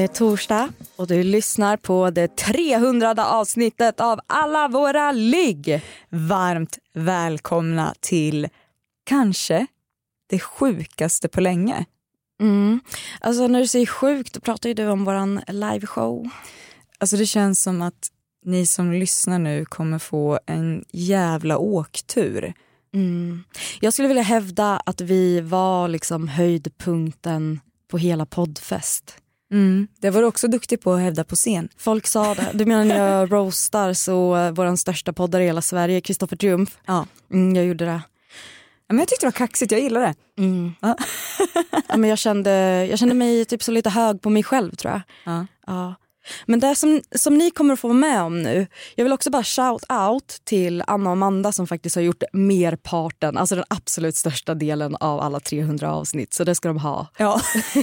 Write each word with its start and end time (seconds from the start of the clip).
Det 0.00 0.04
är 0.04 0.08
torsdag 0.08 0.72
och 0.96 1.06
du 1.06 1.22
lyssnar 1.22 1.76
på 1.76 2.10
det 2.10 2.36
300 2.36 3.26
avsnittet 3.26 4.00
av 4.00 4.20
Alla 4.26 4.68
våra 4.68 5.12
ligg. 5.12 5.82
Varmt 6.08 6.78
välkomna 6.92 7.94
till 8.00 8.48
kanske 9.04 9.66
det 10.30 10.38
sjukaste 10.38 11.28
på 11.28 11.40
länge. 11.40 11.84
Mm. 12.40 12.80
Alltså 13.20 13.46
när 13.46 13.60
du 13.60 13.66
säger 13.66 13.86
sjukt, 13.86 14.32
då 14.32 14.40
pratar 14.40 14.68
ju 14.68 14.74
du 14.74 14.88
om 14.88 15.04
våran 15.04 15.40
liveshow. 15.46 16.30
Alltså 16.98 17.16
det 17.16 17.26
känns 17.26 17.62
som 17.62 17.82
att 17.82 18.08
ni 18.44 18.66
som 18.66 18.92
lyssnar 18.92 19.38
nu 19.38 19.64
kommer 19.64 19.98
få 19.98 20.38
en 20.46 20.84
jävla 20.90 21.58
åktur. 21.58 22.54
Mm. 22.94 23.44
Jag 23.80 23.92
skulle 23.92 24.08
vilja 24.08 24.22
hävda 24.22 24.82
att 24.86 25.00
vi 25.00 25.40
var 25.40 25.88
liksom 25.88 26.28
höjdpunkten 26.28 27.60
på 27.88 27.98
hela 27.98 28.26
poddfest. 28.26 29.16
Mm. 29.50 29.88
Det 30.00 30.10
var 30.10 30.20
du 30.20 30.26
också 30.26 30.48
duktig 30.48 30.80
på 30.80 30.92
att 30.92 31.00
hävda 31.00 31.24
på 31.24 31.36
scen. 31.36 31.68
Folk 31.76 32.06
sa 32.06 32.34
det. 32.34 32.50
Du 32.54 32.66
menar 32.66 32.84
när 32.84 32.96
jag 32.96 33.32
roastar 33.32 33.92
så 33.92 34.36
uh, 34.36 34.50
vår 34.50 34.76
största 34.76 35.12
poddare 35.12 35.42
i 35.42 35.46
hela 35.46 35.62
Sverige, 35.62 36.00
Kristoffer 36.00 36.36
Triumf. 36.36 36.78
Ja. 36.86 37.06
Mm, 37.32 37.56
jag 37.56 37.64
gjorde 37.64 37.84
det. 37.84 38.02
Men 38.88 38.98
jag 38.98 39.08
tyckte 39.08 39.26
det 39.26 39.30
var 39.30 39.46
kaxigt, 39.46 39.72
jag 39.72 39.80
gillar 39.80 40.00
det. 40.00 40.14
Mm. 40.38 40.72
Ja. 40.80 40.96
ja, 41.88 41.96
men 41.96 42.10
jag, 42.10 42.18
kände, 42.18 42.50
jag 42.90 42.98
kände 42.98 43.14
mig 43.14 43.44
typ 43.44 43.62
så 43.62 43.72
lite 43.72 43.90
hög 43.90 44.22
på 44.22 44.30
mig 44.30 44.42
själv 44.42 44.74
tror 44.74 44.92
jag. 44.92 45.02
Ja. 45.24 45.46
Ja. 45.66 45.94
Men 46.46 46.60
det 46.60 46.74
som, 46.74 47.00
som 47.14 47.38
ni 47.38 47.50
kommer 47.50 47.74
att 47.74 47.80
få 47.80 47.88
vara 47.88 47.98
med 47.98 48.22
om 48.22 48.42
nu, 48.42 48.66
jag 48.94 49.04
vill 49.04 49.12
också 49.12 49.30
bara 49.30 49.44
shout 49.44 49.84
out 49.90 50.40
till 50.44 50.82
Anna 50.86 51.10
och 51.10 51.12
Amanda 51.12 51.52
som 51.52 51.66
faktiskt 51.66 51.96
har 51.96 52.02
gjort 52.02 52.22
merparten, 52.32 53.38
alltså 53.38 53.54
den 53.54 53.64
absolut 53.68 54.16
största 54.16 54.54
delen 54.54 54.96
av 54.96 55.20
alla 55.20 55.40
300 55.40 55.92
avsnitt. 55.92 56.34
Så 56.34 56.44
det 56.44 56.54
ska 56.54 56.68
de 56.68 56.78
ha. 56.78 57.06
Ja. 57.18 57.40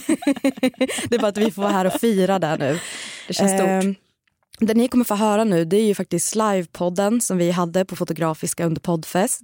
det 1.09 1.15
är 1.15 1.19
bara 1.19 1.27
att 1.27 1.37
vi 1.37 1.51
får 1.51 1.61
vara 1.61 1.71
här 1.71 1.85
och 1.85 2.01
fira 2.01 2.39
det 2.39 2.57
nu. 2.57 2.79
Det 3.27 3.33
känns 3.33 3.51
stort. 3.51 4.06
Det 4.59 4.73
ni 4.73 4.87
kommer 4.87 5.05
få 5.05 5.15
höra 5.15 5.43
nu 5.43 5.65
det 5.65 5.77
är 5.77 5.85
ju 5.85 5.95
faktiskt 5.95 6.35
livepodden 6.35 7.21
som 7.21 7.37
vi 7.37 7.51
hade 7.51 7.85
på 7.85 7.95
Fotografiska 7.95 8.65
under 8.65 8.81
poddfest. 8.81 9.43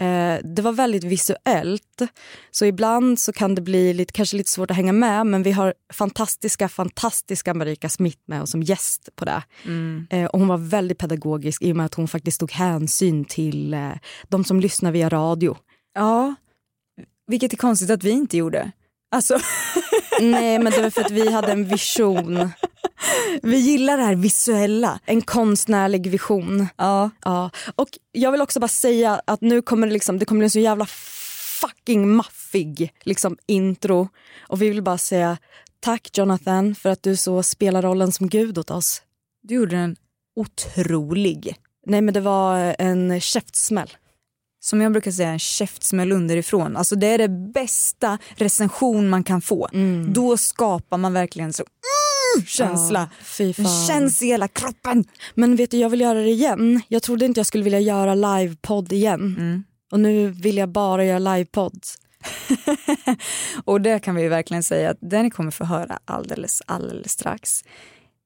Eh, 0.00 0.36
det 0.54 0.62
var 0.62 0.72
väldigt 0.72 1.04
visuellt, 1.04 2.02
så 2.50 2.64
ibland 2.64 3.18
så 3.18 3.32
kan 3.32 3.54
det 3.54 3.62
bli 3.62 3.94
lite, 3.94 4.12
kanske 4.12 4.36
lite 4.36 4.50
svårt 4.50 4.70
att 4.70 4.76
hänga 4.76 4.92
med 4.92 5.26
men 5.26 5.42
vi 5.42 5.52
har 5.52 5.74
fantastiska, 5.92 6.68
fantastiska 6.68 7.54
Marika 7.54 7.88
Smith 7.88 8.18
med 8.26 8.42
oss 8.42 8.50
som 8.50 8.62
gäst 8.62 9.08
på 9.16 9.24
det. 9.24 9.42
Mm. 9.64 10.06
Eh, 10.10 10.24
och 10.24 10.38
hon 10.38 10.48
var 10.48 10.58
väldigt 10.58 10.98
pedagogisk 10.98 11.62
i 11.62 11.72
och 11.72 11.76
med 11.76 11.86
att 11.86 11.94
hon 11.94 12.08
faktiskt 12.08 12.40
tog 12.40 12.52
hänsyn 12.52 13.24
till 13.24 13.74
eh, 13.74 13.92
de 14.28 14.44
som 14.44 14.60
lyssnar 14.60 14.92
via 14.92 15.08
radio. 15.08 15.56
Ja, 15.94 16.34
vilket 17.26 17.52
är 17.52 17.56
konstigt 17.56 17.90
att 17.90 18.04
vi 18.04 18.10
inte 18.10 18.36
gjorde. 18.36 18.72
Alltså, 19.10 19.38
Nej 20.20 20.58
men 20.58 20.72
det 20.72 20.82
var 20.82 20.90
för 20.90 21.00
att 21.00 21.10
vi 21.10 21.32
hade 21.32 21.52
en 21.52 21.64
vision, 21.64 22.50
vi 23.42 23.56
gillar 23.56 23.96
det 23.96 24.02
här 24.02 24.14
visuella. 24.14 25.00
en 25.04 25.22
konstnärlig 25.22 26.10
vision. 26.10 26.68
Ja. 26.76 27.10
Ja, 27.24 27.50
och 27.76 27.88
jag 28.12 28.32
vill 28.32 28.42
också 28.42 28.60
bara 28.60 28.68
säga 28.68 29.20
att 29.24 29.40
nu 29.40 29.62
kommer 29.62 29.86
det 29.86 29.92
liksom, 29.92 30.18
det 30.18 30.24
kommer 30.24 30.38
bli 30.38 30.46
en 30.46 30.50
så 30.50 30.58
jävla 30.58 30.86
fucking 31.60 32.10
maffig 32.10 32.92
liksom 33.02 33.36
intro. 33.46 34.08
Och 34.48 34.62
vi 34.62 34.68
vill 34.68 34.82
bara 34.82 34.98
säga 34.98 35.38
tack 35.80 36.18
Jonathan 36.18 36.74
för 36.74 36.90
att 36.90 37.02
du 37.02 37.16
så 37.16 37.42
spelar 37.42 37.82
rollen 37.82 38.12
som 38.12 38.28
gud 38.28 38.58
åt 38.58 38.70
oss. 38.70 39.02
Du 39.42 39.54
gjorde 39.54 39.76
den 39.76 39.96
otrolig. 40.36 41.56
Nej 41.86 42.00
men 42.00 42.14
det 42.14 42.20
var 42.20 42.76
en 42.78 43.20
käftsmäll. 43.20 43.90
Som 44.60 44.80
jag 44.80 44.92
brukar 44.92 45.10
säga, 45.10 45.28
en 45.28 45.38
käftsmäll 45.38 46.12
underifrån. 46.12 46.76
Alltså 46.76 46.96
det 46.96 47.06
är 47.06 47.18
det 47.18 47.28
bästa 47.28 48.18
recension 48.36 49.08
man 49.08 49.24
kan 49.24 49.40
få. 49.42 49.68
Då 50.12 50.36
skapar 50.36 50.98
man 50.98 51.12
verkligen 51.12 51.52
så 51.52 51.64
mm, 52.36 52.46
känsla. 52.46 53.08
Ja, 53.38 53.44
Den 53.44 53.54
fan. 53.54 53.86
känns 53.86 54.22
i 54.22 54.26
hela 54.26 54.48
kroppen. 54.48 55.04
Men 55.34 55.56
vet 55.56 55.70
du, 55.70 55.76
jag 55.76 55.88
vill 55.90 56.00
göra 56.00 56.20
det 56.20 56.30
igen. 56.30 56.80
Jag 56.88 57.02
trodde 57.02 57.24
inte 57.24 57.40
jag 57.40 57.46
skulle 57.46 57.64
vilja 57.64 57.80
göra 57.80 58.14
livepodd 58.14 58.92
igen. 58.92 59.36
Mm. 59.38 59.64
Och 59.92 60.00
nu 60.00 60.28
vill 60.28 60.56
jag 60.56 60.68
bara 60.68 61.04
göra 61.04 61.18
livepodd. 61.18 61.80
Och 63.64 63.80
det 63.80 63.98
kan 63.98 64.14
vi 64.14 64.28
verkligen 64.28 64.62
säga 64.62 64.90
att 64.90 64.98
det 65.00 65.22
ni 65.22 65.30
kommer 65.30 65.50
få 65.50 65.64
höra 65.64 65.98
alldeles, 66.04 66.62
alldeles 66.66 67.12
strax. 67.12 67.64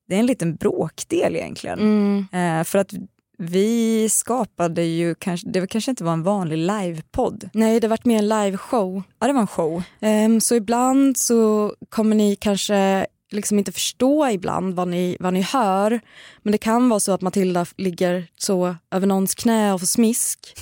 Det 0.09 0.15
är 0.15 0.19
en 0.19 0.27
liten 0.27 0.57
bråkdel 0.57 1.37
egentligen. 1.37 1.79
Mm. 1.79 2.27
Eh, 2.33 2.65
för 2.65 2.79
att 2.79 2.93
vi 3.39 4.09
skapade 4.09 4.83
ju, 4.83 5.15
kanske, 5.15 5.49
det 5.49 5.67
kanske 5.67 5.91
inte 5.91 6.05
var 6.05 6.13
en 6.13 6.23
vanlig 6.23 6.57
livepodd. 6.57 7.51
Nej, 7.53 7.81
det 7.81 7.89
vart 7.89 8.05
mer 8.05 8.19
en 8.19 8.29
liveshow. 8.29 9.03
Ja, 9.19 9.27
det 9.27 9.33
var 9.33 9.41
en 9.41 9.47
show. 9.47 9.83
Ehm, 10.01 10.41
så 10.41 10.55
ibland 10.55 11.17
så 11.17 11.75
kommer 11.89 12.17
ni 12.17 12.37
kanske 12.37 13.07
liksom 13.31 13.59
inte 13.59 13.73
förstå 13.73 14.29
ibland 14.29 14.75
vad 14.75 14.89
ni, 14.89 15.17
vad 15.21 15.35
ni 15.35 15.43
hör. 15.43 16.01
Men 16.43 16.53
det 16.53 16.59
kan 16.59 16.89
vara 16.89 17.01
så 17.01 17.13
att 17.13 17.21
Matilda 17.21 17.67
ligger 17.77 18.27
så 18.37 18.77
över 18.91 19.07
någons 19.07 19.35
knä 19.35 19.73
och 19.73 19.81
får 19.81 19.87
smisk. 19.87 20.55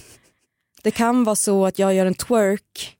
Det 0.82 0.90
kan 0.90 1.24
vara 1.24 1.36
så 1.36 1.66
att 1.66 1.78
jag 1.78 1.94
gör 1.94 2.06
en 2.06 2.14
twerk. 2.14 2.96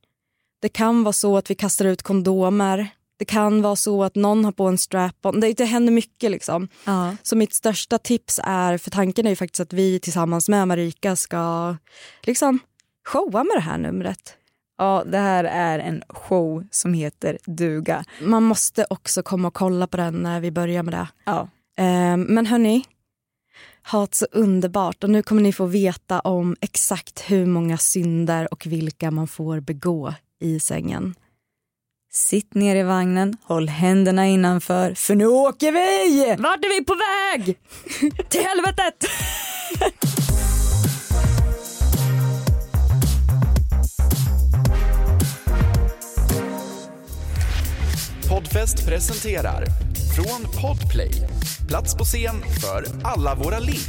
Det 0.61 0.69
kan 0.69 1.05
vara 1.05 1.13
så 1.13 1.37
att 1.37 1.51
vi 1.51 1.55
kastar 1.55 1.85
ut 1.85 2.03
kondomer. 2.03 2.89
Det 3.19 3.25
kan 3.25 3.63
vara 3.63 3.77
så 3.77 4.05
att 4.05 4.15
någon 4.15 4.45
har 4.45 4.53
på 4.53 4.67
en 4.67 4.79
strap-on. 4.79 5.41
Det, 5.41 5.53
det 5.53 5.65
händer 5.65 5.93
mycket 5.93 6.31
liksom. 6.31 6.69
Ja. 6.85 7.17
Så 7.23 7.37
mitt 7.37 7.55
största 7.55 7.99
tips 7.99 8.41
är, 8.45 8.79
för 8.79 8.91
tanken 8.91 9.27
är 9.27 9.31
ju 9.31 9.37
faktiskt 9.37 9.61
att 9.61 9.73
vi 9.73 10.01
tillsammans 10.01 10.49
med 10.49 10.69
Marika 10.69 11.17
ska 11.17 11.77
liksom 12.23 12.59
showa 13.05 13.45
med 13.45 13.57
det 13.57 13.61
här 13.61 13.79
numret. 13.79 14.35
Ja, 14.79 15.05
det 15.07 15.19
här 15.19 15.45
är 15.45 15.79
en 15.79 16.03
show 16.09 16.65
som 16.71 16.95
heter 16.95 17.39
Duga. 17.45 18.05
Man 18.23 18.43
måste 18.43 18.87
också 18.91 19.23
komma 19.23 19.49
och 19.49 19.55
kolla 19.55 19.87
på 19.87 19.97
den 19.97 20.15
när 20.15 20.41
vi 20.41 20.51
börjar 20.51 20.83
med 20.83 20.95
det. 20.95 21.09
Ja. 21.25 21.49
Ehm, 21.79 22.23
men 22.23 22.47
hörni, 22.47 22.85
ha 23.93 24.07
det 24.07 24.15
så 24.15 24.27
underbart 24.33 25.05
och 25.05 25.11
nu 25.11 25.23
kommer 25.23 25.43
ni 25.43 25.53
få 25.53 25.67
veta 25.67 26.21
om 26.21 26.57
exakt 26.61 27.31
hur 27.31 27.47
många 27.47 27.79
synder 27.79 28.53
och 28.53 28.67
vilka 28.67 29.11
man 29.11 29.29
får 29.29 29.61
begå 29.61 30.15
i 30.41 30.61
sängen. 30.61 31.15
Sitt 32.11 32.55
ner 32.55 32.77
i 32.77 32.83
vagnen, 32.83 33.37
håll 33.43 33.69
händerna 33.69 34.27
innanför, 34.27 34.95
för 34.95 35.15
nu 35.15 35.27
åker 35.27 35.73
vi! 35.73 36.37
Vart 36.43 36.65
är 36.65 36.79
vi 36.79 36.85
på 36.85 36.95
väg? 36.95 37.59
Till 38.29 38.41
helvetet! 38.41 39.05
Podfest 48.39 48.87
presenterar 48.87 49.65
från 50.17 50.63
Podplay. 50.63 51.11
Plats 51.69 51.95
på 51.95 52.05
scen 52.05 52.43
för 52.61 52.85
alla 53.03 53.35
våra 53.35 53.59
ligg. 53.59 53.81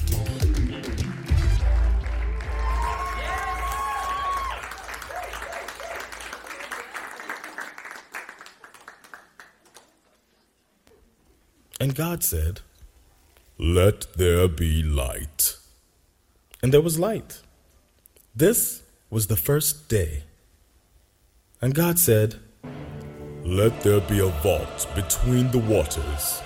And 11.79 11.95
God 11.95 12.23
said, 12.23 12.59
Let 13.57 14.13
there 14.13 14.47
be 14.47 14.83
light. 14.83 15.59
And 16.63 16.71
there 16.71 16.83
was 16.83 16.97
light. 16.97 17.43
This 18.39 18.81
was 19.09 19.27
the 19.27 19.35
first 19.35 19.89
day. 19.89 20.23
And 21.61 21.75
God 21.75 21.99
said, 21.99 22.35
Let 23.49 23.81
there 23.81 23.99
be 24.01 24.19
a 24.19 24.27
vault 24.43 24.87
between 24.93 25.49
the 25.49 25.57
waters. 25.57 26.43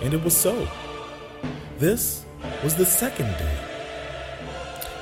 And 0.00 0.14
it 0.14 0.24
was 0.24 0.34
so. 0.34 0.66
This 1.78 2.24
was 2.64 2.74
the 2.74 2.86
second 2.86 3.30
day. 3.36 3.58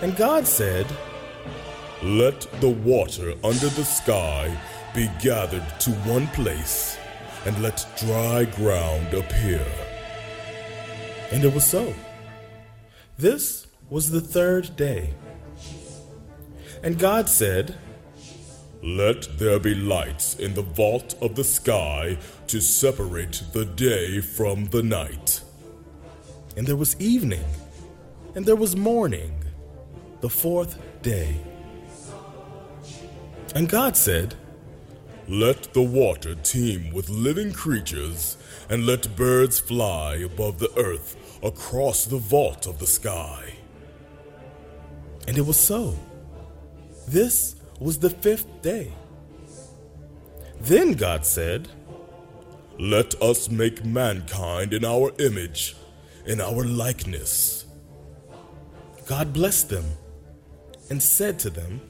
And 0.03 0.17
God 0.17 0.45
said, 0.45 0.89
Let 2.03 2.41
the 2.61 2.71
water 2.71 3.35
under 3.45 3.69
the 3.69 3.85
sky 3.85 4.53
be 4.93 5.09
gathered 5.23 5.63
to 5.83 5.93
one 6.03 6.27
place, 6.29 6.99
and 7.47 7.63
let 7.63 7.87
dry 7.99 8.47
ground 8.57 9.15
appear. 9.15 9.65
And 11.31 11.45
it 11.45 11.55
was 11.55 11.63
so. 11.63 11.95
This 13.17 13.69
was 13.89 14.11
the 14.11 14.21
third 14.21 14.75
day. 14.75 15.15
And 16.83 16.99
God 16.99 17.29
said, 17.29 17.77
Let 18.83 19.39
there 19.39 19.59
be 19.59 19.75
lights 19.75 20.35
in 20.35 20.55
the 20.55 20.63
vault 20.63 21.17
of 21.21 21.35
the 21.35 21.43
sky 21.43 22.17
to 22.47 22.61
separate 22.61 23.43
the 23.53 23.65
day 23.65 24.21
from 24.21 24.67
the 24.67 24.85
night. 24.85 25.41
And 26.57 26.65
there 26.65 26.77
was 26.77 27.01
evening, 27.01 27.45
and 28.37 28.47
there 28.47 28.57
was 28.57 28.77
morning, 28.77 29.45
the 30.21 30.29
fourth 30.29 30.79
day. 31.03 31.37
And 33.55 33.69
God 33.69 33.97
said, 33.97 34.37
Let 35.27 35.73
the 35.73 35.83
water 35.83 36.37
teem 36.37 36.93
with 36.93 37.09
living 37.09 37.53
creatures, 37.53 38.37
and 38.71 38.87
let 38.87 39.17
birds 39.17 39.59
fly 39.59 40.17
above 40.17 40.61
the 40.61 40.73
earth 40.77 41.17
across 41.43 42.05
the 42.05 42.19
vault 42.19 42.67
of 42.69 42.79
the 42.79 42.87
sky. 42.87 43.55
And 45.27 45.37
it 45.37 45.47
was 45.47 45.57
so. 45.57 45.99
This 47.09 47.57
was 47.79 47.99
the 47.99 48.11
fifth 48.11 48.63
day. 48.63 48.93
Then 50.61 50.93
God 50.93 51.25
said, 51.25 51.69
Let 52.79 53.21
us 53.23 53.51
make 53.51 53.85
mankind 53.85 54.73
in 54.73 54.85
our 54.85 55.13
image, 55.19 55.77
in 56.27 56.41
our 56.41 56.65
likeness. 56.65 57.65
God 59.07 59.33
blessed 59.33 59.71
them 59.71 59.85
and 60.91 61.03
said 61.03 61.39
to 61.41 61.51
them, 61.51 61.81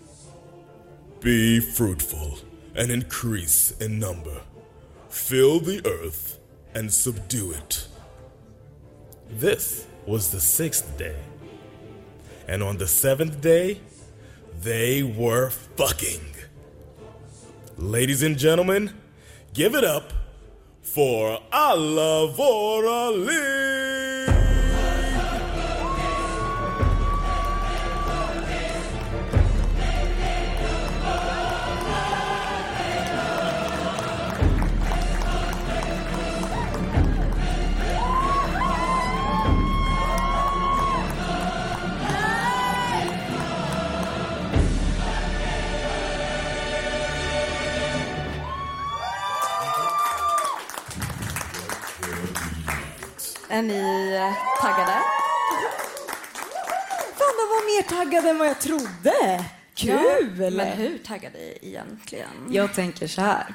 Be 1.20 1.60
fruitful 1.60 2.38
and 2.74 2.90
increase 2.90 3.72
in 3.80 3.98
number, 3.98 4.40
fill 5.08 5.58
the 5.60 5.84
earth 5.84 6.38
and 6.74 6.92
subdue 6.92 7.52
it. 7.52 7.88
This 9.28 9.86
was 10.06 10.30
the 10.30 10.40
sixth 10.40 10.96
day. 10.96 11.16
And 12.46 12.62
on 12.62 12.78
the 12.78 12.86
seventh 12.86 13.40
day, 13.40 13.80
they 14.62 15.02
were 15.02 15.50
fucking. 15.50 16.20
Ladies 17.76 18.22
and 18.22 18.36
gentlemen, 18.36 18.90
give 19.54 19.74
it 19.74 19.84
up 19.84 20.12
for 20.82 21.38
Alavora 21.52 23.10
Lee. 23.26 23.87
Är 23.87 23.87
taggade? 54.60 54.92
Fan, 57.18 57.34
de 57.38 57.44
var 57.48 57.76
mer 57.76 57.82
taggade 57.82 58.30
än 58.30 58.38
vad 58.38 58.48
jag 58.48 58.60
trodde. 58.60 59.44
Kul! 59.74 60.50
Men 60.56 60.66
hur 60.66 60.98
taggade 60.98 61.66
egentligen? 61.66 62.28
Jag 62.50 62.74
tänker 62.74 63.06
så 63.06 63.20
här. 63.20 63.54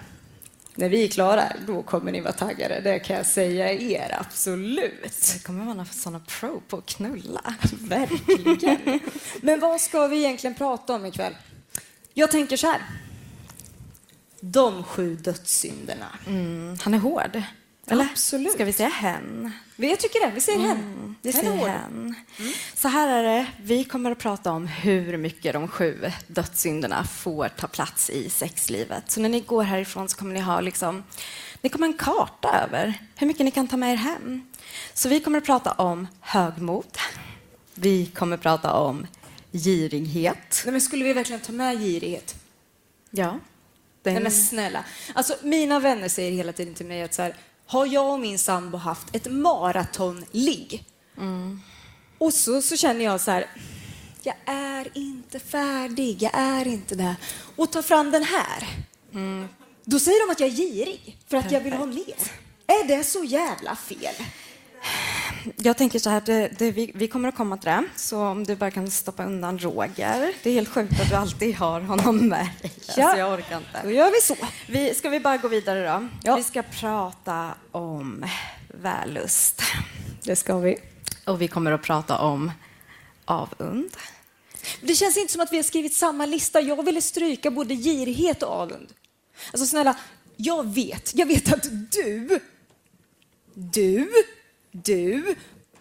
När 0.75 0.89
vi 0.89 1.04
är 1.04 1.07
klara, 1.07 1.44
då 1.68 1.83
kommer 1.83 2.12
ni 2.12 2.21
vara 2.21 2.33
taggade. 2.33 2.81
Det 2.81 3.00
kan 3.00 3.15
jag 3.15 3.25
säga 3.25 3.71
er, 3.71 4.18
absolut. 4.19 5.33
Det 5.33 5.44
kommer 5.44 5.75
vara 5.75 5.86
såna 5.86 6.19
pro 6.19 6.62
på 6.68 6.77
att 6.77 6.86
knulla. 6.86 7.42
Verkligen. 7.81 9.00
Men 9.42 9.59
vad 9.59 9.81
ska 9.81 10.07
vi 10.07 10.18
egentligen 10.18 10.56
prata 10.56 10.95
om 10.95 11.06
ikväll? 11.06 11.36
Jag 12.13 12.31
tänker 12.31 12.57
så 12.57 12.68
här. 12.68 12.81
De 14.39 14.83
sju 14.83 15.16
dödssynderna. 15.16 16.07
Mm, 16.27 16.77
han 16.81 16.94
är 16.94 16.98
hård. 16.98 17.42
Eller? 17.88 18.07
Absolut. 18.12 18.53
Ska 18.53 18.65
vi 18.65 18.74
säga 18.74 18.89
hen? 18.89 19.51
Jag 19.75 20.00
tycker 20.00 20.25
det. 20.27 20.31
Vi 20.35 20.41
säger 20.41 20.59
hen. 20.59 21.15
Vi 21.21 21.31
Hen 21.31 21.45
är 21.45 21.50
säger 21.50 21.68
hen. 21.69 22.15
Så 22.74 22.88
här 22.88 23.07
är 23.07 23.24
det. 23.24 23.45
Vi 23.62 23.83
kommer 23.83 24.12
att 24.12 24.18
prata 24.19 24.51
om 24.51 24.68
hur 24.68 25.18
mycket 25.18 25.53
de 25.53 25.68
sju 25.68 26.12
dödssynderna 26.27 27.03
får 27.03 27.47
ta 27.47 27.68
plats 27.68 28.09
i 28.09 28.30
sexlivet. 28.30 29.12
Så 29.12 29.21
när 29.21 29.30
ni 29.30 29.39
går 29.41 29.63
härifrån 29.63 30.09
så 30.09 30.18
kommer 30.18 30.33
ni 30.33 30.39
ha 30.39 30.62
liksom, 30.62 31.03
ni 31.62 31.69
kommer 31.69 31.88
en 31.88 31.94
karta 31.94 32.59
över 32.63 32.94
hur 33.15 33.27
mycket 33.27 33.45
ni 33.45 33.51
kan 33.51 33.68
ta 33.68 33.77
med 33.77 33.94
er 33.94 33.97
hem. 33.97 34.47
Så 34.94 35.09
vi 35.09 35.19
kommer 35.19 35.38
att 35.38 35.45
prata 35.45 35.71
om 35.71 36.07
högmod. 36.21 36.97
Vi 37.75 38.06
kommer 38.06 38.35
att 38.35 38.41
prata 38.41 38.74
om 38.74 39.07
girighet. 39.51 40.62
Nej, 40.65 40.71
men 40.71 40.81
skulle 40.81 41.03
vi 41.03 41.13
verkligen 41.13 41.41
ta 41.41 41.51
med 41.51 41.80
girighet? 41.80 42.35
Ja. 43.09 43.31
Nej, 44.03 44.13
Den, 44.13 44.24
men 44.24 44.31
snälla. 44.31 44.85
Alltså, 45.13 45.35
mina 45.41 45.80
vänner 45.80 46.09
säger 46.09 46.31
hela 46.31 46.53
tiden 46.53 46.74
till 46.74 46.85
mig 46.85 47.03
att 47.03 47.13
så 47.13 47.21
här, 47.21 47.35
har 47.68 47.86
jag 47.86 48.13
och 48.13 48.19
min 48.19 48.39
sambo 48.39 48.77
haft 48.77 49.15
ett 49.15 49.31
maratonligg? 49.31 50.86
Och 52.18 52.33
så, 52.33 52.62
så 52.62 52.77
känner 52.77 53.06
jag 53.06 53.21
så 53.21 53.31
här, 53.31 53.45
jag 54.24 54.36
är 54.45 54.88
inte 54.98 55.39
färdig, 55.39 56.21
jag 56.24 56.31
är 56.33 56.68
inte 56.68 56.95
där. 56.95 57.15
Och 57.56 57.71
tar 57.71 57.81
fram 57.81 58.12
den 58.12 58.24
här. 58.24 58.68
Då 59.86 60.00
säger 60.00 60.27
de 60.27 60.31
att 60.31 60.39
jag 60.39 60.50
är 60.50 60.54
girig 60.54 61.18
för 61.27 61.38
att 61.38 61.51
jag 61.51 61.62
vill 61.62 61.74
ha 61.74 61.86
mer. 61.86 62.15
Är 62.68 62.88
det 62.88 63.04
så 63.04 63.24
jävla 63.24 63.75
fel? 63.75 64.16
Jag 65.57 65.78
tänker 65.78 66.00
så 66.00 66.10
här, 66.10 66.22
det, 66.25 66.48
det, 66.57 66.72
vi, 66.72 66.92
vi 66.95 67.07
kommer 67.07 67.30
att 67.30 67.36
komma 67.36 67.57
till 67.57 67.69
det, 67.69 67.84
så 67.95 68.22
om 68.22 68.44
du 68.44 68.56
bara 68.56 68.72
kan 68.72 68.92
stoppa 68.92 69.25
undan 69.25 69.60
Roger. 69.60 70.34
Det 70.44 70.50
är 70.50 70.54
helt 70.54 70.69
sjukt 70.69 71.01
att 71.01 71.10
du 71.10 71.16
alltid 71.16 71.56
har 71.56 71.81
honom 71.81 72.28
med 72.28 72.50
dig. 72.62 72.72
Alltså, 72.75 73.01
jag 73.01 73.34
orkar 73.34 73.62
Då 73.74 73.80
inte. 73.80 73.94
gör 73.98 74.12
vi 74.12 74.22
så. 74.22 74.36
Vi, 74.68 74.95
ska 74.95 75.10
vi 75.10 75.19
bara 75.19 75.38
gå 75.38 75.48
vidare 75.48 75.88
då? 75.88 76.07
Ja. 76.24 76.36
Vi 76.36 76.44
ska 76.44 76.62
prata 76.63 77.56
om 77.72 78.25
vällust. 78.68 79.62
Det 80.24 80.36
ska 80.36 80.57
vi. 80.57 80.78
Och 81.25 81.42
vi 81.42 81.48
kommer 81.48 81.72
att 81.72 81.81
prata 81.81 82.18
om 82.18 82.51
avund. 83.25 83.98
Det 84.81 84.95
känns 84.95 85.18
inte 85.18 85.34
som 85.34 85.42
att 85.42 85.51
vi 85.51 85.56
har 85.56 85.63
skrivit 85.63 85.94
samma 85.95 86.25
lista. 86.25 86.62
Jag 86.62 86.86
ville 86.86 87.01
stryka 87.01 87.51
både 87.51 87.75
girighet 87.75 88.44
och 88.44 88.50
avund. 88.50 88.94
Alltså 89.51 89.66
snälla, 89.66 89.95
jag 90.38 90.74
vet, 90.74 91.16
jag 91.16 91.25
vet 91.25 91.54
att 91.54 91.92
du, 91.92 92.40
du, 93.54 94.12
du 94.74 95.36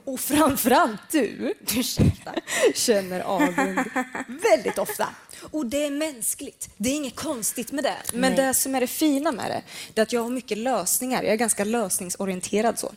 och 0.04 0.20
framförallt 0.20 1.10
du 1.10 1.54
ursäkta, 1.76 2.34
känner 2.74 3.20
avund 3.20 3.78
väldigt 4.26 4.78
ofta. 4.78 5.08
Och 5.50 5.66
det 5.66 5.84
är 5.86 5.90
mänskligt. 5.90 6.68
Det 6.76 6.88
är 6.90 6.94
inget 6.94 7.16
konstigt 7.16 7.72
med 7.72 7.84
det. 7.84 7.96
Men 8.12 8.36
det 8.36 8.54
som 8.54 8.74
är 8.74 8.80
det 8.80 8.86
fina 8.86 9.32
med 9.32 9.50
det, 9.50 9.62
det 9.94 10.00
är 10.00 10.02
att 10.02 10.12
jag 10.12 10.22
har 10.22 10.30
mycket 10.30 10.58
lösningar. 10.58 11.22
Jag 11.22 11.32
är 11.32 11.36
ganska 11.36 11.64
lösningsorienterad 11.64 12.78
så. 12.78 12.92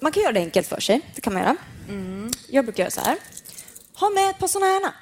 Man 0.00 0.12
kan 0.12 0.22
göra 0.22 0.32
det 0.32 0.40
enkelt 0.40 0.66
för 0.66 0.80
sig. 0.80 1.00
Det 1.14 1.20
kan 1.20 1.32
man 1.32 1.42
göra. 1.42 1.56
Jag 2.48 2.64
brukar 2.64 2.82
göra 2.82 2.90
så 2.90 3.00
här. 3.00 3.16
Ha 3.94 4.10
med 4.10 4.30
ett 4.30 4.38
par 4.38 4.48
såna 4.48 4.66
här. 4.66 4.92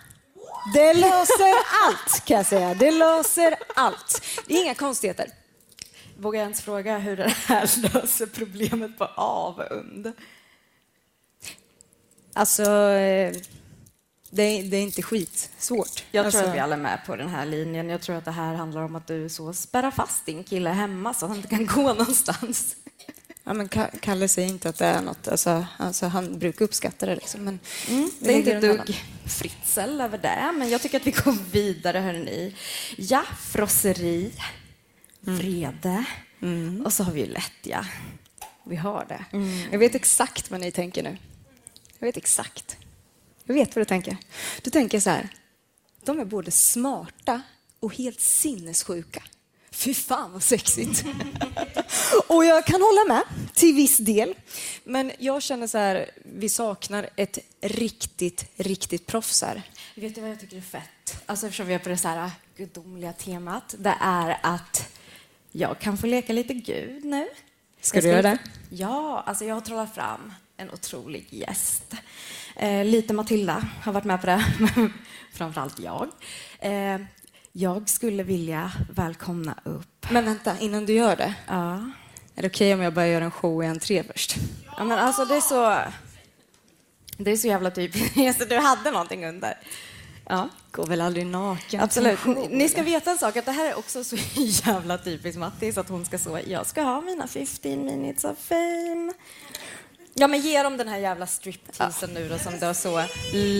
Det 0.75 0.95
löser 0.95 1.55
allt 1.87 2.25
kan 2.25 2.37
jag 2.37 2.47
säga. 2.47 2.75
Det 2.75 2.91
löser 2.91 3.55
allt. 3.77 4.23
Det 4.47 4.55
är 4.55 4.63
inga 4.65 4.75
konstigheter. 4.75 5.27
Vågar 6.21 6.41
jag 6.41 6.45
ens 6.45 6.61
fråga 6.61 6.99
hur 6.99 7.17
det 7.17 7.29
här 7.47 7.93
löser 7.95 8.27
problemet 8.27 8.99
på 8.99 9.05
avund? 9.05 10.13
Alltså, 12.33 12.63
eh, 12.63 13.35
det 14.31 14.43
är, 14.43 14.63
det 14.63 14.77
är 14.77 14.83
inte 14.83 15.03
skitsvårt. 15.03 16.05
Jag 16.11 16.25
alltså, 16.27 16.41
tror 16.41 16.51
att 16.51 16.57
vi 16.57 16.61
alla 16.61 16.75
är 16.77 16.81
med 16.81 17.01
på 17.07 17.17
den 17.17 17.29
här 17.29 17.47
linjen. 17.47 17.89
Jag 17.89 18.01
tror 18.01 18.17
att 18.17 18.25
det 18.25 18.31
här 18.31 18.55
handlar 18.55 18.83
om 18.83 18.97
att 18.97 19.07
du 19.07 19.29
så 19.29 19.53
spärrar 19.53 19.91
fast 19.91 20.27
din 20.27 20.45
kille 20.45 20.71
hemma 20.71 21.15
så 21.15 21.27
han 21.27 21.37
inte 21.37 21.49
kan 21.49 21.67
gå 21.75 21.83
någonstans. 21.83 22.77
Ja, 23.45 23.53
men 23.53 23.69
Ka- 23.69 23.99
Kalle 24.01 24.29
säger 24.29 24.49
inte 24.49 24.69
att 24.69 24.79
det 24.79 24.87
är 24.87 25.03
något. 25.03 25.29
Alltså, 25.29 25.67
alltså, 25.77 26.07
han 26.07 26.39
brukar 26.39 26.65
uppskatta 26.65 27.07
det. 27.07 27.15
Liksom, 27.15 27.45
men 27.45 27.59
Mm, 27.89 28.11
det 28.19 28.33
är 28.33 28.37
inte 28.37 28.53
ett 28.53 28.61
dugg 28.63 29.05
fritsel 29.27 30.01
över 30.01 30.19
det, 30.19 30.53
men 30.59 30.69
jag 30.71 30.83
tycker 30.83 30.97
att 31.01 31.07
vi 31.07 31.11
går 31.11 31.37
vidare, 31.53 31.99
hörni. 31.99 32.57
Ja, 32.99 33.23
frosseri, 33.53 34.33
vrede 35.21 36.05
och 36.85 36.93
så 36.93 37.05
har 37.05 37.13
vi 37.13 37.21
ju 37.21 37.27
lättja. 37.27 37.87
Vi 38.65 38.77
har 38.77 39.07
det. 39.09 39.25
Jag 39.71 39.79
vet 39.79 39.95
exakt 39.95 40.51
vad 40.51 40.61
ni 40.61 40.71
tänker 40.71 41.03
nu. 41.03 41.17
Jag 41.99 42.07
vet 42.07 42.17
exakt. 42.17 42.77
Jag 43.45 43.55
vet 43.55 43.77
vad 43.77 43.81
du 43.81 43.85
tänker. 43.89 44.17
Du 44.63 44.71
tänker 44.71 45.01
så 45.01 45.11
här. 45.11 45.29
De 46.05 46.21
är 46.21 46.25
både 46.25 46.51
smarta 46.51 47.43
och 47.81 47.95
helt 47.95 48.21
sinnessjuka. 48.21 49.23
Fy 49.71 49.95
fan 49.95 50.33
vad 50.33 50.43
sexigt. 50.43 51.05
och 52.27 52.45
jag 52.45 52.67
kan 52.67 52.83
hålla 52.83 53.05
med 53.15 53.23
till 53.55 53.75
viss 53.75 53.97
del. 53.97 54.35
Men 54.85 55.13
jag 55.19 55.43
känner 55.43 55.67
så 55.67 55.79
här, 55.79 56.11
vi 56.25 56.49
saknar 56.49 57.11
ett 57.17 57.39
riktigt, 57.61 58.45
riktigt 58.57 59.07
proffs 59.07 59.43
här. 59.43 59.63
Vet 59.95 60.15
du 60.15 60.21
vad 60.21 60.31
jag 60.31 60.41
tycker 60.41 60.57
är 60.57 60.61
fett? 60.61 61.23
Alltså 61.27 61.47
eftersom 61.47 61.67
vi 61.67 61.75
är 61.75 61.79
på 61.79 61.89
det 61.89 61.97
så 61.97 62.09
här 62.09 62.31
gudomliga 62.57 63.13
temat, 63.13 63.75
det 63.79 63.95
är 64.01 64.39
att 64.43 64.89
jag 65.53 65.79
kan 65.79 65.97
få 65.99 66.07
leka 66.07 66.33
lite 66.33 66.55
Gud 66.55 67.05
nu. 67.05 67.29
Ska 67.81 68.01
du 68.01 68.09
göra 68.09 68.23
det? 68.23 68.39
Ja, 68.71 69.23
alltså 69.27 69.45
jag 69.45 69.55
har 69.55 69.61
trollat 69.61 69.95
fram 69.95 70.33
en 70.57 70.71
otrolig 70.71 71.27
gäst. 71.31 71.95
Eh, 72.57 72.85
lite 72.85 73.13
Matilda 73.15 73.65
har 73.83 73.93
varit 73.93 74.05
med 74.05 74.21
på 74.21 74.27
det, 74.27 74.45
framförallt 75.33 75.79
jag. 75.79 76.09
Eh, 76.59 77.01
Jag 77.53 77.89
skulle 77.89 78.23
vilja 78.23 78.73
välkomna 78.95 79.55
upp... 79.65 80.07
Men 80.11 80.25
vänta, 80.25 80.59
innan 80.59 80.87
du 80.87 80.93
gör 80.93 81.17
det. 81.17 81.35
Ja. 81.47 81.91
Är 82.35 82.43
det 82.43 82.49
okej 82.49 82.75
om 82.75 82.81
jag 82.81 82.95
bara 82.95 83.07
gör 83.09 83.21
en 83.21 83.31
show 83.31 83.65
i 83.65 83.67
entré 83.67 84.03
först? 84.03 84.37
ja 84.77 84.85
men 84.85 84.99
alltså 84.99 85.25
det 85.25 85.37
är 85.37 85.41
så... 85.41 85.79
Det 87.17 87.31
är 87.31 87.37
så 87.37 87.47
jävla 87.49 87.71
typiskt. 87.71 88.49
Du 88.49 88.57
hade 88.57 88.91
någonting 88.91 89.27
under. 89.27 89.59
Ja, 90.31 90.49
går 90.71 90.87
väl 90.87 91.01
aldrig 91.01 91.27
naken. 91.27 91.81
Absolut. 91.81 92.25
Ni, 92.25 92.49
ni 92.49 92.69
ska 92.69 92.83
veta 92.83 93.11
en 93.11 93.19
sak, 93.19 93.37
att 93.37 93.45
det 93.45 93.53
här 93.53 93.71
är 93.71 93.79
också 93.79 94.05
så 94.05 94.17
jävla 94.35 94.99
typiskt 94.99 95.39
Mattis, 95.39 95.79
att 95.79 95.89
hon 95.89 96.05
ska 96.05 96.19
så, 96.19 96.39
jag 96.47 96.67
ska 96.67 96.83
ha 96.83 97.01
mina 97.01 97.27
15 97.27 97.85
minutes 97.85 98.25
of 98.25 98.39
fame. 98.39 99.13
Ja, 100.15 100.29
men 100.29 100.41
ge 100.41 100.63
dem 100.63 100.77
den 100.77 100.89
här 100.89 100.99
jävla 100.99 101.27
stripteasen 101.27 102.11
nu 102.11 102.29
då, 102.29 102.39
som 102.39 102.59
du 102.59 102.67
har 102.67 102.75
så 102.75 103.03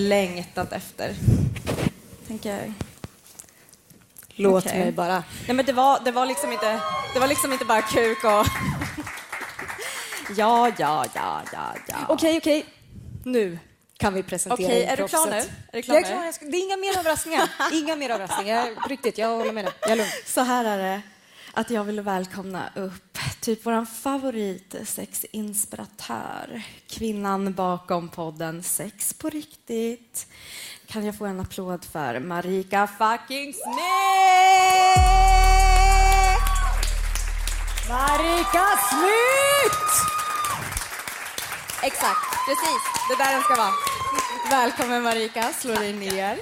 längtat 0.09 0.73
efter. 0.73 1.15
Tänker. 2.27 2.75
Låt 4.29 4.67
Okej. 4.67 4.79
mig 4.79 4.93
bara. 4.93 5.25
Nej, 5.47 5.57
men 5.57 5.67
det 5.67 5.73
var, 5.73 6.01
det 6.05 6.13
var 6.13 6.27
liksom 6.27 6.53
inte, 6.53 6.81
det 7.15 7.21
var 7.21 7.29
liksom 7.29 7.53
inte 7.53 7.65
bara 7.65 7.83
kuk 7.83 8.25
och... 8.25 8.47
ja, 10.37 10.73
ja, 10.79 11.05
ja, 11.15 11.43
ja, 11.53 11.75
ja. 11.89 11.97
Okej, 12.09 12.37
okej. 12.37 12.67
Nu 13.25 13.59
kan 14.01 14.15
vi 14.15 14.23
presentera 14.23 14.67
Okej, 14.67 14.85
är 14.85 14.97
du 14.97 15.09
klar 15.09 15.27
nu? 15.31 15.37
Är 15.37 15.47
du 15.73 15.83
klar 15.83 15.95
jag 15.95 16.05
är 16.05 16.09
klar. 16.09 16.25
Jag 16.25 16.35
ska, 16.35 16.45
det 16.45 16.57
är 16.57 16.65
inga 16.65 16.77
mer 16.77 16.99
överraskningar. 16.99 17.49
inga 17.73 17.97
mer 17.97 18.11
överraskningar. 18.11 18.75
På 18.83 18.89
riktigt, 18.89 19.19
jag 19.19 19.37
håller 19.37 19.53
med 19.53 19.65
dig. 19.65 19.73
Jag 19.81 19.91
är 19.91 19.97
lugn. 19.97 20.09
Så 20.27 20.41
här 20.41 20.65
är 20.65 20.79
det, 20.79 21.03
att 21.53 21.71
jag 21.71 21.85
vill 21.85 22.01
välkomna 22.01 22.71
upp 22.75 23.19
typ 23.41 23.67
vår 23.67 23.85
favorit 23.85 24.75
sexinspiratör, 24.85 26.63
kvinnan 26.89 27.53
bakom 27.53 28.09
podden 28.09 28.63
Sex 28.63 29.15
på 29.15 29.31
riktigt. 29.31 30.27
Kan 30.87 31.07
jag 31.07 31.19
få 31.19 31.27
en 31.27 31.41
applåd 31.41 31.85
för 31.85 32.21
Marika 32.21 32.87
fucking 32.87 33.55
Smith? 33.55 35.01
Marika 37.89 38.67
Smith! 38.91 40.21
Exakt, 41.83 42.31
precis. 42.47 42.83
Det 43.09 43.15
är 43.15 43.19
där 43.19 43.33
den 43.33 43.43
ska 43.43 43.57
vara. 43.57 43.90
Välkommen 44.51 45.03
Marika, 45.03 45.53
slå 45.53 45.75
dig 45.75 45.93
ner. 45.93 46.39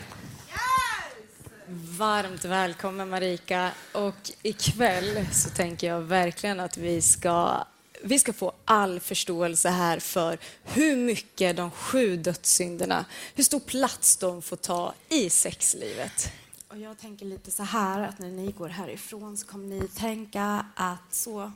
Varmt 1.99 2.45
välkommen 2.45 3.09
Marika. 3.09 3.71
Och 3.93 4.31
ikväll 4.43 5.27
så 5.33 5.51
tänker 5.51 5.87
jag 5.87 6.01
verkligen 6.01 6.61
att 6.61 6.77
vi 6.77 7.03
ska, 7.03 7.65
vi 8.03 8.19
ska 8.19 8.33
få 8.33 8.53
all 8.65 9.01
förståelse 9.01 9.69
här 9.69 9.99
för 9.99 10.39
hur 10.65 10.97
mycket 10.97 11.57
de 11.57 11.71
sju 11.71 12.17
dödssynderna, 12.17 13.05
hur 13.35 13.45
stor 13.45 13.61
plats 13.61 14.17
de 14.17 14.43
får 14.43 14.57
ta 14.57 14.95
i 15.09 15.31
sexlivet. 15.31 16.33
Och 16.71 16.79
jag 16.79 16.99
tänker 16.99 17.27
lite 17.27 17.51
så 17.51 17.63
här 17.63 18.03
att 18.03 18.19
när 18.19 18.29
ni 18.31 18.53
går 18.53 18.69
härifrån 18.69 19.37
så 19.37 19.47
kommer 19.47 19.67
ni 19.67 19.89
tänka 19.89 20.67
att 20.75 21.15
så 21.15 21.53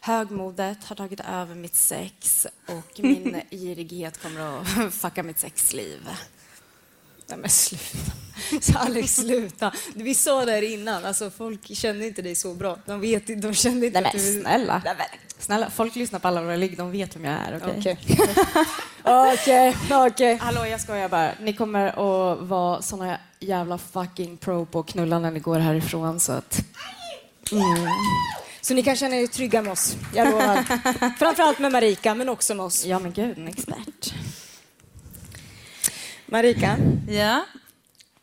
högmodet 0.00 0.84
har 0.84 0.96
tagit 0.96 1.20
över 1.20 1.54
mitt 1.54 1.74
sex 1.74 2.46
och 2.66 3.00
min 3.00 3.40
girighet 3.50 4.22
kommer 4.22 4.60
att 4.60 4.94
fucka 4.94 5.22
mitt 5.22 5.38
sexliv. 5.38 6.08
Nej 7.26 7.38
men 7.38 7.50
sluta. 7.50 8.12
Så 8.60 8.78
Alex, 8.78 9.16
sluta. 9.16 9.72
Vi 9.94 10.14
sa 10.14 10.44
det 10.44 10.52
här 10.52 10.62
innan, 10.62 11.04
alltså 11.04 11.30
folk 11.30 11.76
kände 11.76 12.06
inte 12.06 12.22
dig 12.22 12.34
så 12.34 12.54
bra. 12.54 12.78
De, 12.86 13.00
vet, 13.00 13.28
inte- 13.28 13.48
de 13.48 13.54
kände 13.54 13.86
inte 13.86 14.00
Nej 14.00 14.08
att 14.08 14.14
men 14.14 14.24
du... 14.34 14.40
snälla. 14.40 14.82
Snälla, 15.38 15.70
folk 15.70 15.96
lyssnar 15.96 16.18
på 16.18 16.28
alla 16.28 16.42
våra 16.42 16.56
ligg, 16.56 16.76
de 16.76 16.90
vet 16.90 17.16
vem 17.16 17.24
jag 17.24 17.34
är. 17.34 17.56
Okej? 17.56 17.74
Okej. 17.78 17.98
Okej, 19.32 19.76
okej. 19.90 20.36
Hallå, 20.36 20.66
jag 20.66 20.80
skojar 20.80 21.08
bara. 21.08 21.32
Ni 21.40 21.52
kommer 21.52 21.86
att 21.88 22.38
vara 22.48 22.82
såna 22.82 23.18
jävla 23.40 23.78
fucking 23.78 24.36
pro 24.36 24.66
på 24.66 24.80
att 24.80 24.86
knulla 24.86 25.18
när 25.18 25.30
ni 25.30 25.40
går 25.40 25.58
härifrån 25.58 26.20
så 26.20 26.32
att... 26.32 26.60
Så 28.60 28.74
ni 28.74 28.82
kan 28.82 28.96
känna 28.96 29.16
er 29.16 29.26
trygga 29.26 29.62
med 29.62 29.72
oss, 29.72 29.96
jag 30.14 30.28
lovar. 30.30 30.62
Framförallt 31.18 31.58
med 31.58 31.72
Marika, 31.72 32.14
men 32.14 32.28
också 32.28 32.54
med 32.54 32.66
oss. 32.66 32.84
Ja 32.84 32.98
men 32.98 33.12
gud, 33.12 33.38
en 33.38 33.48
expert. 33.48 34.14
Marika, 36.26 36.76
Ja. 37.08 37.44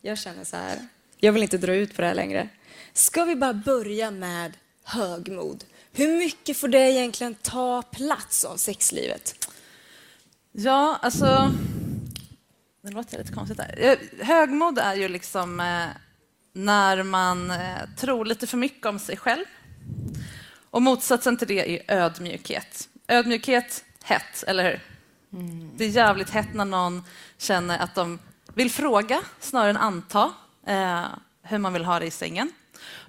jag 0.01 0.17
känner 0.17 0.43
så 0.43 0.55
här. 0.57 0.87
Jag 1.17 1.31
vill 1.31 1.43
inte 1.43 1.57
dra 1.57 1.73
ut 1.73 1.95
på 1.95 2.01
det 2.01 2.07
här 2.07 2.15
längre. 2.15 2.49
Ska 2.93 3.23
vi 3.25 3.35
bara 3.35 3.53
börja 3.53 4.11
med 4.11 4.53
högmod? 4.83 5.63
Hur 5.93 6.17
mycket 6.17 6.57
får 6.57 6.67
det 6.67 6.91
egentligen 6.91 7.35
ta 7.35 7.81
plats 7.81 8.45
av 8.45 8.57
sexlivet? 8.57 9.49
Ja, 10.51 10.99
alltså... 11.01 11.51
Det 12.81 12.91
låter 12.91 13.17
lite 13.17 13.33
konstigt 13.33 13.57
där. 13.57 13.75
Eh, 13.77 14.25
Högmod 14.25 14.79
är 14.79 14.95
ju 14.95 15.07
liksom 15.07 15.59
eh, 15.59 15.87
när 16.53 17.03
man 17.03 17.51
eh, 17.51 17.77
tror 17.97 18.25
lite 18.25 18.47
för 18.47 18.57
mycket 18.57 18.85
om 18.85 18.99
sig 18.99 19.17
själv. 19.17 19.45
Och 20.69 20.81
motsatsen 20.81 21.37
till 21.37 21.47
det 21.47 21.69
är 21.69 21.95
ödmjukhet. 21.97 22.89
Ödmjukhet, 23.07 23.83
hett, 24.03 24.43
eller 24.47 24.63
hur? 24.63 24.79
Det 25.75 25.85
är 25.85 25.89
jävligt 25.89 26.29
hett 26.29 26.53
när 26.53 26.65
någon 26.65 27.03
känner 27.37 27.79
att 27.79 27.95
de 27.95 28.19
vill 28.53 28.71
fråga 28.71 29.21
snarare 29.39 29.69
än 29.69 29.77
anta 29.77 30.31
eh, 30.67 31.05
hur 31.41 31.57
man 31.57 31.73
vill 31.73 31.85
ha 31.85 31.99
det 31.99 32.05
i 32.05 32.11
sängen. 32.11 32.51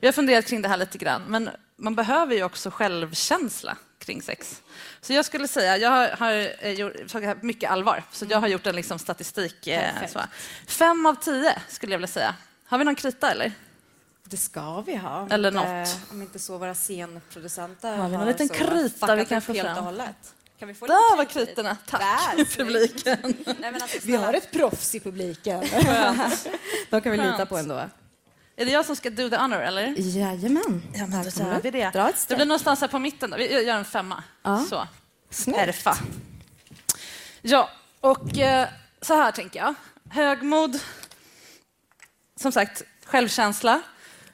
Jag 0.01 0.07
har 0.09 0.13
funderat 0.13 0.47
kring 0.47 0.63
det 0.63 0.69
här 0.69 0.77
lite 0.77 0.99
grann, 0.99 1.23
men 1.29 1.51
man 1.77 1.95
behöver 1.95 2.35
ju 2.35 2.45
också 2.45 2.71
självkänsla 2.71 3.77
kring 3.99 4.23
sex. 4.23 4.63
Så 5.01 5.13
jag 5.13 5.25
skulle 5.25 5.49
säga, 5.49 5.77
jag 5.77 5.91
har, 5.91 6.09
har 6.09 6.65
eh, 6.67 6.73
gjort, 6.73 6.93
tagit 7.09 7.29
här 7.29 7.39
mycket 7.43 7.71
allvar, 7.71 8.03
så 8.13 8.27
jag 8.29 8.39
har 8.41 8.49
gjort 8.49 8.67
en 8.67 8.77
liksom 8.77 8.99
statistik. 8.99 9.67
Eh, 9.67 10.07
så. 10.13 10.21
Fem 10.67 11.07
av 11.07 11.15
tio 11.15 11.63
skulle 11.69 11.93
jag 11.93 11.99
vilja 11.99 12.09
säga. 12.09 12.35
Har 12.67 12.79
vi 12.79 12.85
någon 12.85 12.95
krita 12.95 13.31
eller? 13.31 13.53
Det 14.25 14.37
ska 14.37 14.81
vi 14.81 14.97
ha. 14.97 15.29
Eller 15.31 15.49
inte- 15.49 15.81
något. 15.81 15.99
Om 16.11 16.23
inte 16.23 16.39
så 16.39 16.59
våra 16.59 16.75
scenproducenter 16.75 17.97
Har 17.97 18.05
vi 18.05 18.11
någon 18.13 18.21
har 18.21 18.27
liten 18.27 18.49
krita 18.49 19.15
vi 19.15 19.25
kan 19.25 19.43
få 19.43 19.53
helt 19.53 19.79
fram? 19.79 19.97
Kan 20.59 20.69
vi 20.69 20.75
få 20.75 20.87
Där 20.87 21.17
var 21.17 21.25
kritorna, 21.25 21.77
tack 21.87 22.01
Där, 22.37 22.45
publiken. 22.57 23.19
Nej, 23.47 23.57
men 23.73 23.83
alltså, 23.83 23.99
Vi 24.03 24.17
har 24.17 24.35
ett 24.35 24.51
proffs 24.53 24.95
i 24.95 25.01
publiken. 25.01 25.61
De 26.91 27.01
kan 27.01 27.13
vi 27.13 27.19
lita 27.19 27.47
på 27.47 27.57
ändå. 27.57 27.89
Är 28.57 28.65
det 28.65 28.71
jag 28.71 28.87
som 28.87 28.97
ska 28.97 29.11
do 29.11 29.31
the 29.31 29.37
honor 29.37 29.61
eller? 29.61 29.95
Jajamän. 29.97 30.83
Ja, 30.95 31.07
men 31.07 31.23
då 31.23 31.31
gör 31.31 31.61
vi 31.63 31.71
det. 31.71 31.91
Dra 31.91 32.09
ett 32.09 32.25
Det 32.29 32.35
blir 32.35 32.47
någonstans 32.47 32.81
här 32.81 32.89
på 32.89 32.99
mitten. 32.99 33.31
Då. 33.31 33.37
Vi 33.37 33.63
gör 33.65 33.77
en 33.77 33.85
femma. 33.85 34.23
Ja. 34.43 34.67
Så. 34.71 34.89
Snyggt. 35.31 35.87
Ja, 37.43 37.71
och 38.01 38.39
eh, 38.39 38.69
så 39.01 39.15
här 39.15 39.33
tänker 39.33 39.61
jag. 39.61 39.75
Högmod, 40.11 40.79
som 42.37 42.53
sagt, 42.53 42.83
självkänsla 43.05 43.83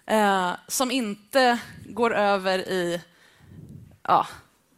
eh, 0.07 0.53
som 0.69 0.91
inte 0.91 1.59
går 1.87 2.15
över 2.15 2.59
i, 2.59 3.01
ja, 4.03 4.27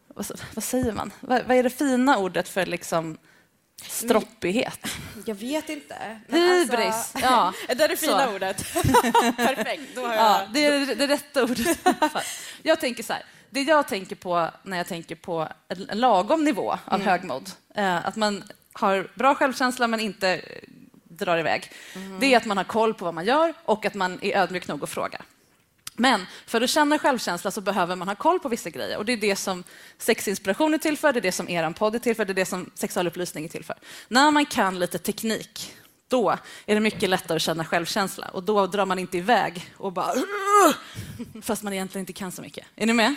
vad, 0.07 0.31
vad 0.53 0.63
säger 0.63 0.91
man? 0.91 1.11
Vad, 1.19 1.43
vad 1.47 1.57
är 1.57 1.63
det 1.63 1.69
fina 1.69 2.17
ordet 2.17 2.49
för 2.49 2.65
liksom 2.65 3.17
stroppighet? 3.81 4.79
Jag 5.25 5.35
vet 5.35 5.69
inte. 5.69 5.95
Hybris. 6.27 6.79
Alltså, 6.85 7.19
Ja, 7.21 7.53
det 7.67 7.83
är 7.83 7.87
det 7.87 7.95
fina 7.97 8.25
så. 8.25 8.35
ordet. 8.35 8.73
Perfekt. 9.37 9.81
Då 9.95 10.01
har 10.07 10.13
jag... 10.13 10.23
Ja, 10.23 10.41
det 10.53 10.65
är 10.65 10.95
det, 10.95 11.07
rätta 11.07 11.43
ordet. 11.43 11.79
jag 12.63 12.79
tänker 12.79 13.03
så 13.03 13.13
här, 13.13 13.23
det 13.49 13.61
jag 13.61 13.87
tänker 13.87 14.15
på 14.15 14.49
när 14.63 14.77
jag 14.77 14.87
tänker 14.87 15.15
på 15.15 15.47
en 15.67 15.99
lagom 15.99 16.43
nivå 16.43 16.71
av 16.71 16.93
Mm. 17.01 17.07
högmod, 17.07 17.49
eh, 17.75 18.05
att 18.07 18.15
man 18.15 18.43
har 18.73 19.07
bra 19.15 19.35
självkänsla 19.35 19.87
men 19.87 19.99
inte 19.99 20.41
drar 21.03 21.37
iväg, 21.37 21.71
Mm. 21.95 22.19
det 22.19 22.33
är 22.33 22.37
att 22.37 22.45
man 22.45 22.57
har 22.57 22.63
koll 22.63 22.93
på 22.93 23.05
vad 23.05 23.13
man 23.13 23.25
gör 23.25 23.53
och 23.65 23.85
att 23.85 23.93
man 23.93 24.19
är 24.21 24.37
ödmjuk 24.37 24.67
nog 24.67 24.83
att 24.83 24.89
fråga. 24.89 25.21
Men 26.01 26.25
för 26.45 26.61
att 26.61 26.69
känna 26.69 26.99
självkänsla 26.99 27.51
så 27.51 27.61
behöver 27.61 27.95
man 27.95 28.07
ha 28.07 28.15
koll 28.15 28.39
på 28.39 28.49
vissa 28.49 28.69
grejer 28.69 28.97
och 28.97 29.05
det 29.05 29.13
är 29.13 29.17
det 29.17 29.35
som 29.35 29.63
sexinspiration 29.97 30.73
är 30.73 30.77
till 30.77 30.97
för, 30.97 31.13
det 31.13 31.19
är 31.19 31.21
det 31.21 31.31
som 31.31 31.49
er 31.49 31.71
podd 31.71 31.95
är 31.95 31.99
till 31.99 32.15
för, 32.15 32.25
det 32.25 32.31
är 32.31 32.35
det 32.35 32.45
som 32.45 32.71
sexualupplysning 32.73 33.45
är 33.45 33.49
till 33.49 33.63
för. 33.63 33.75
När 34.07 34.31
man 34.31 34.45
kan 34.45 34.79
lite 34.79 34.97
teknik, 34.97 35.75
då 36.07 36.37
är 36.65 36.75
det 36.75 36.81
mycket 36.81 37.09
lättare 37.09 37.35
att 37.35 37.41
känna 37.41 37.65
självkänsla 37.65 38.27
och 38.27 38.43
då 38.43 38.67
drar 38.67 38.85
man 38.85 38.99
inte 38.99 39.17
iväg 39.17 39.73
och 39.77 39.93
bara 39.93 40.13
fast 41.41 41.63
man 41.63 41.73
egentligen 41.73 42.01
inte 42.01 42.13
kan 42.13 42.31
så 42.31 42.41
mycket. 42.41 42.65
Är 42.75 42.85
ni 42.85 42.93
med? 42.93 43.15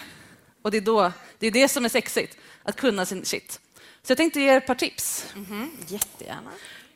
Och 0.62 0.70
det 0.70 0.76
är, 0.76 0.80
då, 0.80 1.12
det 1.38 1.46
är 1.46 1.50
det 1.50 1.68
som 1.68 1.84
är 1.84 1.88
sexigt, 1.88 2.36
att 2.62 2.76
kunna 2.76 3.06
sin 3.06 3.24
shit. 3.24 3.60
Så 4.02 4.10
jag 4.10 4.16
tänkte 4.16 4.40
ge 4.40 4.52
er 4.52 4.56
ett 4.56 4.66
par 4.66 4.74
tips. 4.74 5.26
Mm-hmm. 5.34 5.68
Jättegärna. 5.86 6.50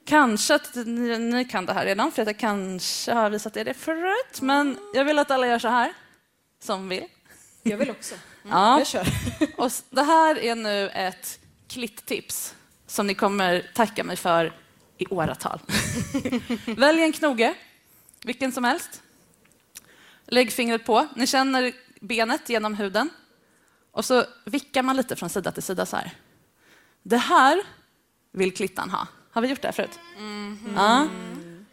Kanske 0.09 0.55
att 0.55 0.75
ni, 0.75 1.19
ni 1.19 1.45
kan 1.45 1.67
det 1.67 1.73
här 1.73 1.85
redan, 1.85 2.13
för 2.13 2.23
att 2.23 2.29
jag 2.29 2.39
kanske 2.39 3.13
har 3.13 3.31
visat 3.31 3.57
er 3.57 3.65
det 3.65 3.75
förut. 3.75 4.41
Men 4.41 4.79
jag 4.95 5.05
vill 5.05 5.19
att 5.19 5.31
alla 5.31 5.47
gör 5.47 5.59
så 5.59 5.69
här, 5.69 5.93
som 6.61 6.89
vill. 6.89 7.05
Jag 7.63 7.77
vill 7.77 7.91
också. 7.91 8.15
Ja. 8.43 8.79
Jag 8.79 8.87
kör. 8.87 9.07
Och 9.57 9.73
det 9.91 10.03
här 10.03 10.39
är 10.39 10.55
nu 10.55 10.89
ett 10.89 11.41
klitttips 11.69 12.55
som 12.87 13.07
ni 13.07 13.15
kommer 13.15 13.71
tacka 13.75 14.05
mig 14.05 14.17
för 14.17 14.53
i 14.99 15.07
åratal. 15.07 15.61
Välj 16.77 17.03
en 17.03 17.13
knoge, 17.13 17.55
vilken 18.25 18.53
som 18.53 18.65
helst. 18.65 19.03
Lägg 20.27 20.53
fingret 20.53 20.85
på. 20.85 21.07
Ni 21.17 21.27
känner 21.27 21.73
benet 22.01 22.49
genom 22.49 22.75
huden. 22.75 23.11
Och 23.91 24.05
så 24.05 24.25
vickar 24.45 24.83
man 24.83 24.97
lite 24.97 25.17
från 25.17 25.31
sida 25.31 25.53
till 25.53 25.63
sida 25.63 25.87
så 25.87 25.97
här. 25.97 26.13
Det 27.03 27.17
här 27.17 27.63
vill 28.33 28.55
klittan 28.55 28.91
ha. 28.91 29.07
Har 29.39 29.43
vi 29.43 29.49
gjort 29.49 29.63
det 29.63 29.69
här 29.69 29.73
förut? 29.73 29.99
Ja. 30.77 31.09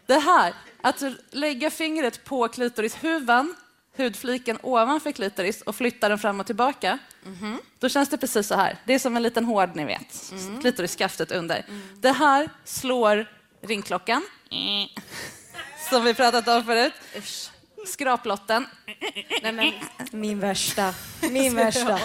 Det 0.06 0.18
här 0.18 0.54
Att 0.80 1.02
lägga 1.30 1.70
fingret 1.70 2.24
på 2.24 2.48
klitorishuvan, 2.48 3.54
hudfliken 3.96 4.58
ovanför 4.62 5.12
klitoris 5.12 5.62
och 5.62 5.76
flytta 5.76 6.08
den 6.08 6.18
fram 6.18 6.40
och 6.40 6.46
tillbaka. 6.46 6.98
Då 7.78 7.88
känns 7.88 8.08
det 8.08 8.18
precis 8.18 8.46
så 8.46 8.54
här. 8.54 8.78
Det 8.84 8.94
är 8.94 8.98
som 8.98 9.16
en 9.16 9.22
liten 9.22 9.44
hård, 9.44 9.70
ni 9.74 9.84
vet. 9.84 10.32
Klitorisskaftet 10.60 11.32
under. 11.32 11.66
Det 12.00 12.12
här 12.12 12.50
slår 12.64 13.30
ringklockan, 13.60 14.22
som 15.90 16.04
vi 16.04 16.14
pratat 16.14 16.48
om 16.48 16.64
förut. 16.64 16.92
Skraplotten. 17.86 18.66
Nej, 19.42 19.52
men, 19.52 19.72
min 20.20 20.40
värsta. 20.40 20.94
Min 21.30 21.54
värsta. 21.56 21.98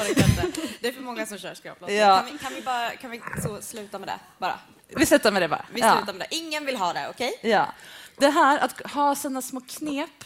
Det 0.79 0.87
är 0.87 0.91
för 0.91 1.01
många 1.01 1.25
som 1.25 1.37
kör 1.37 1.53
skraplotter. 1.53 1.95
Ja. 1.95 2.17
Kan, 2.17 2.31
vi, 2.31 2.37
kan, 2.37 2.53
vi 2.53 2.61
bara, 2.61 2.89
kan 2.89 3.11
vi 3.11 3.21
så 3.43 3.61
sluta 3.61 3.99
med 3.99 4.07
det? 4.07 4.19
Bara. 4.37 4.59
Vi 4.95 5.05
slutar 5.05 5.31
med 5.31 5.41
det 5.41 5.47
bara. 5.47 5.65
Vi 5.73 5.79
Ja. 5.81 5.95
slutar 5.97 6.13
med 6.13 6.27
det. 6.29 6.35
Ingen 6.35 6.65
vill 6.65 6.75
ha 6.77 6.93
det, 6.93 7.07
okej? 7.09 7.33
Ja. 7.41 7.73
Det 8.17 8.29
här 8.29 8.59
att 8.59 8.91
ha 8.91 9.15
sina 9.15 9.41
små 9.41 9.61
knep 9.61 10.23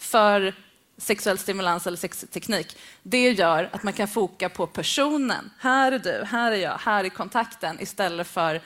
för 0.00 0.54
sexuell 0.98 1.38
stimulans 1.38 1.86
eller 1.86 1.96
sexteknik, 1.96 2.78
det 3.02 3.30
gör 3.30 3.68
att 3.72 3.82
man 3.82 3.92
kan 3.92 4.08
foka 4.08 4.48
på 4.48 4.66
personen. 4.66 5.50
Här 5.58 5.92
är 5.92 5.98
du, 5.98 6.24
här 6.24 6.52
är 6.52 6.56
jag, 6.56 6.78
här 6.78 7.04
är 7.04 7.08
kontakten 7.08 7.80
istället 7.80 8.26
för 8.26 8.60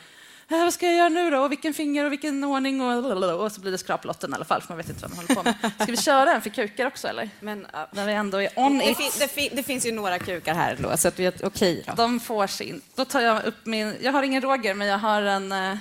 "Äh, 0.50 0.59
vad 0.64 0.75
ska 0.75 0.87
jag 0.87 0.97
göra 0.97 1.09
nu 1.09 1.30
då? 1.30 1.38
Och 1.38 1.50
vilken 1.50 1.75
finger 1.75 2.04
och 2.04 2.12
vilken 2.12 2.45
ordning? 2.45 2.80
Och, 2.80 3.45
och 3.45 3.52
så 3.52 3.61
blir 3.61 3.73
det 3.73 3.78
skraplotten 3.78 4.33
i 4.33 4.35
alla 4.35 4.45
fall, 4.45 4.61
för 4.61 4.69
man 4.69 4.76
vet 4.76 4.88
inte 4.88 5.02
vad 5.02 5.11
man 5.11 5.19
håller 5.19 5.35
på 5.35 5.42
med. 5.42 5.73
Ska 5.83 5.90
vi 5.90 5.97
köra 5.97 6.33
en 6.35 6.42
för 6.42 6.50
kukar 6.50 6.87
också, 6.87 7.09
eller? 7.09 7.30
Men, 7.40 7.66
ja. 7.73 7.88
När 7.92 8.07
vi 8.07 8.12
ändå 8.12 8.42
är 8.42 8.50
on 8.57 8.78
det, 8.78 8.90
it. 8.90 8.97
fin, 8.97 9.11
det, 9.19 9.28
fin, 9.28 9.50
det 9.52 9.62
finns 9.62 9.87
ju 9.87 9.92
några 9.92 10.19
kukar 10.19 10.54
här 10.54 10.75
ändå, 10.75 10.97
så 10.97 11.09
att 11.09 11.19
vi 11.19 11.33
okej 11.42 11.85
då. 11.87 11.92
De 11.95 12.21
får 12.21 12.47
sin. 12.47 12.80
Då 12.95 13.04
tar 13.04 13.21
jag 13.21 13.45
upp 13.45 13.66
min... 13.66 13.97
Jag 14.00 14.12
har 14.12 14.23
ingen 14.23 14.42
Roger, 14.42 14.75
men 14.75 14.88
jag 14.88 14.99
har 14.99 15.23
en 15.23 15.52
eh, 15.52 15.76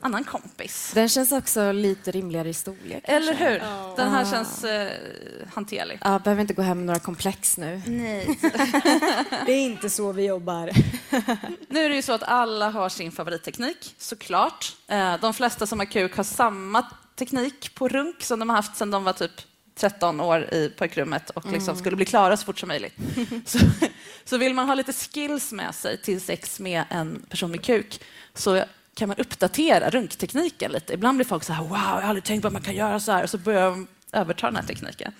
annan 0.00 0.24
kompis. 0.24 0.90
Den 0.94 1.08
känns 1.08 1.32
också 1.32 1.72
lite 1.72 2.10
rimligare 2.10 2.48
i 2.48 2.54
storlek. 2.54 3.04
Eller 3.04 3.26
kanske. 3.34 3.44
hur? 3.50 3.58
Den 3.96 4.10
här 4.10 4.24
känns 4.24 4.64
eh, 4.64 4.92
hanterlig. 5.54 5.98
Ja, 6.04 6.18
behöver 6.18 6.40
inte 6.40 6.54
gå 6.54 6.62
hem 6.62 6.78
med 6.78 6.86
några 6.86 7.00
komplex 7.00 7.56
nu. 7.58 7.82
Nej. 7.86 8.38
Det 9.46 9.52
är 9.52 9.64
inte 9.64 9.90
så 9.90 10.12
vi 10.12 10.26
jobbar. 10.26 10.70
Nu 11.68 11.84
är 11.84 11.88
det 11.88 11.94
ju 11.96 12.02
så 12.02 12.12
att 12.12 12.22
alla 12.22 12.70
har 12.70 12.88
sin 12.88 13.12
favoritteknik, 13.12 13.94
såklart. 13.98 14.76
Eh, 14.88 15.20
De 15.20 15.34
flesta 15.34 15.66
som 15.66 15.78
har 15.78 15.86
kuk 15.86 16.16
har 16.16 16.24
samma 16.24 16.86
teknik 17.18 17.74
på 17.74 17.88
runk 17.88 18.22
som 18.22 18.38
de 18.38 18.48
har 18.48 18.56
haft 18.56 18.76
sedan 18.76 18.90
de 18.90 19.04
var 19.04 19.12
typ 19.12 19.32
13 19.78 20.20
år 20.20 20.54
i 20.54 20.68
pojkrummet 20.78 21.30
och 21.30 21.52
liksom 21.52 21.76
skulle 21.76 21.96
bli 21.96 22.04
klara 22.04 22.36
så 22.36 22.44
fort 22.44 22.58
som 22.58 22.68
möjligt. 22.68 22.94
Så, 23.46 23.58
så 24.24 24.36
vill 24.38 24.54
man 24.54 24.66
ha 24.66 24.74
lite 24.74 24.92
skills 24.92 25.52
med 25.52 25.74
sig 25.74 26.02
till 26.02 26.20
sex 26.20 26.60
med 26.60 26.84
en 26.90 27.22
person 27.28 27.50
med 27.50 27.64
kuk 27.64 28.00
så 28.34 28.64
kan 28.96 29.08
man 29.08 29.16
uppdatera 29.16 29.90
runktekniken 29.90 30.72
lite. 30.72 30.92
Ibland 30.94 31.16
blir 31.16 31.26
folk 31.26 31.44
så 31.44 31.52
här, 31.52 31.62
wow, 31.62 31.72
jag 31.72 31.78
har 31.78 32.02
aldrig 32.02 32.24
tänkt 32.24 32.42
på 32.42 32.46
att 32.48 32.52
man 32.52 32.62
kan 32.62 32.74
göra 32.74 33.00
så 33.00 33.12
här, 33.12 33.22
och 33.22 33.30
så 33.30 33.38
börjar 33.38 33.70
de 33.70 33.86
överta 34.12 34.46
den 34.46 34.56
här 34.56 34.62
tekniken. 34.62 35.12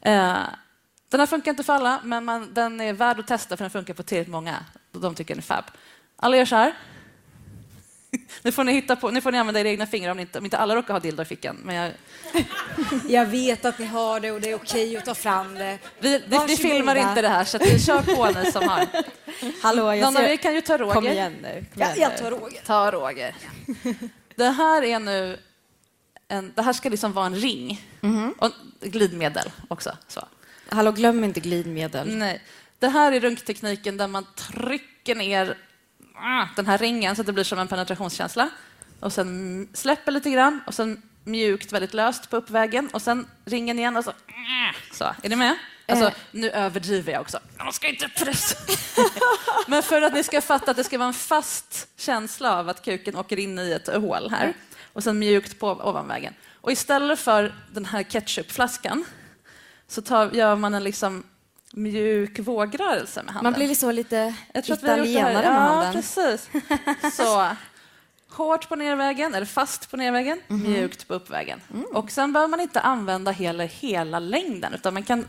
Eh, 0.00 0.36
Den 1.10 1.20
här 1.20 1.26
funkar 1.26 1.50
inte 1.50 1.62
för 1.64 1.72
alla, 1.72 2.00
men 2.04 2.24
man, 2.24 2.54
den 2.54 2.80
är 2.80 2.92
värd 2.92 3.20
att 3.20 3.26
testa 3.26 3.56
för 3.56 3.64
den 3.64 3.70
funkar 3.70 3.94
på 3.94 4.02
tillräckligt 4.02 4.32
många. 4.32 4.64
De 4.92 5.14
tycker 5.14 5.34
den 5.34 5.38
är 5.38 5.42
fab. 5.42 5.64
Alla 6.16 6.36
gör 6.36 6.44
så 6.44 6.56
här. 6.56 6.72
Nu 8.42 8.52
får 8.52 8.64
ni, 8.64 8.72
hitta 8.72 8.96
på, 8.96 9.10
nu 9.10 9.20
får 9.20 9.32
ni 9.32 9.38
använda 9.38 9.60
era 9.60 9.68
egna 9.68 9.86
fingrar 9.86 10.10
om, 10.10 10.16
ni 10.16 10.20
inte, 10.22 10.38
om 10.38 10.44
inte 10.44 10.58
alla 10.58 10.76
råkar 10.76 10.94
ha 10.94 11.00
dildo 11.00 11.22
i 11.22 11.24
fickan. 11.24 11.56
Men 11.64 11.74
jag, 11.76 11.92
Jag 13.08 13.26
vet 13.26 13.64
att 13.64 13.78
ni 13.78 13.86
har 13.86 14.20
det 14.20 14.30
och 14.30 14.40
det 14.40 14.50
är 14.50 14.54
okej 14.54 14.96
att 14.96 15.04
ta 15.04 15.14
fram 15.14 15.54
det. 15.54 15.78
vi, 15.98 16.22
vi, 16.26 16.38
vi 16.48 16.56
filmar 16.56 16.96
inte 16.96 17.22
det 17.22 17.28
här, 17.28 17.44
så 17.44 17.56
att 17.56 17.66
vi 17.66 17.78
kör 17.80 18.02
på 18.02 18.40
ni 18.40 18.52
som 18.52 18.68
har. 18.68 18.86
Hallå, 19.62 19.94
jag 19.94 20.00
Någon 20.00 20.16
av 20.16 20.20
ser... 20.20 20.28
er 20.28 20.36
kan 20.36 20.54
ju 20.54 20.60
ta 20.60 20.78
Roger. 20.78 20.94
Kom 20.94 21.06
igen 21.06 21.36
nu. 21.42 21.64
Kom 21.74 21.82
igen 21.82 21.94
jag 21.98 22.10
nu. 22.12 22.18
tar 22.18 22.30
Roger. 22.30 22.60
Ta 22.66 22.90
Roger. 22.90 23.34
Det 24.34 24.48
här 24.48 24.82
är 24.82 24.98
nu 24.98 25.38
en, 26.28 26.52
det 26.54 26.62
här 26.62 26.72
ska 26.72 26.88
liksom 26.88 27.12
vara 27.12 27.26
en 27.26 27.34
ring. 27.34 27.86
Och 28.38 28.50
glidmedel 28.80 29.50
också. 29.68 29.96
Så. 30.08 30.28
Hallå, 30.68 30.92
glöm 30.92 31.24
inte 31.24 31.40
glidmedel. 31.40 32.16
Nej. 32.16 32.42
Det 32.78 32.88
här 32.88 33.12
är 33.12 33.20
runktekniken 33.20 33.96
där 33.96 34.08
man 34.08 34.26
trycker 34.36 35.14
ner 35.14 35.56
den 36.56 36.66
här 36.66 36.78
ringen 36.78 37.16
så 37.16 37.22
att 37.22 37.26
det 37.26 37.32
blir 37.32 37.44
som 37.44 37.58
en 37.58 37.68
penetrationskänsla. 37.68 38.50
Och 39.00 39.12
sen 39.12 39.68
släpper 39.72 40.12
lite 40.12 40.30
grann 40.30 40.60
och 40.66 40.74
sen 40.74 41.02
mjukt, 41.24 41.72
väldigt 41.72 41.94
löst 41.94 42.30
på 42.30 42.36
uppvägen 42.36 42.88
och 42.92 43.02
sen 43.02 43.26
ringen 43.44 43.78
igen 43.78 43.96
och 43.96 44.04
så. 44.04 44.10
ah, 44.10 44.72
Så, 44.92 45.04
är 45.22 45.28
ni 45.28 45.36
med? 45.36 45.56
Alltså, 45.88 46.10
nu 46.30 46.50
överdriver 46.50 47.12
jag 47.12 47.20
också. 47.20 47.38
Man 47.58 47.72
ska 47.72 47.88
inte 47.88 48.08
pressa. 48.08 48.56
Men 49.66 49.82
för 49.82 50.02
att 50.02 50.12
ni 50.14 50.22
ska 50.24 50.40
fatta 50.40 50.70
att 50.70 50.76
det 50.76 50.84
ska 50.84 50.98
vara 50.98 51.08
en 51.08 51.14
fast 51.14 51.88
känsla 51.96 52.58
av 52.58 52.68
att 52.68 52.84
kuken 52.84 53.16
åker 53.16 53.38
in 53.38 53.58
i 53.58 53.72
ett 53.72 53.86
hål 53.86 54.30
här 54.30 54.54
och 54.92 55.02
sen 55.04 55.18
mjukt 55.18 55.58
på 55.58 55.68
ovanvägen. 55.68 56.34
Och 56.60 56.72
istället 56.72 57.18
för 57.18 57.54
den 57.72 57.84
här 57.84 58.02
ketchupflaskan 58.02 59.04
så 59.88 60.02
tar, 60.02 60.30
gör 60.30 60.56
man 60.56 60.74
en 60.74 60.84
liksom 60.84 61.22
mjuk 61.72 62.38
vågrörelse 62.38 63.22
med 63.22 63.34
handen. 63.34 63.52
Man 63.52 63.58
blir 63.58 63.74
så 63.74 63.92
lite 63.92 64.34
Jag 64.54 64.64
tror 64.64 64.76
italienare 64.78 65.32
med 65.34 65.44
Ja, 65.44 65.50
handen. 65.50 65.92
precis. 65.92 66.48
Så. 67.16 67.46
Hårt 68.28 68.68
på 68.68 68.76
nervägen, 68.76 69.34
eller 69.34 69.46
fast 69.46 69.90
på 69.90 69.96
nervägen, 69.96 70.40
Mhm. 70.48 70.62
mjukt 70.72 71.08
på 71.08 71.14
uppvägen. 71.14 71.60
Mm. 71.74 71.84
Och 71.92 72.10
sen 72.10 72.32
behöver 72.32 72.50
man 72.50 72.60
inte 72.60 72.80
använda 72.80 73.30
hela, 73.30 73.64
hela 73.64 74.18
längden, 74.18 74.74
utan 74.74 74.94
man 74.94 75.02
kan 75.02 75.26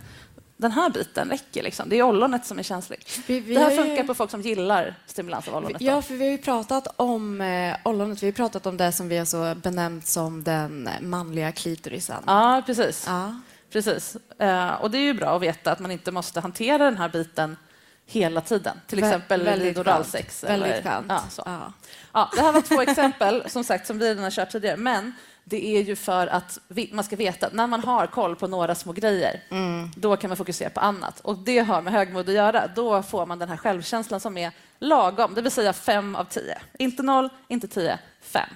den 0.58 0.72
här 0.72 0.90
biten 0.90 1.30
räcker. 1.30 1.64
Liksom. 1.64 1.90
Det 1.90 1.96
är 2.00 2.04
ollonet 2.04 2.46
som 2.46 2.60
är 2.60 2.64
känsligt. 2.64 3.20
Vi- 3.28 3.40
vi 3.40 3.54
det 3.54 3.60
här 3.60 3.66
har 3.66 3.72
ju- 3.72 3.78
funkar 3.78 4.04
på 4.04 4.14
folk 4.14 4.32
som 4.32 4.42
gillar 4.42 4.96
stimulans 5.06 5.48
av 5.48 5.56
ollonet. 5.56 5.80
då. 5.80 5.86
Ja, 5.86 6.02
för 6.02 6.14
vi 6.14 6.24
har 6.26 6.32
ju 6.32 6.38
pratat 6.38 6.88
om 6.96 7.42
eh, 7.42 7.76
ollonet. 7.86 8.24
Vi 8.24 8.28
har 8.28 8.32
pratat 8.32 8.66
om 8.66 8.78
det 8.78 8.92
som 8.92 9.08
vi 9.10 9.18
har 9.18 9.26
så 9.26 9.56
benämnt 9.56 10.08
som 10.08 10.44
den 10.44 10.90
manliga 11.02 11.52
klitorisen. 11.52 12.24
Ja, 12.28 12.62
precis. 12.66 13.04
Ja. 13.08 13.36
Precis. 13.74 14.18
Eh, 14.40 14.74
och 14.74 14.92
det 14.92 14.98
är 14.98 15.02
ju 15.02 15.14
bra 15.14 15.36
att 15.36 15.42
veta 15.42 15.72
att 15.72 15.80
man 15.80 15.92
inte 15.92 16.12
måste 16.12 16.40
hantera 16.40 16.78
den 16.78 16.98
här 16.98 17.10
biten 17.10 17.58
hela 18.06 18.42
tiden. 18.42 18.80
Till 18.88 19.00
Vä- 19.00 19.06
exempel 19.08 19.60
vid 19.60 19.78
oralsex. 19.80 20.44
Väldigt 20.44 20.84
skönt. 20.84 21.06
Ja. 21.10 21.24
Ja. 21.46 21.74
Ja, 22.14 22.30
det 22.36 22.42
här 22.42 22.52
var 22.52 22.62
två 22.62 22.82
exempel 22.82 23.44
som 23.48 23.64
sagt 23.64 23.88
som 23.88 24.00
vi 24.00 24.10
redan 24.10 24.24
har 24.24 24.32
kört 24.32 24.50
tidigare. 24.52 24.78
Men 24.78 25.14
det 25.44 25.66
är 25.78 25.82
ju 25.82 25.96
för 25.96 26.28
att 26.28 26.60
man 26.92 27.04
ska 27.04 27.16
veta 27.16 27.48
att 27.48 27.54
när 27.54 27.68
man 27.68 27.84
har 27.84 28.08
koll 28.08 28.36
på 28.36 28.48
några 28.48 28.76
små 28.76 28.92
grejer, 28.94 29.44
Mm. 29.52 29.92
då 29.96 30.16
kan 30.18 30.30
man 30.30 30.38
fokusera 30.38 30.70
på 30.70 30.80
annat. 30.80 31.20
Och 31.20 31.38
det 31.38 31.60
har 31.60 31.82
med 31.82 31.94
högmod 31.94 32.30
att 32.30 32.36
göra. 32.36 32.68
Då 32.76 33.04
får 33.04 33.26
man 33.26 33.40
den 33.40 33.50
här 33.50 33.58
självkänslan 33.58 34.20
som 34.20 34.38
är 34.38 34.52
lagom, 34.80 35.34
det 35.34 35.42
vill 35.42 35.52
säga 35.52 35.74
fem 35.74 36.16
av 36.16 36.24
tio. 36.26 36.58
Inte 36.80 37.04
noll, 37.04 37.30
inte 37.48 37.68
tio, 37.68 38.00
fem. 38.22 38.50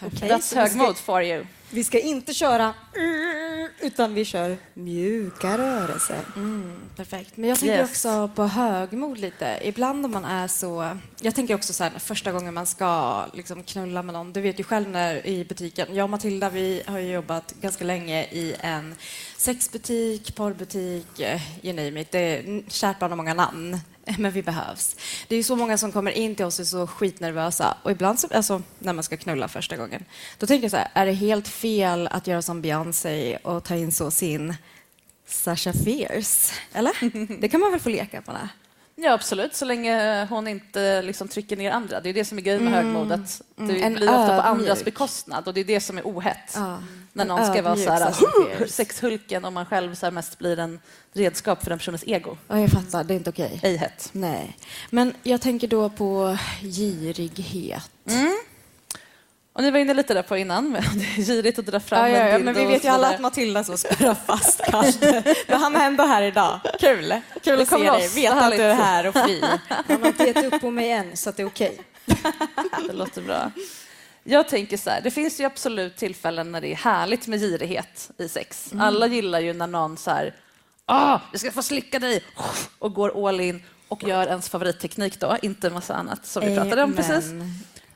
That's 0.00 0.54
högmod 0.56 0.96
for 0.96 1.22
you. 1.22 1.44
Vi 1.72 1.84
ska 1.84 1.98
inte 2.00 2.34
köra 2.34 2.74
utan 3.80 4.14
vi 4.14 4.24
kör 4.24 4.56
mjuka 4.74 5.58
rörelser. 5.58 6.18
Mm, 6.36 6.76
perfekt. 6.96 7.36
Men 7.36 7.48
jag 7.48 7.58
tänker 7.58 7.76
Yes. 7.78 7.90
också 7.90 8.30
på 8.34 8.42
högmod 8.46 9.18
lite. 9.18 9.58
Ibland 9.62 10.04
om 10.04 10.10
man 10.12 10.24
är 10.24 10.48
så... 10.48 10.98
Jag 11.20 11.34
tänker 11.34 11.54
också 11.54 11.72
så 11.72 11.84
här, 11.84 11.90
första 11.98 12.32
gången 12.32 12.54
man 12.54 12.66
ska 12.66 13.22
liksom 13.34 13.62
knulla 13.62 14.02
med 14.02 14.12
någon. 14.12 14.32
Du 14.32 14.40
vet 14.40 14.60
ju 14.60 14.64
själv 14.64 14.88
när 14.88 15.26
i 15.26 15.44
butiken. 15.44 15.88
Jag 15.94 16.04
och 16.04 16.10
Matilda 16.10 16.50
vi 16.50 16.82
har 16.86 16.98
ju 16.98 17.12
jobbat 17.12 17.54
ganska 17.60 17.84
länge 17.84 18.22
i 18.24 18.54
en 18.60 18.94
sexbutik, 19.36 20.34
porrbutik, 20.36 21.20
eh, 21.20 21.40
you 21.66 21.72
name 21.76 22.00
it. 22.00 22.10
Det 22.12 22.18
är 22.18 22.62
kärt 22.70 22.98
bland 22.98 23.16
många 23.16 23.34
namn. 23.34 23.78
Men 24.18 24.32
vi 24.32 24.42
behövs. 24.42 24.96
Det 25.28 25.36
är 25.36 25.42
så 25.42 25.56
många 25.56 25.78
som 25.78 25.92
kommer 25.92 26.10
in 26.10 26.34
till 26.34 26.44
oss 26.44 26.58
och 26.58 26.62
är 26.62 26.66
så 26.66 26.86
skitnervösa. 26.86 27.76
Och 27.82 27.90
ibland, 27.90 28.20
så, 28.20 28.28
alltså, 28.34 28.62
när 28.78 28.92
man 28.92 29.04
ska 29.04 29.16
knulla 29.16 29.48
första 29.48 29.76
gången, 29.76 30.04
då 30.38 30.46
tänker 30.46 30.64
jag 30.64 30.70
så 30.70 30.76
här, 30.76 30.90
är 30.94 31.06
det 31.06 31.12
helt 31.12 31.48
fel 31.48 32.06
att 32.06 32.26
göra 32.26 32.42
som 32.42 32.62
Beyoncé 32.62 33.36
och 33.36 33.64
ta 33.64 33.74
in 33.74 33.92
så 33.92 34.10
sin 34.10 34.54
Sasha 35.26 35.72
Fierce? 35.72 36.52
Eller? 36.72 36.92
Det 37.40 37.48
kan 37.48 37.60
man 37.60 37.70
väl 37.70 37.80
få 37.80 37.88
leka 37.88 38.22
på? 38.22 38.32
Det? 38.32 38.48
Ja, 39.04 39.12
absolut, 39.12 39.54
så 39.54 39.64
länge 39.64 40.24
hon 40.26 40.48
inte 40.48 41.02
liksom 41.02 41.28
trycker 41.28 41.56
ner 41.56 41.70
andra. 41.70 42.00
Det 42.00 42.08
är 42.08 42.14
det 42.14 42.24
som 42.24 42.38
är 42.38 42.42
grejen 42.42 42.64
med 42.64 42.72
högmod, 42.72 43.12
att 43.12 43.42
det 43.56 43.62
Mm, 43.62 43.94
blir 43.94 44.08
ofta 44.08 44.36
på 44.36 44.42
andras 44.42 44.84
bekostnad 44.84 45.48
och 45.48 45.54
det 45.54 45.60
är 45.60 45.64
det 45.64 45.80
som 45.80 45.98
är 45.98 46.02
ohett. 46.02 46.52
Ja. 46.54 46.78
När 47.12 47.24
någon 47.24 47.46
ska 47.46 47.62
vara 47.62 47.76
så 47.76 47.90
här, 47.90 48.66
sexhulken 48.66 49.44
och 49.44 49.52
man 49.52 49.66
själv 49.66 49.94
så 49.94 50.10
mest 50.10 50.38
blir 50.38 50.58
en 50.58 50.80
redskap 51.12 51.62
för 51.62 51.70
den 51.70 51.78
personens 51.78 52.04
ego. 52.06 52.36
Ja, 52.48 52.60
jag 52.60 52.70
fattar. 52.70 53.04
Det 53.04 53.14
är 53.14 53.16
inte 53.16 53.30
okej. 53.30 53.60
Ej 53.62 53.76
hett. 53.76 54.08
Nej. 54.12 54.56
Men 54.90 55.14
jag 55.22 55.40
tänker 55.40 55.68
då 55.68 55.88
på 55.90 56.38
girighet. 56.60 57.90
Och 59.54 59.62
ni 59.62 59.70
var 59.70 59.78
inne 59.78 59.94
lite 59.94 60.14
där 60.14 60.22
på 60.22 60.36
innan, 60.36 60.70
men 60.70 60.82
det 60.94 61.04
är 61.04 61.24
girigt 61.24 61.58
att 61.58 61.66
dra 61.66 61.80
fram 61.80 62.00
Ja, 62.00 62.08
ja, 62.08 62.18
ja, 62.18 62.24
en 62.28 62.42
men 62.42 62.54
vi 62.54 62.64
vet 62.64 62.84
ju 62.84 62.88
alla 62.88 63.08
att 63.08 63.20
Matilda 63.20 63.64
så 63.64 63.76
spärrar 63.76 64.14
fast 64.14 64.60
kanske. 64.64 65.22
Men 65.48 65.60
han 65.60 65.76
är 65.76 65.86
ändå 65.86 66.04
här 66.04 66.22
idag. 66.22 66.60
Kul. 66.80 67.14
Kul 67.42 67.60
att 67.60 67.68
se 67.68 67.76
dig. 67.76 67.86
loss. 67.86 68.16
Veta 68.16 68.34
Vad 68.34 68.44
att 68.44 68.56
du 68.56 68.62
är 68.62 68.74
här 68.74 69.06
och 69.06 69.14
fri. 69.14 69.44
Han 69.68 70.00
har 70.00 70.08
inte 70.08 70.24
gett 70.24 70.44
upp 70.44 70.60
på 70.60 70.70
mig 70.70 70.90
än, 70.90 71.16
så 71.16 71.30
att 71.30 71.36
det 71.36 71.42
är 71.42 71.46
okej. 71.46 71.80
Det 72.86 72.92
låter 72.92 73.22
bra. 73.22 73.50
Jag 74.24 74.48
tänker 74.48 74.76
så 74.76 74.90
här, 74.90 75.00
det 75.00 75.10
finns 75.10 75.40
ju 75.40 75.44
absolut 75.44 75.96
tillfällen 75.96 76.52
när 76.52 76.60
det 76.60 76.72
är 76.72 76.76
härligt 76.76 77.26
med 77.26 77.40
girighet 77.40 78.10
i 78.18 78.28
sex. 78.28 78.72
Mm. 78.72 78.84
Alla 78.84 79.06
gillar 79.06 79.40
ju 79.40 79.52
när 79.52 79.66
någon 79.66 79.96
så 79.96 80.10
här, 80.10 80.34
ah, 80.86 81.18
jag 81.30 81.40
ska 81.40 81.52
få 81.52 81.62
slicka 81.62 81.98
dig, 81.98 82.22
och 82.78 82.94
går 82.94 83.28
all 83.28 83.40
in 83.40 83.62
och 83.88 84.02
gör 84.02 84.26
ens 84.26 84.48
favoritteknik 84.48 85.20
då, 85.20 85.36
inte 85.42 85.66
en 85.66 85.72
massa 85.72 85.94
annat 85.94 86.26
som 86.26 86.46
vi 86.46 86.56
pratade 86.56 86.82
om 86.82 86.92
precis. 86.92 87.30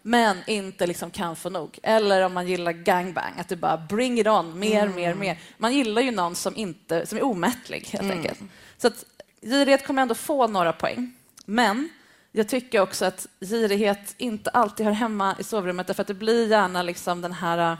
Men 0.08 0.36
inte 0.46 0.86
liksom 0.86 1.10
kan 1.10 1.36
få 1.36 1.50
nog. 1.50 1.78
Eller 1.82 2.22
om 2.22 2.32
man 2.34 2.48
gillar 2.48 2.72
gangbang, 2.72 3.32
att 3.38 3.48
det 3.48 3.56
bara 3.56 3.76
bring 3.76 4.20
it 4.20 4.26
on, 4.26 4.58
mer, 4.58 4.82
Mm. 4.82 4.94
mer, 4.96 5.14
mer. 5.14 5.38
Man 5.58 5.74
gillar 5.74 6.02
ju 6.02 6.10
någon 6.10 6.34
som, 6.34 6.56
inte, 6.56 7.06
som 7.06 7.18
är 7.18 7.24
omättlig, 7.24 7.88
helt 7.92 8.02
Mm. 8.04 8.18
enkelt. 8.18 8.40
Så 8.78 8.86
att 8.86 9.04
girighet 9.42 9.86
kommer 9.86 10.02
ändå 10.02 10.14
få 10.14 10.46
några 10.46 10.72
poäng. 10.72 11.12
Men 11.44 11.88
jag 12.32 12.48
tycker 12.48 12.80
också 12.80 13.04
att 13.04 13.26
girighet 13.40 14.14
inte 14.18 14.50
alltid 14.50 14.86
hör 14.86 14.92
hemma 14.92 15.36
i 15.38 15.44
sovrummet, 15.44 15.86
därför 15.86 16.00
att 16.02 16.06
det 16.08 16.14
blir 16.14 16.48
gärna 16.48 16.82
liksom 16.82 17.20
den 17.20 17.32
här 17.32 17.76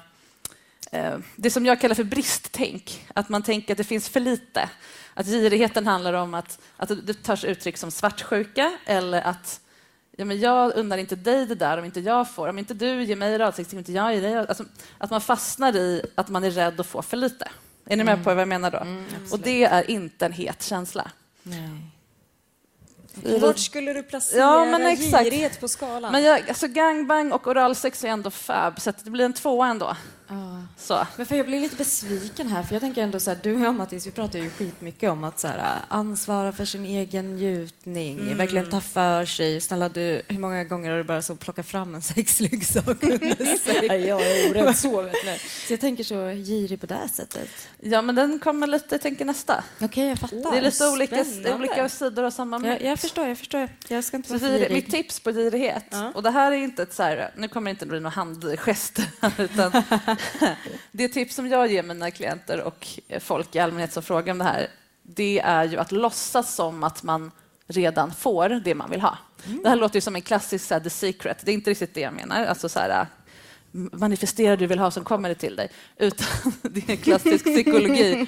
eh, 0.92 1.14
det 1.36 1.50
som 1.50 1.66
jag 1.66 1.80
kallar 1.80 1.94
för 1.94 2.04
bristtänk, 2.04 3.06
att 3.14 3.28
man 3.28 3.42
tänker 3.42 3.74
att 3.74 3.78
det 3.78 3.84
finns 3.84 4.08
för 4.08 4.20
lite. 4.20 4.68
Att 5.14 5.26
girigheten 5.26 5.86
handlar 5.86 6.12
om 6.12 6.34
att, 6.34 6.58
att 6.76 7.06
det 7.06 7.22
tar 7.22 7.36
sig 7.36 7.50
uttryck 7.50 7.76
som 7.76 7.90
svartsjuka 7.90 8.78
eller 8.86 9.22
att 9.22 9.60
ja, 10.16 10.24
men 10.24 10.40
jag 10.40 10.76
unnar 10.76 10.98
inte 10.98 11.16
dig 11.16 11.46
det 11.46 11.55
där 11.55 11.79
om 11.79 11.85
inte 11.85 12.00
jag 12.00 12.31
får. 12.31 12.48
Om 12.48 12.59
inte 12.59 12.74
du 12.74 13.05
ger 13.05 13.16
mig 13.16 13.38
radsex, 13.38 13.72
om 13.72 13.79
inte 13.79 13.92
jag 13.92 14.14
ger 14.14 14.22
dig 14.22 14.37
alltså, 14.37 14.64
Att 14.98 15.11
man 15.11 15.20
fastnar 15.20 15.76
i 15.76 16.02
att 16.14 16.29
man 16.29 16.44
är 16.44 16.50
rädd 16.50 16.81
att 16.81 16.87
få 16.87 17.02
för 17.02 17.16
lite. 17.16 17.48
Är 17.87 17.96
ni 17.96 18.05
med 18.05 18.24
på 18.24 18.35
vad 18.35 18.40
jag 18.40 18.48
menar 18.48 18.70
då? 18.70 18.87
Och 19.33 19.38
det 19.38 19.64
är 19.64 19.90
inte 19.90 20.26
en 20.26 20.33
het 20.33 20.62
känsla. 20.62 21.11
Vart 23.40 23.59
skulle 23.59 23.92
du 23.92 24.02
placera 24.02 24.40
Ja, 24.40 24.64
men 24.64 24.87
exakt. 24.87 25.24
girighet 25.24 25.61
på 25.61 25.68
skalan? 25.68 26.12
Men 26.12 26.22
jag, 26.22 26.48
alltså 26.48 26.68
gangbang 26.68 27.33
och 27.33 27.46
oralsex 27.46 28.05
är 28.05 28.09
ändå 28.09 28.31
fab, 28.31 28.81
så 28.81 28.92
det 29.05 29.11
blir 29.11 29.24
en 29.24 29.33
tvåa 29.33 29.66
ändå. 29.68 29.96
Så. 30.78 31.06
Men 31.16 31.26
för 31.26 31.36
jag 31.36 31.46
blir 31.46 31.60
lite 31.60 31.76
besviken 31.76 32.48
här, 32.48 32.62
för 32.62 32.74
jag 32.74 32.80
tänker 32.82 33.02
ändå 33.02 33.20
så 33.20 33.30
här, 33.30 33.38
du 33.42 33.54
och 33.54 33.60
jag 33.60 33.74
Mattis, 33.74 34.06
vi 34.06 34.10
pratar 34.10 34.38
ju 34.38 34.50
skitmycket 34.50 35.10
om 35.10 35.24
att 35.24 35.38
så 35.38 35.48
här, 35.48 35.78
ansvara 35.88 36.52
för 36.52 36.64
sin 36.64 36.84
egen 36.84 37.36
njutning, 37.36 38.18
Mm. 38.20 38.36
verkligen 38.38 38.70
ta 38.70 38.80
för 38.80 39.24
sig. 39.24 39.60
Snälla 39.60 39.88
du, 39.88 40.22
hur 40.28 40.38
många 40.38 40.64
gånger 40.64 40.90
har 40.90 40.98
du 40.98 41.04
bara 41.04 41.22
så 41.22 41.36
plockat 41.36 41.66
fram 41.66 41.94
en 41.94 42.02
sexleksak 42.02 42.86
under 43.02 43.56
sig? 43.64 43.86
jag 44.06 44.22
är 44.22 44.50
orädd 44.50 44.76
så, 44.76 45.02
vet 45.02 45.14
ni. 45.24 45.38
Så 45.66 45.72
jag 45.72 45.80
tänker 45.80 46.04
så 46.04 46.14
girig 46.28 46.80
på 46.80 46.86
det 46.86 47.08
sättet. 47.12 47.48
Ja, 47.80 48.02
men 48.02 48.14
den 48.14 48.38
kommer 48.38 48.66
lite, 48.66 48.86
jag 48.90 49.00
tänker 49.02 49.24
nästa. 49.24 49.64
Okej, 49.80 50.08
jag 50.08 50.18
fattar. 50.18 50.50
Det 50.52 50.58
är 50.58 50.62
lite 50.62 50.88
olika, 50.88 51.24
Spännande. 51.24 51.54
olika 51.54 51.88
sidor 51.88 52.24
av 52.24 52.30
samma 52.30 52.58
mynt. 52.58 52.80
Jag, 52.80 52.90
jag 52.90 52.98
förstår, 52.98 53.26
jag 53.28 53.38
förstår. 53.38 53.68
Jag 53.88 54.04
ska 54.04 54.16
inte 54.16 54.28
Så 54.28 54.34
vara 54.38 54.40
för 54.52 54.58
gir, 54.58 54.60
mitt 54.60 54.68
girig. 54.86 54.90
tips 54.90 55.20
på 55.20 55.32
girighet, 55.32 55.84
Ja. 55.90 56.12
och 56.14 56.22
det 56.22 56.30
här 56.30 56.52
är 56.52 56.56
inte 56.56 56.82
ett 56.82 56.94
så 56.94 57.02
här, 57.02 57.30
nu 57.36 57.48
kommer 57.48 57.70
det 57.70 57.70
inte 57.70 57.86
bli 57.86 58.00
några 58.00 58.14
handgester, 58.14 59.04
utan 59.38 59.72
det 60.92 61.09
tips 61.09 61.35
som 61.35 61.48
jag 61.48 61.72
ger 61.72 61.83
mina 61.83 62.11
klienter 62.11 62.61
och 62.61 62.87
folk 63.20 63.55
i 63.55 63.59
allmänhet 63.59 63.92
som 63.92 64.02
frågar 64.02 64.33
om 64.33 64.38
det 64.38 64.44
här, 64.44 64.66
det 65.02 65.38
är 65.38 65.64
ju 65.64 65.76
att 65.76 65.92
låtsas 65.92 66.55
som 66.55 66.85
att 66.85 67.02
man 67.02 67.31
redan 67.66 68.14
får 68.14 68.48
det 68.48 68.74
man 68.74 68.90
vill 68.90 69.00
ha. 69.00 69.18
Det 69.62 69.68
här 69.68 69.76
låter 69.76 69.96
ju 69.96 70.00
som 70.00 70.16
en 70.16 70.22
klassisk 70.22 70.64
så 70.64 70.74
här, 70.74 70.81
the 70.81 70.90
secret, 70.90 71.38
det 71.44 71.50
är 71.50 71.55
inte 71.55 71.70
riktigt 71.70 71.94
det 71.94 72.00
jag 72.00 72.14
menar, 72.14 72.46
alltså 72.46 72.68
så 72.68 72.79
här, 72.79 73.07
manifestera 73.92 74.50
det 74.50 74.57
du 74.57 74.66
vill 74.66 74.79
ha 74.79 74.90
som 74.90 75.05
kommer 75.05 75.29
det 75.29 75.35
till 75.35 75.57
dig, 75.57 75.68
utan 75.96 76.26
det 76.62 76.92
är 76.92 76.96
klassisk 76.96 77.44
psykologi. 77.44 78.26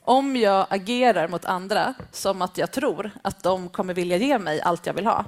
Om 0.00 0.36
jag 0.36 0.66
agerar 0.70 1.28
mot 1.28 1.44
andra 1.44 1.94
som 2.12 2.42
att 2.42 2.58
jag 2.58 2.72
tror 2.72 3.10
att 3.22 3.42
de 3.42 3.68
kommer 3.68 3.94
vilja 3.94 4.16
ge 4.16 4.38
mig 4.38 4.60
allt 4.60 4.86
jag 4.86 4.94
vill 4.94 5.06
ha, 5.06 5.24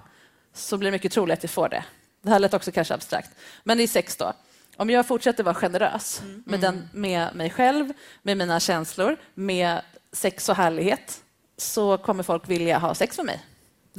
så 0.55 0.77
blir 0.77 0.87
det 0.87 0.93
mycket 0.93 1.13
troligt 1.13 1.39
att 1.39 1.43
jag 1.43 1.51
får 1.51 1.69
det. 1.69 1.85
Det 2.23 2.31
här 2.31 2.39
lät 2.39 2.55
också 2.55 2.73
kanske 2.73 2.95
abstrakt. 2.95 3.31
Men 3.65 3.81
i 3.81 3.87
sex 3.87 4.17
då. 4.17 4.33
Om 4.79 4.91
jag 4.91 5.07
fortsätter 5.07 5.45
vara 5.45 5.55
generös 5.55 6.23
med, 6.45 6.61
den, 6.61 6.89
med 6.93 7.35
mig 7.35 7.51
själv, 7.51 7.93
med 8.23 8.37
mina 8.37 8.61
känslor, 8.61 9.17
med 9.35 9.81
sex 10.13 10.49
och 10.49 10.57
härlighet, 10.57 11.23
så 11.57 11.99
kommer 11.99 12.23
folk 12.23 12.49
vilja 12.49 12.79
ha 12.79 12.95
sex 12.95 13.17
med 13.17 13.27
mig. 13.27 13.41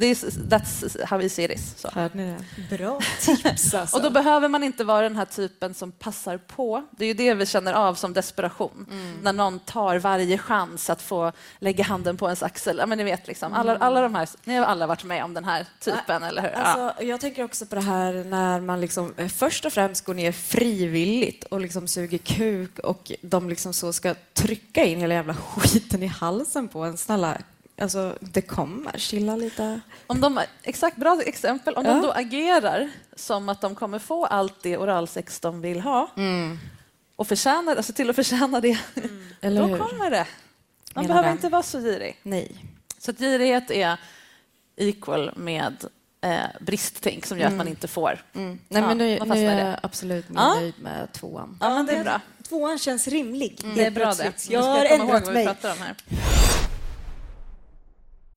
This, 0.00 0.24
that's 0.24 1.04
how 1.06 1.20
easy 1.20 1.44
it 1.44 1.50
is. 1.50 1.74
Så. 1.76 1.88
Hörde 1.92 2.16
ni 2.16 2.34
det? 2.56 2.76
Bra 2.76 3.00
tips 3.20 3.74
alltså. 3.74 3.96
Och 3.96 4.02
då 4.02 4.10
behöver 4.10 4.48
man 4.48 4.62
inte 4.62 4.84
vara 4.84 5.02
den 5.02 5.16
här 5.16 5.24
typen 5.24 5.74
som 5.74 5.92
passar 5.92 6.36
på. 6.38 6.84
Det 6.90 7.04
är 7.04 7.08
ju 7.08 7.14
det 7.14 7.34
vi 7.34 7.46
känner 7.46 7.72
av 7.72 7.94
som 7.94 8.12
desperation. 8.12 8.86
När 9.22 9.32
någon 9.32 9.58
tar 9.58 9.98
varje 9.98 10.38
chans 10.38 10.90
att 10.90 11.02
få 11.02 11.32
lägga 11.58 11.84
handen 11.84 12.16
på 12.16 12.26
ens 12.26 12.42
axel. 12.42 12.76
Ja, 12.78 12.86
men 12.86 12.98
ni 12.98 13.04
vet, 13.04 13.26
liksom, 13.26 13.52
alla, 13.52 13.76
alla 13.76 14.00
de 14.00 14.14
här, 14.14 14.28
ni 14.44 14.56
har 14.56 14.66
alla 14.66 14.86
varit 14.86 15.04
med 15.04 15.24
om 15.24 15.34
den 15.34 15.44
här 15.44 15.66
typen, 15.80 16.22
eller 16.22 16.42
hur? 16.42 16.50
Ja. 16.50 16.56
Alltså, 16.56 17.04
jag 17.04 17.20
tänker 17.20 17.44
också 17.44 17.66
på 17.66 17.74
det 17.74 17.80
här 17.80 18.24
när 18.24 18.60
man 18.60 18.80
liksom, 18.80 19.14
eh, 19.16 19.28
först 19.28 19.64
och 19.64 19.72
främst 19.72 20.04
går 20.04 20.14
ner 20.14 20.32
frivilligt 20.32 21.44
och 21.44 21.60
liksom 21.60 21.88
suger 21.88 22.18
kuk 22.18 22.78
och 22.78 23.12
de 23.22 23.48
liksom 23.48 23.72
så 23.72 23.92
ska 23.92 24.14
trycka 24.32 24.84
in 24.84 25.00
hela 25.00 25.14
jävla 25.14 25.34
skiten 25.56 26.02
i 26.02 26.06
halsen 26.06 26.68
på 26.68 26.84
en. 26.84 26.96
Snälla, 26.96 27.38
alltså, 27.80 28.18
det 28.20 28.40
kommer. 28.42 28.98
Chilla 28.98 29.36
lite. 29.36 29.80
Om 30.06 30.20
de, 30.20 30.40
exakt, 30.62 30.96
bra 30.96 31.20
exempel. 31.26 31.74
Om 31.74 31.84
Ja. 31.84 31.92
de 31.92 32.02
då 32.02 32.12
agerar 32.12 32.90
som 33.16 33.48
att 33.48 33.60
de 33.60 33.74
kommer 33.74 33.98
få 33.98 34.26
allt 34.26 34.62
det 34.62 34.76
oralsex 34.78 35.40
de 35.40 35.60
vill 35.60 35.80
ha 35.80 36.10
och 37.16 37.28
förtjänar, 37.28 37.76
alltså 37.76 37.92
till 37.92 38.10
att 38.10 38.16
förtjäna 38.16 38.60
det, 38.60 38.78
Eller 39.40 39.60
då 39.60 39.66
hur? 39.66 39.78
kommer 39.78 40.10
det. 40.10 40.26
Man 40.94 41.06
behöver 41.06 41.28
den. 41.28 41.36
inte 41.36 41.48
vara 41.48 41.62
så 41.62 41.78
girig. 41.80 42.16
Nej. 42.22 42.64
Så 42.98 43.10
att 43.10 43.18
girighet 43.18 43.70
är 43.70 43.96
equal 44.76 45.32
med 45.36 45.84
eh, 46.20 46.38
bristtänk 46.60 47.26
som 47.26 47.38
gör 47.38 47.46
att 47.46 47.52
man 47.52 47.68
inte 47.68 47.88
får. 47.88 48.24
Nej, 48.32 48.58
Ja, 48.68 48.80
men 48.80 48.98
nu, 48.98 49.04
nu 49.24 49.46
är 49.46 49.56
det. 49.56 49.62
jag 49.68 49.76
absolut 49.82 50.28
mer 50.28 50.40
Ja. 50.40 50.54
nöjd 50.54 50.74
med 50.82 51.12
tvåan. 51.12 51.58
Ja, 51.60 51.68
men 51.74 51.86
det 51.86 51.92
är 51.92 52.04
bra. 52.04 52.20
Tvåan 52.48 52.78
känns 52.78 53.08
rimlig. 53.08 53.60
Det 53.74 53.84
är 53.84 53.90
bra 53.90 54.12
det. 54.14 54.48
Jag 54.50 54.62
har 54.62 54.88
komma 54.98 55.04
ihåg 55.04 55.14
ändrat 55.36 55.78
mig. 55.78 55.94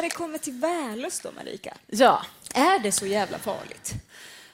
när 0.00 0.08
det 0.08 0.14
kommer 0.14 0.38
till 0.38 0.52
vällust 0.52 1.22
då, 1.22 1.30
Marika? 1.36 1.76
Ja. 1.86 2.22
Är 2.54 2.78
det 2.78 2.92
så 2.92 3.06
jävla 3.06 3.38
farligt? 3.38 3.94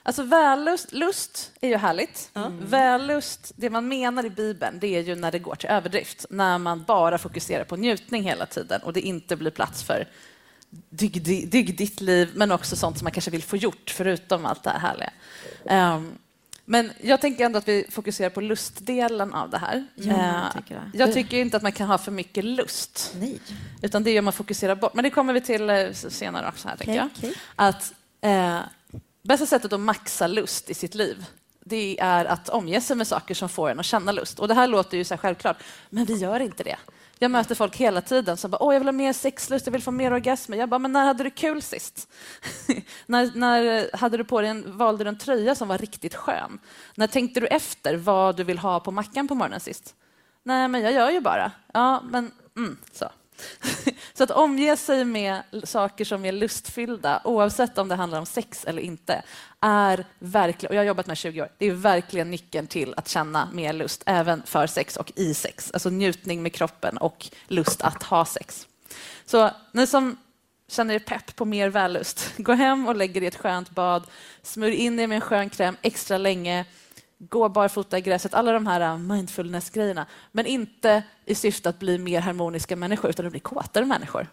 Alltså 0.03 0.23
vällust 0.23 0.93
lust 0.93 1.53
är 1.61 1.69
ju 1.69 1.77
härligt. 1.77 2.31
Vällust, 2.61 3.53
det 3.57 3.71
man 3.71 3.89
menar 3.89 4.27
i 4.27 4.31
Bibeln, 4.31 4.79
det 4.81 4.87
är 4.87 5.01
ju 5.01 5.15
när 5.15 5.33
det 5.33 5.39
går 5.39 5.55
till 5.55 5.71
överdrift. 5.71 6.27
När 6.31 6.59
man 6.59 6.85
bara 6.85 7.19
fokuserar 7.19 7.65
på 7.65 7.77
njutning 7.77 8.23
hela 8.23 8.47
tiden 8.47 8.83
och 8.83 8.93
det 8.93 9.01
inte 9.01 9.37
blir 9.37 9.51
plats 9.51 9.83
för 9.83 10.09
dygd, 10.91 11.51
dygdigt 11.51 12.01
liv, 12.01 12.31
men 12.35 12.53
också 12.53 12.77
sånt 12.77 12.99
som 12.99 13.05
man 13.05 13.13
kanske 13.13 13.31
vill 13.31 13.43
få 13.43 13.57
gjort, 13.57 13.91
förutom 13.91 14.47
allt 14.47 14.63
det 14.63 14.71
här 14.71 14.79
härliga. 14.79 15.13
Ehm, 15.67 16.19
men 16.69 16.93
jag 17.01 17.21
tänker 17.21 17.45
ändå 17.47 17.59
att 17.59 17.69
vi 17.69 17.87
fokuserar 17.91 18.31
på 18.31 18.41
lustdelen 18.41 19.35
av 19.35 19.51
det 19.51 19.59
här. 19.59 19.87
Ja, 19.95 20.05
jag 20.13 20.45
Eh, 20.47 20.53
tycker 20.63 20.75
det. 20.75 20.99
jag 20.99 21.13
tycker 21.13 21.37
inte 21.37 21.57
att 21.57 21.63
man 21.63 21.73
kan 21.73 21.89
ha 21.89 21.99
för 21.99 22.13
mycket 22.13 22.45
lust. 22.45 23.13
Nej. 23.17 23.41
Utan 23.83 24.03
det 24.05 24.11
är 24.11 24.23
man 24.23 24.33
fokuserar 24.33 24.75
bort. 24.75 24.95
Men 24.95 25.03
det 25.05 25.11
kommer 25.11 25.33
vi 25.33 25.41
till 25.41 25.71
eh, 25.71 25.93
senare 25.93 26.49
också. 26.49 26.69
här, 26.69 26.77
tänker 26.77 26.95
jag. 26.95 27.09
Okej. 27.17 27.35
Att 27.57 27.93
eh, 28.21 28.59
Bästa 29.23 29.47
sättet 29.47 29.73
att 29.73 29.81
maxa 29.81 30.27
lust 30.27 30.71
i 30.71 30.75
sitt 30.75 30.95
liv 30.95 31.25
det 31.69 32.01
är 32.01 32.25
att 32.25 32.49
omge 32.49 32.81
sig 32.81 32.97
med 32.97 33.07
saker 33.07 33.35
som 33.35 33.49
får 33.49 33.71
en 33.71 33.81
att 33.81 33.87
känna 33.87 34.13
lust. 34.13 34.39
Och 34.39 34.49
Det 34.49 34.55
här 34.55 34.67
låter 34.67 34.97
ju 34.97 35.05
så 35.05 35.17
självklart, 35.17 35.57
men 35.91 36.05
vi 36.05 36.15
gör 36.15 36.41
inte 36.41 36.63
det. 36.65 36.77
Jag 37.19 37.31
möter 37.31 37.55
folk 37.55 37.77
hela 37.77 38.01
tiden 38.01 38.37
som 38.37 38.51
bara, 38.51 38.63
åh, 38.63 38.75
jag 38.75 38.81
vill 38.81 38.89
ha 38.89 38.93
mer 38.93 39.13
sexlust, 39.13 39.67
jag 39.67 39.73
vill 39.73 39.83
få 39.83 39.91
mer 39.91 40.13
orgasmer. 40.13 40.57
Jag 40.57 40.69
bara, 40.69 40.79
men 40.79 40.93
när 40.93 41.05
hade 41.07 41.25
du 41.25 41.31
kul 41.31 41.63
sist? 41.63 42.09
när, 43.07 43.31
när 43.35 43.91
hade 43.97 44.17
du 44.17 44.25
på 44.25 44.41
dig 44.41 44.51
en, 44.51 44.77
valde 44.77 45.05
du 45.05 45.09
en 45.09 45.19
tröja 45.19 45.55
som 45.55 45.69
var 45.69 45.79
riktigt 45.79 46.15
skön? 46.15 46.59
När 46.95 47.07
tänkte 47.07 47.41
du 47.41 47.47
efter 47.47 47.97
vad 47.97 48.37
du 48.37 48.45
vill 48.45 48.59
ha 48.59 48.81
på 48.81 48.91
mackan 48.91 49.29
på 49.29 49.35
morgonen 49.35 49.61
sist? 49.61 49.95
Nej, 50.43 50.69
men 50.69 50.81
jag 50.81 50.93
gör 50.93 51.11
ju 51.11 51.21
bara. 51.21 51.53
Ja, 51.73 52.03
men 52.11 52.31
mm, 52.57 52.77
så. 52.93 53.09
Så 54.15 54.25
att 54.25 54.31
omge 54.31 54.77
sig 54.77 55.05
med 55.05 55.43
saker 55.65 56.05
som 56.05 56.25
är 56.25 56.33
lustfyllda, 56.33 57.21
oavsett 57.25 57.79
om 57.79 57.89
det 57.89 57.95
handlar 57.95 58.19
om 58.19 58.27
sex 58.27 58.65
eller 58.65 58.83
inte, 58.83 59.23
är 59.61 60.07
verkligen, 60.19 60.71
och 60.71 60.75
jag 60.75 60.81
har 60.81 60.87
jobbat 60.87 61.07
med 61.07 61.17
20 61.17 61.43
år, 61.43 61.49
det 61.59 61.67
är 61.67 61.73
verkligen 61.73 62.31
nyckeln 62.31 62.67
till 62.67 62.95
att 62.97 63.09
känna 63.09 63.49
mer 63.53 63.73
lust, 63.73 64.03
även 64.07 64.43
för 64.47 64.67
sex 64.67 64.97
och 64.97 65.13
i 65.17 65.35
sex. 65.35 65.71
Alltså 65.73 65.91
njutning 65.91 66.43
med 66.43 66.53
kroppen 66.53 66.97
och 66.97 67.27
lust 67.47 67.83
att 67.83 68.03
ha 68.03 68.25
sex. 68.25 68.67
Så 69.25 69.51
ni 69.73 69.87
som 69.87 70.17
känner 70.69 70.95
er 70.95 70.99
pepp 70.99 71.37
på 71.37 71.45
mer 71.45 71.69
vällust, 71.69 72.33
gå 72.37 72.53
hem 72.53 72.89
och 72.89 72.97
lägg 72.97 73.17
er 73.17 73.23
i 73.23 73.27
ett 73.27 73.37
skönt 73.37 73.71
bad, 73.71 74.07
smörj 74.43 74.75
in 74.75 75.01
er 75.01 75.07
med 75.07 75.17
en 75.17 75.21
skön 75.21 75.51
kräm 75.51 75.77
extra 75.83 76.19
länge, 76.19 76.65
gå 77.19 77.49
barfota 77.49 77.99
i 77.99 78.01
gräset, 78.01 78.35
alla 78.35 78.53
de 78.53 78.67
här 78.67 78.95
uh, 78.95 78.99
mindfulness-grejerna. 78.99 80.07
Men 80.33 80.47
inte 80.47 81.03
i 81.25 81.35
syfte 81.35 81.69
att 81.69 81.79
bli 81.79 81.99
mer 81.99 82.21
harmoniska 82.21 82.77
människor, 82.77 83.11
utan 83.11 83.27
att 83.27 83.33
bli 83.33 83.41
kåtare 83.41 83.85
människor. 83.85 84.27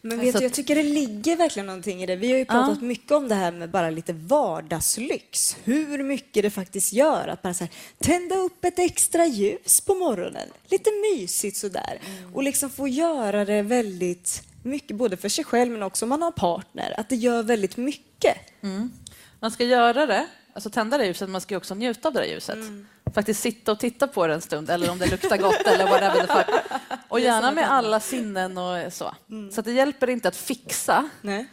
Men 0.00 0.20
vet 0.20 0.38
du, 0.38 0.42
jag 0.42 0.52
tycker 0.52 0.74
det 0.74 0.82
ligger 0.82 1.36
verkligen 1.36 1.66
någonting 1.66 2.02
i 2.02 2.06
det. 2.06 2.16
Vi 2.16 2.30
har 2.30 2.38
ju 2.38 2.44
pratat 2.44 2.78
ja. 2.80 2.86
mycket 2.86 3.12
om 3.12 3.28
det 3.28 3.34
här 3.34 3.52
med 3.52 3.70
bara 3.70 3.90
lite 3.90 4.12
vardagslyx. 4.12 5.56
Hur 5.64 6.02
mycket 6.02 6.42
det 6.42 6.50
faktiskt 6.50 6.92
gör 6.92 7.28
att 7.28 7.42
bara 7.42 7.54
så 7.54 7.64
här, 7.64 7.72
tända 7.98 8.36
upp 8.36 8.64
ett 8.64 8.78
extra 8.78 9.26
ljus 9.26 9.80
på 9.80 9.94
morgonen. 9.94 10.48
Lite 10.68 10.90
mysigt 10.90 11.56
sådär. 11.56 12.00
Mm. 12.06 12.34
Och 12.34 12.42
liksom 12.42 12.70
få 12.70 12.88
göra 12.88 13.44
det 13.44 13.62
väldigt 13.62 14.42
mycket, 14.62 14.96
både 14.96 15.16
för 15.16 15.28
sig 15.28 15.44
själv 15.44 15.72
men 15.72 15.82
också 15.82 16.04
om 16.04 16.08
man 16.08 16.22
har 16.22 16.32
partner. 16.32 16.94
Att 16.96 17.08
det 17.08 17.16
gör 17.16 17.42
väldigt 17.42 17.76
mycket. 17.76 18.36
Mm. 18.62 18.92
Man 19.40 19.50
ska 19.50 19.64
göra 19.64 20.06
det 20.06 20.26
alltså 20.54 20.70
tända 20.70 20.98
det 20.98 21.06
ljuset, 21.06 21.30
man 21.30 21.40
ska 21.40 21.56
också 21.56 21.74
njuta 21.74 22.08
av 22.08 22.14
det 22.14 22.26
ljuset. 22.26 22.54
Mm. 22.54 22.86
Faktiskt 23.14 23.40
sitta 23.40 23.72
och 23.72 23.78
titta 23.78 24.06
på 24.06 24.26
det 24.26 24.34
en 24.34 24.40
stund, 24.40 24.70
eller 24.70 24.90
om 24.90 24.98
det 24.98 25.10
luktar 25.10 25.36
gott 25.36 25.66
eller 25.66 25.84
whatever 25.84 26.26
the 26.26 26.26
fuck. 26.26 26.62
Och 27.08 27.20
gärna 27.20 27.50
med 27.50 27.70
alla 27.70 28.00
sinnen 28.00 28.58
och 28.58 28.92
så. 28.92 29.14
Mm. 29.30 29.52
Så 29.52 29.62
det 29.62 29.72
hjälper 29.72 30.10
inte 30.10 30.28
att 30.28 30.36
fixa 30.36 31.08
Nej. 31.20 31.46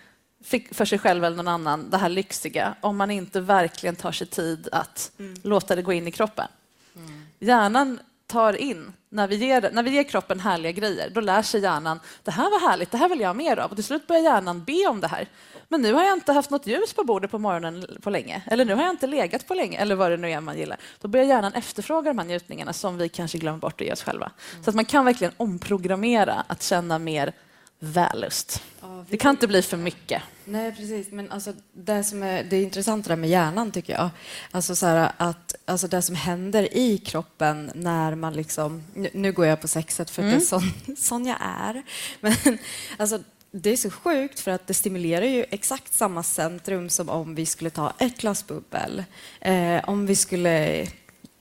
för 0.71 0.85
sig 0.85 0.99
själv 0.99 1.23
eller 1.23 1.37
någon 1.37 1.47
annan 1.47 1.89
det 1.89 1.97
här 1.97 2.09
lyxiga 2.09 2.75
om 2.81 2.97
man 2.97 3.11
inte 3.11 3.41
verkligen 3.41 3.95
tar 3.95 4.11
sig 4.11 4.27
tid 4.27 4.69
att 4.71 5.11
mm. 5.19 5.35
låta 5.43 5.75
det 5.75 5.81
gå 5.81 5.93
in 5.93 6.07
i 6.07 6.11
kroppen. 6.11 6.47
Mm. 6.95 7.25
Hjärnan 7.39 7.99
tar 8.27 8.53
in, 8.53 8.93
när 9.09 9.27
vi, 9.27 9.35
ger, 9.35 9.69
när 9.73 9.83
vi 9.83 9.91
ger 9.91 10.03
kroppen 10.03 10.39
härliga 10.39 10.71
grejer, 10.71 11.09
då 11.09 11.21
lär 11.21 11.41
sig 11.41 11.61
hjärnan 11.61 11.99
det 12.23 12.31
här 12.31 12.49
var 12.51 12.69
härligt, 12.69 12.91
det 12.91 12.97
här 12.97 13.09
vill 13.09 13.19
jag 13.19 13.29
ha 13.29 13.33
mer 13.33 13.57
av. 13.57 13.69
Och 13.69 13.77
till 13.77 13.83
slut 13.83 14.07
börjar 14.07 14.21
hjärnan 14.21 14.63
be 14.63 14.87
om 14.87 15.01
det 15.01 15.07
här. 15.07 15.27
Men 15.69 15.81
nu 15.81 15.93
har 15.93 16.03
jag 16.03 16.13
inte 16.13 16.31
haft 16.31 16.49
något 16.49 16.67
ljus 16.67 16.93
på 16.93 17.03
bordet 17.03 17.31
på 17.31 17.39
morgonen 17.39 17.85
på 18.01 18.09
länge. 18.09 18.41
Eller 18.45 18.65
nu 18.65 18.75
har 18.75 18.83
jag 18.83 18.91
inte 18.91 19.07
legat 19.07 19.47
på 19.47 19.53
länge. 19.53 19.77
Eller 19.77 19.95
vad 19.95 20.11
det 20.11 20.17
nu 20.17 20.31
är 20.31 20.41
man 20.41 20.57
gillar. 20.57 20.77
Då 21.01 21.07
börjar 21.07 21.25
hjärnan 21.25 21.53
efterfråga 21.53 22.09
de 22.09 22.17
här 22.17 22.25
njutningarna 22.25 22.73
som 22.73 22.97
vi 22.97 23.09
kanske 23.09 23.37
glömmer 23.37 23.59
bort 23.59 23.81
att 23.81 23.87
ge 23.87 23.93
oss 23.93 24.03
själva. 24.03 24.31
Mm. 24.51 24.63
Så 24.63 24.69
att 24.69 24.75
man 24.75 24.85
kan 24.85 25.05
verkligen 25.05 25.33
omprogrammera 25.37 26.43
att 26.47 26.63
känna 26.63 26.99
mer 26.99 27.33
vällust. 27.79 28.63
Ja, 28.81 29.05
det 29.09 29.17
kan 29.17 29.29
inte 29.29 29.47
bli 29.47 29.61
för 29.61 29.77
mycket. 29.77 30.21
Nej, 30.45 30.75
precis. 30.75 31.11
Men 31.11 31.31
alltså, 31.31 31.53
det 31.73 32.03
som 32.03 32.23
är 32.23 32.43
det 32.43 32.61
intressanta 32.61 33.15
med 33.15 33.29
hjärnan, 33.29 33.71
tycker 33.71 33.93
jag, 33.93 34.09
alltså, 34.51 34.75
så 34.75 34.85
här, 34.85 35.11
att, 35.17 35.55
alltså 35.65 35.87
det 35.87 36.01
som 36.01 36.15
händer 36.15 36.77
i 36.77 36.97
kroppen 36.97 37.71
när 37.75 38.15
man 38.15 38.33
liksom... 38.33 38.83
Nu, 38.93 39.09
nu 39.13 39.31
går 39.31 39.45
jag 39.45 39.61
på 39.61 39.67
sexet 39.67 40.09
för 40.09 40.21
mm. 40.21 40.33
det 40.33 40.43
är 40.43 40.45
sån, 40.45 40.61
sån 40.97 41.25
jag 41.25 41.37
är. 41.41 41.83
Men 42.21 42.57
alltså, 42.97 43.19
det 43.51 43.69
är 43.69 43.77
så 43.77 43.89
sjukt 43.89 44.39
för 44.39 44.51
att 44.51 44.67
det 44.67 44.73
stimulerar 44.73 45.25
ju 45.25 45.45
exakt 45.49 45.93
samma 45.93 46.23
centrum 46.23 46.89
som 46.89 47.09
om 47.09 47.35
vi 47.35 47.45
skulle 47.45 47.69
ta 47.69 47.93
ett 47.99 48.17
glas 48.17 48.47
bubbel. 48.47 49.03
Eh, 49.41 49.89
om 49.89 50.05
vi 50.05 50.15
skulle 50.15 50.87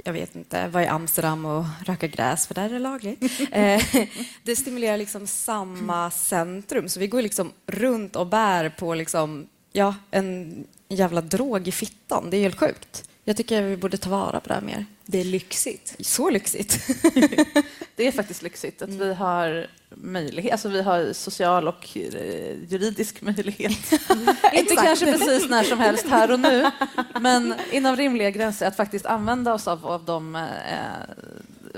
jag 0.06 0.12
vet 0.12 0.36
inte, 0.36 0.68
vara 0.68 0.84
i 0.84 0.86
Amsterdam 0.86 1.44
och 1.44 1.64
röka 1.86 2.06
gräs, 2.06 2.46
för 2.46 2.54
där 2.54 2.64
är 2.64 2.68
det 2.68 2.78
lagligt. 2.78 3.22
Eh, 3.50 3.82
det 4.42 4.56
stimulerar 4.56 4.96
liksom 4.96 5.26
samma 5.26 6.10
centrum, 6.10 6.88
så 6.88 7.00
vi 7.00 7.06
går 7.06 7.22
liksom 7.22 7.52
runt 7.66 8.16
och 8.16 8.26
bär 8.26 8.68
på 8.68 8.94
liksom, 8.94 9.48
ja, 9.72 9.94
en 10.10 10.64
jävla 10.88 11.20
drog 11.20 11.68
i 11.68 11.72
fittan. 11.72 12.30
Det 12.30 12.36
är 12.36 12.40
helt 12.40 12.58
sjukt. 12.58 13.08
Jag 13.24 13.36
tycker 13.36 13.62
vi 13.62 13.76
borde 13.76 13.96
ta 13.96 14.10
vara 14.10 14.40
på 14.40 14.48
det 14.48 14.54
här 14.54 14.60
mer. 14.60 14.86
Det 15.04 15.20
är 15.20 15.24
lyxigt. 15.24 15.96
Så 16.00 16.30
lyxigt. 16.30 16.88
det 17.96 18.06
är 18.06 18.12
faktiskt 18.12 18.42
lyxigt 18.42 18.82
att 18.82 18.90
vi 18.90 19.14
har 19.14 19.66
möjlighet, 20.00 20.52
alltså 20.52 20.68
vi 20.68 20.82
har 20.82 21.12
social 21.12 21.68
och 21.68 21.88
eh, 21.94 22.64
juridisk 22.68 23.22
möjlighet. 23.22 23.92
Inte 24.52 24.74
kanske 24.74 25.12
precis 25.12 25.48
när 25.48 25.62
som 25.62 25.78
helst 25.78 26.06
här 26.06 26.30
och 26.30 26.40
nu, 26.40 26.70
men 27.20 27.54
inom 27.72 27.96
rimliga 27.96 28.30
gränser 28.30 28.66
att 28.66 28.76
faktiskt 28.76 29.06
använda 29.06 29.54
oss 29.54 29.68
av, 29.68 29.86
av 29.86 30.04
de 30.04 30.36
eh, 30.36 30.42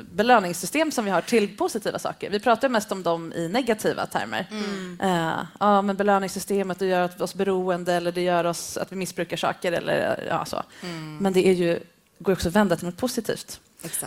belöningssystem 0.02 0.90
som 0.90 1.04
vi 1.04 1.11
har 1.11 1.20
till 1.20 1.57
positiva 1.57 1.98
saker. 1.98 2.31
Vi 2.31 2.40
pratar 2.40 2.68
mest 2.68 2.92
om 2.92 3.02
dem 3.02 3.33
i 3.33 3.48
negativa 3.48 4.07
termer. 4.07 4.46
Mm. 4.50 5.00
Uh, 5.02 5.38
ja, 5.61 5.83
men 5.83 5.96
belöningssystemet 5.96 6.78
det 6.78 6.87
gör 6.87 7.22
oss 7.22 7.35
beroende 7.35 7.94
eller 7.94 8.12
det 8.12 8.20
gör 8.20 8.44
oss 8.44 8.76
att 8.76 8.92
vi 8.92 8.96
missbrukar 8.96 9.37
saker. 9.37 9.72
Eller, 9.72 10.24
ja, 10.28 10.44
så. 10.44 10.62
Mm. 10.83 11.16
Men 11.16 11.33
det 11.33 11.48
är 11.48 11.52
ju, 11.52 11.81
går 12.18 12.33
också 12.33 12.48
att 12.48 12.54
vända 12.54 12.76
till 12.76 12.87
något 12.87 12.96
positivt. 12.96 13.61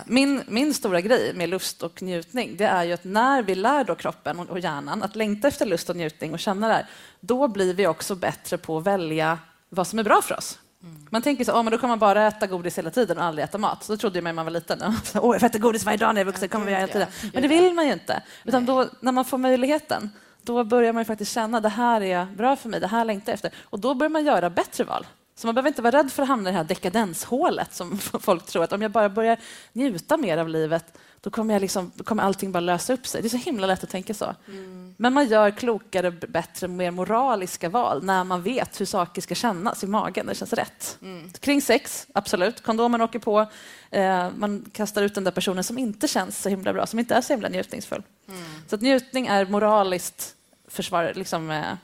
Min, 0.06 0.42
min 0.48 0.74
stora 0.74 1.00
grej 1.00 1.34
med 1.34 1.48
lust 1.48 1.82
och 1.82 2.02
njutning 2.02 2.56
det 2.56 2.64
är 2.64 2.84
ju 2.84 2.92
att 2.92 3.04
när 3.04 3.42
vi 3.42 3.54
lär 3.54 3.84
då 3.84 3.94
kroppen 3.94 4.38
och 4.38 4.58
hjärnan 4.58 5.02
att 5.02 5.16
längta 5.16 5.48
efter 5.48 5.66
lust 5.66 5.90
och 5.90 5.96
njutning 5.96 6.32
och 6.32 6.38
känna 6.38 6.68
det 6.68 6.74
här, 6.74 6.86
då 7.20 7.48
blir 7.48 7.74
vi 7.74 7.86
också 7.86 8.14
bättre 8.14 8.58
på 8.58 8.78
att 8.78 8.84
välja 8.84 9.38
vad 9.68 9.86
som 9.86 9.98
är 9.98 10.02
bra 10.02 10.22
för 10.22 10.36
oss. 10.36 10.58
Mm. 10.82 11.06
Man 11.10 11.22
tänker 11.22 11.44
så, 11.44 11.52
oh, 11.52 11.62
men 11.62 11.70
då 11.70 11.78
kan 11.78 11.88
man 11.88 11.98
bara 11.98 12.26
äta 12.26 12.46
godis 12.46 12.78
hela 12.78 12.90
tiden 12.90 13.18
och 13.18 13.24
aldrig 13.24 13.44
äta 13.44 13.58
mat. 13.58 13.84
Så 13.84 13.96
trodde 13.96 14.20
man 14.20 14.24
när 14.24 14.32
man 14.34 14.44
var 14.44 14.50
liten. 14.50 14.82
oh, 14.82 14.94
jag 15.14 15.40
får 15.40 15.44
äta 15.44 15.58
godis 15.58 15.84
varje 15.84 15.98
dag 15.98 16.14
när 16.14 16.20
jag 16.20 16.28
är 16.28 16.32
vuxen. 16.32 16.48
Kommer 16.48 16.66
vi 16.66 16.74
hela 16.74 16.92
tiden. 16.92 17.08
Men 17.32 17.42
det 17.42 17.48
vill 17.48 17.74
man 17.74 17.86
ju 17.86 17.92
inte. 17.92 18.22
Utan 18.44 18.66
då, 18.66 18.88
när 19.00 19.12
man 19.12 19.24
får 19.24 19.38
möjligheten, 19.38 20.10
då 20.42 20.64
börjar 20.64 20.92
man 20.92 21.04
faktiskt 21.04 21.32
känna 21.32 21.60
det 21.60 21.68
här 21.68 22.00
är 22.00 22.24
bra 22.24 22.56
för 22.56 22.68
mig, 22.68 22.80
det 22.80 22.86
här 22.86 23.04
längtar 23.04 23.32
jag 23.32 23.34
efter. 23.34 23.52
Och 23.62 23.80
då 23.80 23.94
börjar 23.94 24.10
man 24.10 24.24
göra 24.24 24.50
bättre 24.50 24.84
val. 24.84 25.06
Så 25.34 25.46
man 25.46 25.54
behöver 25.54 25.68
inte 25.68 25.82
vara 25.82 25.98
rädd 25.98 26.12
för 26.12 26.22
att 26.22 26.28
hamna 26.28 26.50
i 26.50 26.52
det 26.52 26.58
här 26.58 26.64
dekadenshålet 26.64 27.74
som 27.74 27.98
folk 28.20 28.46
tror 28.46 28.64
att 28.64 28.72
om 28.72 28.82
jag 28.82 28.90
bara 28.90 29.08
börjar 29.08 29.38
njuta 29.72 30.16
mer 30.16 30.38
av 30.38 30.48
livet 30.48 30.98
då 31.22 31.30
kommer, 31.30 31.54
jag 31.54 31.60
liksom, 31.60 31.92
då 31.94 32.04
kommer 32.04 32.22
allting 32.22 32.52
bara 32.52 32.60
lösa 32.60 32.92
upp 32.92 33.06
sig. 33.06 33.22
Det 33.22 33.28
är 33.28 33.30
så 33.30 33.36
himla 33.36 33.66
lätt 33.66 33.84
att 33.84 33.90
tänka 33.90 34.14
så. 34.14 34.34
Mm. 34.48 34.94
Men 34.96 35.12
man 35.12 35.28
gör 35.28 35.50
klokare, 35.50 36.10
bättre, 36.10 36.68
mer 36.68 36.90
moraliska 36.90 37.68
val 37.68 38.04
när 38.04 38.24
man 38.24 38.42
vet 38.42 38.80
hur 38.80 38.86
saker 38.86 39.22
ska 39.22 39.34
kännas 39.34 39.84
i 39.84 39.86
magen. 39.86 40.26
Det 40.26 40.34
känns 40.34 40.52
rätt. 40.52 40.98
Mm. 41.02 41.30
Kring 41.40 41.62
sex, 41.62 42.06
absolut. 42.12 42.62
Kondomen 42.62 43.00
åker 43.00 43.18
på. 43.18 43.46
Eh, 43.90 44.30
man 44.36 44.70
kastar 44.72 45.02
ut 45.02 45.14
den 45.14 45.24
där 45.24 45.30
personen 45.30 45.64
som 45.64 45.78
inte 45.78 46.08
känns 46.08 46.42
så 46.42 46.48
himla 46.48 46.72
bra, 46.72 46.86
som 46.86 46.98
inte 46.98 47.14
är 47.14 47.20
så 47.20 47.32
himla 47.32 47.48
njutningsfull. 47.48 48.02
Mm. 48.28 48.42
Så 48.68 48.74
att 48.74 48.80
njutning 48.80 49.26
är 49.26 49.46
moraliskt 49.46 50.34
försvar. 50.68 51.12
Liksom, 51.14 51.50
eh, 51.50 51.74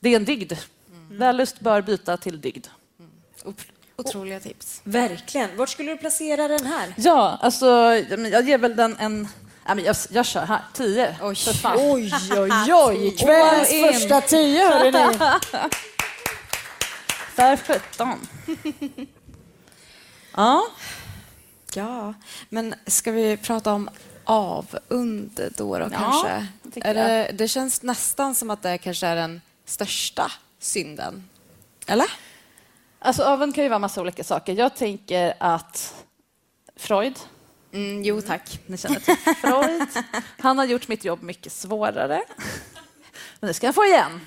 det 0.00 0.08
är 0.08 0.16
en 0.16 0.24
dygd. 0.24 0.52
Mm. 0.52 1.18
Vällust 1.18 1.60
bör 1.60 1.82
byta 1.82 2.16
till 2.16 2.40
dygd. 2.40 2.66
Otroliga 3.96 4.40
tips. 4.40 4.80
Verkligen. 4.84 5.56
Vart 5.56 5.68
skulle 5.68 5.90
du 5.90 5.96
placera 5.96 6.48
den 6.48 6.66
här? 6.66 6.94
Ja, 6.96 7.38
alltså, 7.40 7.66
jag 8.32 8.48
ger 8.48 8.58
väl 8.58 8.76
den 8.76 8.96
en... 8.98 9.28
jag, 9.66 9.96
jag 10.10 10.26
kör 10.26 10.46
här. 10.46 10.60
Tio. 10.72 11.16
Oj, 11.22 11.36
oj, 11.76 12.12
oj, 12.36 12.72
oj. 12.72 13.16
Kvällens 13.18 13.68
första 13.68 14.20
tio, 14.20 14.68
hörde 14.68 14.90
ni. 14.90 15.18
Där 17.36 17.56
sjutton. 17.56 18.28
ja. 20.36 20.66
Ja, 21.74 22.14
men 22.48 22.74
ska 22.86 23.12
vi 23.12 23.36
prata 23.36 23.72
om 23.72 23.90
avund 24.24 25.50
då, 25.56 25.78
då 25.78 25.90
kanske? 25.90 26.46
Är 26.74 26.94
det, 26.94 27.30
det 27.34 27.48
känns 27.48 27.82
nästan 27.82 28.34
som 28.34 28.50
att 28.50 28.62
det 28.62 28.78
kanske 28.78 29.06
är 29.06 29.16
den 29.16 29.40
största 29.64 30.32
synden. 30.58 31.28
Eller? 31.86 32.06
Alltså 32.98 33.22
avund 33.22 33.54
kan 33.54 33.64
ju 33.64 33.70
vara 33.70 33.78
massa 33.78 34.00
olika 34.00 34.24
saker. 34.24 34.52
Jag 34.52 34.76
tänker 34.76 35.34
att 35.38 35.94
Freud, 36.76 37.18
mm, 37.72 38.02
jo 38.04 38.20
tack, 38.20 38.60
ni 38.66 38.76
känner 38.76 39.00
till 39.00 39.16
Freud, 39.40 39.88
han 40.38 40.58
har 40.58 40.64
gjort 40.64 40.88
mitt 40.88 41.04
jobb 41.04 41.22
mycket 41.22 41.52
svårare. 41.52 42.22
Men 43.40 43.48
det 43.48 43.54
ska 43.54 43.66
han 43.66 43.74
få 43.74 43.84
igen. 43.84 44.20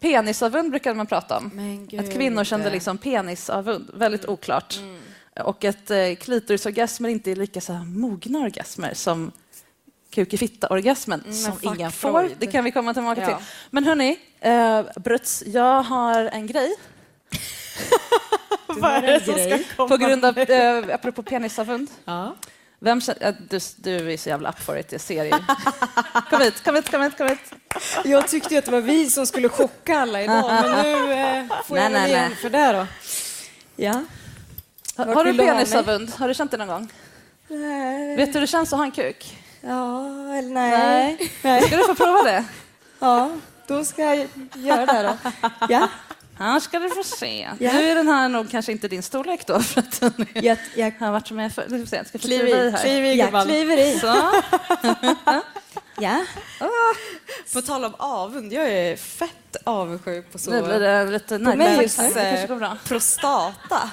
Penisavund 0.00 0.70
brukade 0.70 0.94
man 0.94 1.06
prata 1.06 1.36
om. 1.38 1.44
Att 1.98 2.12
kvinnor 2.12 2.44
kände 2.44 2.70
liksom 2.70 2.98
penisavund, 2.98 3.90
väldigt 3.94 4.28
oklart. 4.28 4.78
Mm. 4.78 5.00
Och 5.40 5.64
att 5.64 5.90
eh, 5.90 6.14
klitorisorgasmer 6.14 7.08
inte 7.08 7.30
är 7.30 7.36
lika 7.36 7.60
så 7.60 7.72
här, 7.72 7.84
mogna 7.84 8.38
orgasmer 8.38 8.94
som 8.94 9.32
kuk 10.14 10.34
i 10.34 10.38
fitta-orgasmen 10.38 11.20
mm, 11.20 11.34
som 11.34 11.52
ingen 11.62 11.92
får. 11.92 12.30
Det 12.38 12.46
kan 12.46 12.64
vi 12.64 12.72
komma 12.72 12.94
tillbaka 12.94 13.20
ja. 13.20 13.26
till. 13.26 13.46
Men 13.70 13.84
hörni, 13.84 14.18
eh, 14.40 14.82
Bruts, 14.96 15.42
jag 15.46 15.82
har 15.82 16.24
en 16.24 16.46
grej. 16.46 16.74
Vad 18.66 18.92
är 18.92 19.02
det 19.02 19.24
som 19.24 19.34
ska 19.34 19.76
komma? 19.76 19.88
På 19.88 19.96
grund 19.96 20.24
av, 20.24 20.38
eh, 20.38 20.94
apropå 20.94 21.22
penisavund. 21.22 21.90
Ja. 22.04 22.36
Vem 22.78 23.00
känner, 23.00 23.36
du, 23.48 23.58
du 23.76 24.12
är 24.12 24.16
så 24.16 24.28
jävla 24.28 24.48
up 24.48 24.60
for 24.60 24.78
it, 24.78 24.92
jag 24.92 25.00
ser 25.00 25.24
ju. 25.24 25.30
Kom 26.30 26.40
hit, 26.40 26.64
kom 26.64 26.74
hit, 26.74 26.90
kom 26.90 27.02
hit, 27.02 27.18
kom 27.18 27.28
hit. 27.28 27.52
Jag 28.04 28.28
tyckte 28.28 28.58
att 28.58 28.64
det 28.64 28.70
var 28.70 28.80
vi 28.80 29.10
som 29.10 29.26
skulle 29.26 29.48
chocka 29.48 29.98
alla 29.98 30.22
idag, 30.22 30.44
men 30.44 30.82
nu 30.82 31.12
eh, 31.12 31.62
får 31.64 31.78
jag 31.78 31.90
väl 31.90 32.10
igen 32.10 32.36
för 32.36 32.50
det 32.50 32.72
då. 32.72 32.86
Ja. 33.76 34.04
Har, 34.96 35.14
har 35.14 35.24
du 35.24 35.38
penisavund? 35.38 36.10
Har 36.10 36.28
du 36.28 36.34
känt 36.34 36.50
det 36.50 36.56
någon 36.56 36.68
gång? 36.68 36.92
Nej. 37.48 38.16
Vet 38.16 38.26
du 38.26 38.32
hur 38.32 38.40
det 38.40 38.46
känns 38.46 38.72
att 38.72 38.78
ha 38.78 38.84
en 38.84 38.92
kuk? 38.92 39.43
Ja, 39.66 40.06
eller 40.34 40.50
nej. 40.50 41.32
Nej. 41.42 41.62
Ska 41.62 41.76
du 41.76 41.84
få 41.84 41.94
prova 41.94 42.22
det? 42.22 42.44
Ja, 42.98 43.30
då 43.66 43.84
ska 43.84 44.02
jag 44.02 44.28
göra 44.54 44.86
det 44.86 45.02
då. 45.02 45.30
Ja. 45.68 45.88
Ja, 46.38 46.60
ska 46.60 46.78
du 46.78 46.90
få 46.90 47.02
se. 47.04 47.48
Ja. 47.58 47.72
Nu 47.72 47.90
är 47.90 47.94
den 47.94 48.08
här 48.08 48.28
nog 48.28 48.50
kanske 48.50 48.72
inte 48.72 48.88
din 48.88 49.02
storlek 49.02 49.46
då, 49.46 49.60
för 49.60 49.80
att 49.80 50.00
den 50.00 50.26
är, 50.34 50.42
Jag, 50.44 50.58
jag 50.74 50.92
har 50.98 51.12
varit 51.12 51.30
med 51.30 51.54
för... 51.54 51.64
Du 51.68 51.78
får 51.78 51.86
se, 51.86 51.96
jag 51.96 52.06
ska 52.06 52.18
kliva 52.18 52.48
i 52.48 52.70
här. 52.70 52.78
kliver 52.82 53.08
i, 53.08 53.14
jag 53.18 53.44
kliver 53.44 53.76
i. 53.78 53.98
Så. 53.98 54.30
Ja. 55.98 56.20
På 57.52 57.62
tal 57.62 57.84
om 57.84 57.94
avund, 57.98 58.52
jag 58.52 58.68
är 58.68 58.96
fett 58.96 59.56
avundsjuk 59.64 60.32
på 60.32 60.38
så... 60.38 60.50
Nu 60.50 60.62
blir 60.62 60.80
det 60.80 61.04
lite 61.04 61.38
på 61.38 61.44
mig 61.44 61.56
närmare. 61.56 61.82
just, 61.82 61.98
eh, 62.60 62.74
prostata. 62.84 63.90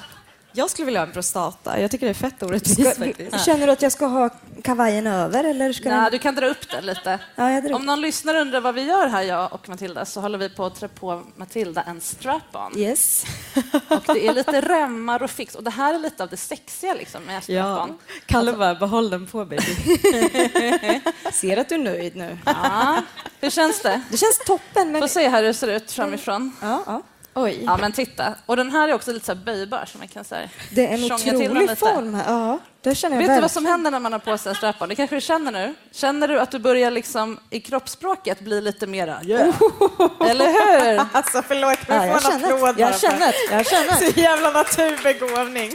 Jag 0.52 0.70
skulle 0.70 0.86
vilja 0.86 1.00
ha 1.00 1.06
en 1.06 1.12
prostata. 1.12 1.80
Jag 1.80 1.90
tycker 1.90 2.06
det 2.06 2.12
är 2.12 2.14
fett 2.14 2.42
orättvist 2.42 2.98
faktiskt. 2.98 3.44
Känner 3.44 3.66
du 3.66 3.72
att 3.72 3.82
jag 3.82 3.92
ska 3.92 4.06
ha 4.06 4.30
kavajen 4.62 5.06
över 5.06 5.44
eller 5.44 5.72
ska 5.72 5.88
Nej, 5.88 5.98
den... 5.98 6.10
du 6.12 6.18
kan 6.18 6.34
dra 6.34 6.46
upp 6.46 6.70
den 6.70 6.86
lite. 6.86 7.18
Ja, 7.34 7.74
Om 7.74 7.86
någon 7.86 8.00
lyssnar 8.00 8.34
undrar 8.34 8.60
vad 8.60 8.74
vi 8.74 8.82
gör 8.82 9.06
här, 9.08 9.22
jag 9.22 9.52
och 9.52 9.68
Matilda, 9.68 10.04
så 10.04 10.20
håller 10.20 10.38
vi 10.38 10.48
på 10.48 10.64
att 10.64 10.74
trä 10.74 10.88
på 10.88 11.22
Matilda 11.36 11.82
en 11.82 12.00
strap-on. 12.00 12.78
Yes. 12.78 13.24
Och 13.88 14.14
det 14.14 14.26
är 14.28 14.32
lite 14.32 14.60
remmar 14.60 15.22
och 15.22 15.30
fix. 15.30 15.54
Och 15.54 15.64
det 15.64 15.70
här 15.70 15.94
är 15.94 15.98
lite 15.98 16.22
av 16.22 16.28
det 16.28 16.36
sexiga 16.36 16.94
liksom, 16.94 17.22
med 17.22 17.34
Ja. 17.34 17.40
strap-on. 17.42 17.98
Kalle 18.26 18.52
bara, 18.52 18.74
behåll 18.74 19.10
den 19.10 19.26
på 19.26 19.44
baby. 19.44 19.62
Ser 21.32 21.56
att 21.56 21.68
du 21.68 21.74
är 21.74 21.78
nöjd 21.78 22.16
nu. 22.16 22.38
Ja. 22.46 23.02
Hur 23.40 23.50
känns 23.50 23.82
det? 23.82 24.02
Det 24.10 24.16
känns 24.16 24.38
toppen. 24.46 24.92
Men... 24.92 25.00
Får 25.00 25.08
se 25.08 25.28
här 25.28 25.42
hur 25.42 25.48
det 25.48 25.54
ser 25.54 25.68
ut 25.68 25.92
framifrån. 25.92 26.56
Ja, 26.62 26.82
ja. 26.86 27.02
Oj. 27.34 27.62
Ja, 27.66 27.76
men 27.76 27.92
titta. 27.92 28.34
Och 28.46 28.56
den 28.56 28.70
här 28.70 28.88
är 28.88 28.92
också 28.92 29.12
lite 29.12 29.26
så 29.26 29.32
här 29.32 29.40
böjbar, 29.40 29.84
så 29.92 29.98
man 29.98 30.08
kan 30.08 30.24
så 30.24 30.34
här, 30.34 30.50
Det 30.70 30.86
är 30.86 30.94
en 30.94 31.04
otrolig 31.04 31.78
form 31.78 32.14
här. 32.14 32.32
Ja, 32.32 32.58
det 32.80 32.94
känner 32.94 33.16
jag 33.16 33.28
Vet 33.28 33.36
du 33.36 33.40
vad 33.40 33.50
som 33.50 33.66
händer 33.66 33.90
när 33.90 34.00
man 34.00 34.12
har 34.12 34.18
på 34.18 34.38
sig 34.38 34.50
en 34.50 34.56
strap-on? 34.56 34.88
Det 34.88 34.94
kanske 34.94 35.16
du 35.16 35.20
känner 35.20 35.52
nu? 35.52 35.74
Känner 35.92 36.28
du 36.28 36.40
att 36.40 36.50
du 36.50 36.58
börjar 36.58 36.90
liksom 36.90 37.40
i 37.50 37.60
kroppsspråket 37.60 38.40
bli 38.40 38.60
lite 38.60 38.86
mera 38.86 39.22
yeah. 39.24 39.48
Eller 40.20 40.46
hur? 40.46 41.02
Alltså 41.12 41.42
förlåt, 41.48 41.78
men 41.88 41.96
Ja, 41.96 42.06
jag 42.06 42.22
får 42.22 42.32
en 42.32 42.44
applåd. 42.44 42.78
Jag 42.78 43.00
känner. 43.00 43.34
Jag 43.50 43.66
känner. 43.70 43.92
Så 43.92 44.20
jävla 44.20 44.50
naturbegåvning. 44.50 45.72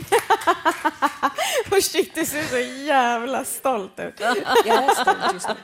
Och 1.71 1.83
shit, 1.83 2.15
du 2.15 2.25
ser 2.25 2.43
så 2.43 2.57
jävla 2.83 3.45
stolt 3.45 3.99
ut. 3.99 4.19
Jag 4.19 4.83
är 4.83 5.01
stolt 5.01 5.33
just 5.33 5.47
nu. 5.47 5.55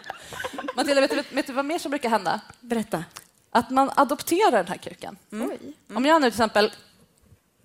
Matilda, 0.76 1.02
vet 1.02 1.12
du, 1.12 1.24
vet 1.36 1.48
du 1.48 1.54
vad 1.54 1.66
mer 1.66 1.80
som 1.80 1.90
brukar 1.90 2.10
hända? 2.10 2.40
Berätta. 2.60 3.04
Att 3.54 3.70
man 3.70 3.92
adopterar 3.96 4.52
den 4.52 4.68
här 4.68 4.78
kuken. 4.78 5.18
Om 5.96 6.06
jag 6.06 6.22
nu 6.22 6.28
till 6.32 6.34
exempel 6.36 6.72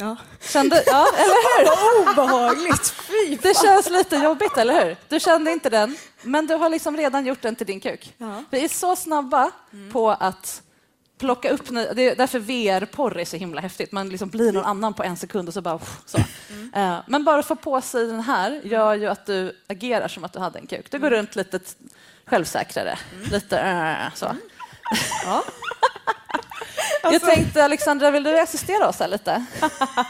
Ja. 0.01 0.17
kände... 0.41 0.83
Ja, 0.87 1.07
eller 1.19 1.59
hur? 2.05 2.11
Obehagligt. 2.13 2.91
Fy 2.91 3.37
Det 3.43 3.57
känns 3.57 3.91
lite 3.91 4.17
jobbigt, 4.17 4.57
eller 4.57 4.85
hur? 4.85 4.97
Du 5.09 5.21
kände 5.21 5.53
inte 5.53 5.71
den, 5.71 5.97
men 6.23 6.47
du 6.47 6.55
har 6.55 6.69
liksom 6.69 6.97
redan 6.97 7.27
gjort 7.27 7.43
den 7.43 7.57
till 7.57 7.67
din 7.67 7.81
kuk. 7.81 8.15
Ja. 8.19 8.43
Vi 8.51 8.65
är 8.65 8.69
så 8.69 8.97
snabba 8.97 9.51
på 9.93 10.11
att 10.11 10.63
plocka 11.19 11.51
upp... 11.51 11.71
ny- 11.71 11.89
Det 11.95 12.03
är 12.03 12.17
därför 12.17 12.39
VR-porr 12.39 13.19
är 13.19 13.25
så 13.25 13.37
himla 13.37 13.61
häftigt. 13.61 13.93
Man 13.93 14.09
liksom 14.09 14.29
blir 14.29 14.53
någon 14.53 14.65
annan 14.65 14.95
på 14.95 15.03
en 15.03 15.17
sekund 15.17 15.49
och 15.49 15.55
så 15.55 15.61
bara... 15.61 15.81
Så. 16.07 16.19
Eh, 16.75 16.97
Men 17.07 17.25
bara 17.25 17.39
att 17.39 17.47
få 17.47 17.57
på 17.57 17.81
sig 17.81 18.07
den 18.07 18.21
här 18.21 18.61
gör 18.65 18.95
ju 18.95 19.07
att 19.07 19.27
du 19.27 19.57
agerar 19.69 20.09
som 20.09 20.25
att 20.25 20.33
du 20.33 20.39
hade 20.39 20.59
en 20.59 20.67
kuk. 20.67 20.91
Du 20.91 20.99
går 20.99 21.11
runt 21.11 21.37
lite 21.37 21.61
självsäkrare. 22.27 22.99
Lite 23.33 23.59
äh, 23.59 24.15
så. 24.15 24.27
Jag 27.03 27.23
tänkte, 27.23 27.65
Alexandra, 27.65 28.11
vill 28.11 28.23
du 28.23 28.41
assistera 28.41 28.89
oss 28.89 29.01
här 29.01 29.09
lite? 29.09 29.45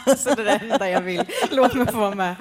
Alltså 0.06 0.34
det 0.34 0.42
är 0.42 0.58
det 0.58 0.72
enda 0.72 0.90
jag 0.90 1.00
vill. 1.00 1.24
Låt 1.50 1.74
mig 1.74 1.86
få 1.86 1.98
vara 1.98 2.14
med. 2.14 2.36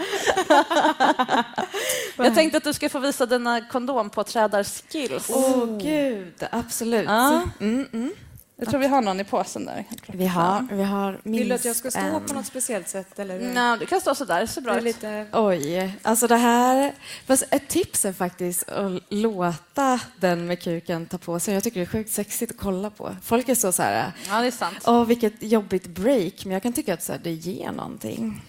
Jag 2.16 2.36
tänkte 2.36 2.58
att 2.58 2.64
du 2.64 2.74
ska 2.74 2.90
få 2.90 3.00
visa 3.00 3.26
dina 3.26 3.62
kondompåträdarskills. 3.62 5.30
Åh 5.34 5.78
gud, 5.78 6.48
absolut. 6.52 7.06
Ja. 7.08 7.42
Mm, 7.60 7.88
mm. 7.94 8.12
Jag 8.60 8.70
tror 8.70 8.80
vi 8.80 8.88
har 8.88 9.02
någon 9.02 9.20
i 9.20 9.24
påsen 9.24 9.66
där. 9.66 9.84
Vi 10.08 10.28
har, 10.28 10.68
vi 10.72 10.84
har 10.84 11.12
minst 11.24 11.40
Vill 11.42 11.50
du 11.50 11.56
att 11.56 11.66
jag 11.66 11.76
ska 11.76 11.92
stå 11.92 12.00
en. 12.00 12.26
på 12.28 12.34
något 12.34 12.46
speciellt 12.46 12.88
sätt? 12.88 13.20
Eller? 13.20 13.40
Nej, 13.54 13.78
du 13.80 13.86
kan 13.86 14.02
stå 14.02 14.16
så 14.16 14.26
där, 14.26 14.40
det 14.42 14.48
ser 14.48 14.62
bra 14.62 14.74
Det 14.74 14.78
är 14.78 14.82
ut. 14.82 14.84
lite... 14.86 15.28
Oj, 15.34 15.94
alltså 16.02 16.28
det 16.28 16.36
här... 16.38 16.94
Fast 17.26 17.44
ett 17.52 17.68
tips 17.68 18.06
är 18.06 18.14
faktiskt 18.14 18.70
att 18.70 19.02
låta 19.10 20.00
den 20.20 20.48
med 20.48 20.62
kuken 20.62 21.06
ta 21.06 21.18
på 21.18 21.40
sig. 21.40 21.54
Jag 21.54 21.64
tycker 21.64 21.80
det 21.80 21.84
är 21.84 21.90
sjukt 21.90 22.12
sexigt 22.12 22.52
att 22.52 22.58
kolla 22.58 22.90
på. 22.90 23.16
Folk 23.24 23.50
är 23.50 23.56
så 23.56 23.72
så 23.72 23.82
här... 23.84 24.12
Ja, 24.30 24.42
det 24.42 24.48
är 24.48 24.52
sant. 24.52 24.78
Åh, 24.86 25.06
vilket 25.06 25.44
jobbigt 25.44 25.88
break. 25.88 26.46
Men 26.46 26.54
jag 26.54 26.64
kan 26.64 26.74
tycka 26.74 26.94
att 26.94 27.04
så 27.04 27.12
här, 27.12 27.20
det 27.24 27.32
ger 27.32 27.72
någonting. 27.72 28.42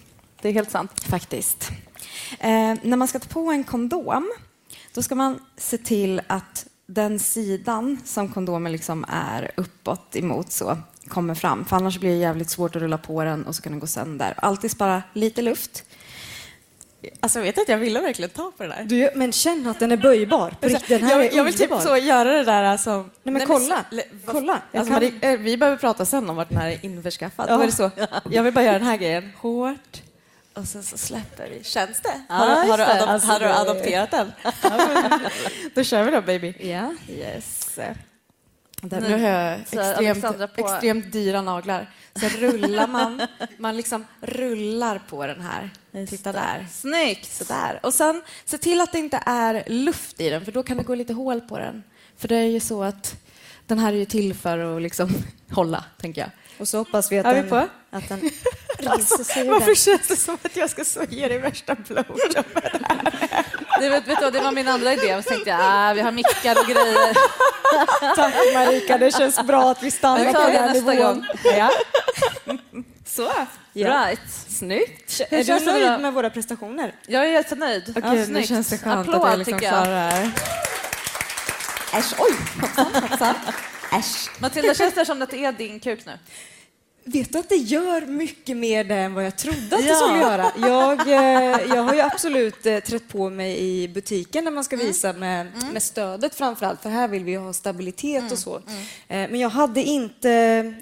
Det 0.42 0.48
är 0.48 0.52
helt 0.52 0.70
sant. 0.70 1.04
Faktiskt. 1.04 1.70
Eh, 2.40 2.74
när 2.82 2.96
man 2.96 3.08
ska 3.08 3.18
ta 3.18 3.28
på 3.28 3.50
en 3.50 3.64
kondom, 3.64 4.32
då 4.94 5.02
ska 5.02 5.14
man 5.14 5.40
se 5.56 5.78
till 5.78 6.20
att 6.26 6.66
den 6.90 7.18
sidan 7.18 7.98
som 8.04 8.28
kondomen 8.28 8.72
liksom 8.72 9.04
är 9.08 9.50
uppåt 9.56 10.16
emot 10.16 10.52
så 10.52 10.76
kommer 11.08 11.34
fram. 11.34 11.64
För 11.64 11.76
annars 11.76 11.98
blir 11.98 12.10
det 12.10 12.16
jävligt 12.16 12.50
svårt 12.50 12.76
att 12.76 12.82
rulla 12.82 12.98
på 12.98 13.24
den 13.24 13.46
och 13.46 13.54
så 13.54 13.62
kan 13.62 13.72
den 13.72 13.80
gå 13.80 13.86
sönder. 13.86 14.34
Alltid 14.36 14.70
spara 14.70 15.02
lite 15.12 15.42
luft. 15.42 15.84
Alltså 17.20 17.38
jag 17.38 17.44
vet 17.44 17.58
att 17.58 17.68
jag 17.68 17.78
ville 17.78 18.00
verkligen 18.00 18.30
ta 18.30 18.52
på 18.56 18.62
det 18.62 18.68
där. 18.68 18.84
Du, 18.84 19.10
men 19.14 19.32
känn 19.32 19.66
att 19.66 19.78
den 19.78 19.92
är 19.92 19.96
böjbar. 19.96 20.54
Den 20.60 20.70
här 20.70 21.10
jag, 21.10 21.24
är 21.24 21.36
jag 21.36 21.44
vill 21.44 21.54
typ 21.54 21.70
så 21.80 21.96
göra 21.96 22.32
det 22.32 22.44
där 22.44 22.62
alltså. 22.62 23.04
Nej, 23.22 23.32
men 23.32 23.46
kolla. 23.46 23.84
kolla. 24.26 24.62
Alltså, 24.72 24.92
kan- 24.92 25.02
Marie, 25.02 25.32
eh, 25.32 25.38
vi 25.38 25.56
behöver 25.56 25.78
prata 25.78 26.04
sen 26.04 26.30
om 26.30 26.36
vart 26.36 26.48
den 26.48 26.58
här 26.58 26.70
är 26.70 26.84
införskaffad. 26.84 27.46
Ja. 27.48 27.56
Då 27.56 27.62
är 27.62 27.66
det 27.66 27.72
så. 27.72 27.90
Jag 28.30 28.42
vill 28.42 28.54
bara 28.54 28.64
göra 28.64 28.78
den 28.78 28.86
här 28.86 28.96
grejen 28.96 29.32
hårt 29.36 30.02
och 30.58 30.68
sen 30.68 30.82
så 30.82 30.98
släpper 30.98 31.48
vi. 31.50 31.64
Känns 31.64 32.00
det? 32.00 32.20
Har, 32.28 32.46
du- 32.46 32.52
har, 32.70 32.78
du, 32.78 32.82
just 32.82 32.92
det. 32.92 33.00
adop- 33.04 33.08
Alltså, 33.08 33.28
har 33.28 33.40
du 33.40 33.46
det- 33.46 33.58
adopterat 33.58 34.10
den? 34.10 34.32
då 35.74 35.84
kör 35.84 36.02
vi 36.04 36.10
då 36.10 36.20
baby. 36.22 36.54
Ja. 36.60 36.94
Yes. 37.08 37.78
Där, 38.80 39.00
Nu 39.00 39.08
nu 39.08 39.22
har 39.22 39.28
jag 39.30 39.58
så 39.68 39.80
extremt, 39.80 40.56
på- 40.56 40.68
extremt 40.68 41.12
dyra 41.12 41.42
naglar. 41.42 41.90
Sen 42.20 42.30
rullar 42.30 42.86
man, 42.86 43.22
man 43.58 43.76
liksom 43.76 44.06
rullar 44.20 44.98
på 45.08 45.26
den 45.26 45.40
här. 45.40 45.70
Titta 46.06 46.32
där. 46.32 46.66
Snyggt! 46.72 47.32
Sådär. 47.32 47.80
Och 47.82 47.94
sen 47.94 48.22
se 48.44 48.58
till 48.58 48.80
att 48.80 48.92
det 48.92 48.98
inte 48.98 49.22
är 49.26 49.64
luft 49.66 50.20
i 50.20 50.30
den, 50.30 50.44
för 50.44 50.52
då 50.52 50.62
kan 50.62 50.76
det 50.76 50.82
gå 50.82 50.94
lite 50.94 51.12
hål 51.12 51.40
på 51.40 51.58
den. 51.58 51.82
För 52.16 52.28
det 52.28 52.36
är 52.36 52.42
ju 52.44 52.60
så 52.60 52.82
att 52.82 53.16
den 53.66 53.78
här 53.78 53.92
är 53.92 53.96
ju 53.96 54.04
till 54.04 54.34
för 54.34 54.76
att 54.76 54.82
liksom 54.82 55.10
hålla, 55.50 55.84
tänker 56.00 56.20
jag. 56.20 56.30
Och 56.58 56.68
så 56.68 56.78
hoppas 56.78 57.12
vi 57.12 57.18
att 57.18 57.26
Är 57.26 57.34
vi 57.34 57.40
den, 57.40 57.48
på? 57.50 57.56
att 57.90 58.08
den 58.08 58.18
ur 58.78 59.50
Varför 59.50 59.66
den. 59.66 59.74
känns 59.74 60.06
det 60.08 60.16
som 60.16 60.38
att 60.42 60.56
jag 60.56 60.70
ska 60.70 60.84
så 60.84 61.00
ge 61.08 61.28
dig 61.28 61.38
värsta 61.38 61.74
blowjob? 61.74 62.44
Det, 63.80 63.88
vet, 63.90 64.08
vet 64.08 64.20
du, 64.20 64.30
det 64.30 64.40
var 64.40 64.52
min 64.52 64.68
andra 64.68 64.92
idé. 64.92 65.22
Så 65.22 65.28
tänkte 65.28 65.50
jag, 65.50 65.60
ah, 65.62 65.92
vi 65.94 66.00
har 66.00 66.12
mickar 66.12 66.58
och 66.60 66.66
grejer. 66.66 67.14
Tack 68.16 68.34
Marika, 68.54 68.98
det 68.98 69.10
känns 69.14 69.42
bra 69.42 69.70
att 69.70 69.82
vi 69.82 69.84
Vi 69.86 69.90
stannar 69.90 70.24
på 70.24 70.32
tar 70.32 70.50
den 70.52 70.72
nästa 70.72 70.90
nivån. 70.92 70.96
gång. 71.14 71.26
Ja. 71.44 71.70
Så. 73.06 73.32
Ja. 73.72 73.88
Right. 74.06 74.20
Snyggt. 74.48 75.20
Är 75.30 75.44
du 75.44 75.64
nöjd 75.64 76.00
med 76.00 76.12
våra 76.12 76.30
prestationer? 76.30 76.94
Jag 77.06 77.22
är 77.26 77.28
jättenöjd. 77.32 77.94
Okej, 77.96 78.18
Ja, 78.18 78.26
nu 78.28 78.42
känns 78.42 78.68
det 78.68 78.78
skönt 78.78 79.08
Applåd, 79.08 79.22
att 79.24 79.30
jag 79.30 79.38
liksom 79.38 79.58
klarar 79.58 79.90
det 79.90 79.96
här. 80.14 80.30
Äsch, 81.94 82.14
oj! 82.18 82.32
Hoppsan, 82.60 83.02
hoppsan. 83.02 83.34
Äsch. 83.92 84.30
Matilda, 84.40 84.74
känns 84.74 84.94
det 84.94 85.06
som 85.06 85.22
att 85.22 85.30
det 85.30 85.44
är 85.44 85.52
din 85.52 85.80
kuk 85.80 86.06
nu? 86.06 86.12
Vet 87.04 87.32
du 87.32 87.38
att 87.38 87.48
det 87.48 87.56
gör 87.56 88.00
mycket 88.06 88.56
mer 88.56 88.84
det 88.84 88.94
än 88.94 89.14
vad 89.14 89.24
jag 89.26 89.36
trodde 89.36 89.76
att 89.76 89.82
det 89.82 89.88
Ja. 89.88 89.94
skulle 89.94 90.18
göra? 90.18 90.52
Jag, 90.56 91.08
eh, 91.08 91.74
jag 91.74 91.82
har 91.82 91.94
ju 91.94 92.00
absolut 92.00 92.66
eh, 92.66 92.78
trätt 92.78 93.08
på 93.08 93.30
mig 93.30 93.58
i 93.82 93.88
butiken 93.88 94.44
när 94.44 94.50
man 94.50 94.64
ska 94.64 94.76
visa 94.76 95.12
med, 95.12 95.46
med 95.72 95.82
stödet 95.82 96.34
framför 96.34 96.66
allt, 96.66 96.82
för 96.82 96.90
här 96.90 97.08
vill 97.08 97.24
vi 97.24 97.30
ju 97.30 97.38
ha 97.38 97.52
stabilitet 97.52 98.32
och 98.32 98.38
så. 98.38 98.56
Eh, 98.56 98.60
Men 99.08 99.34
jag 99.40 99.48
hade 99.48 99.82
inte, 99.82 100.28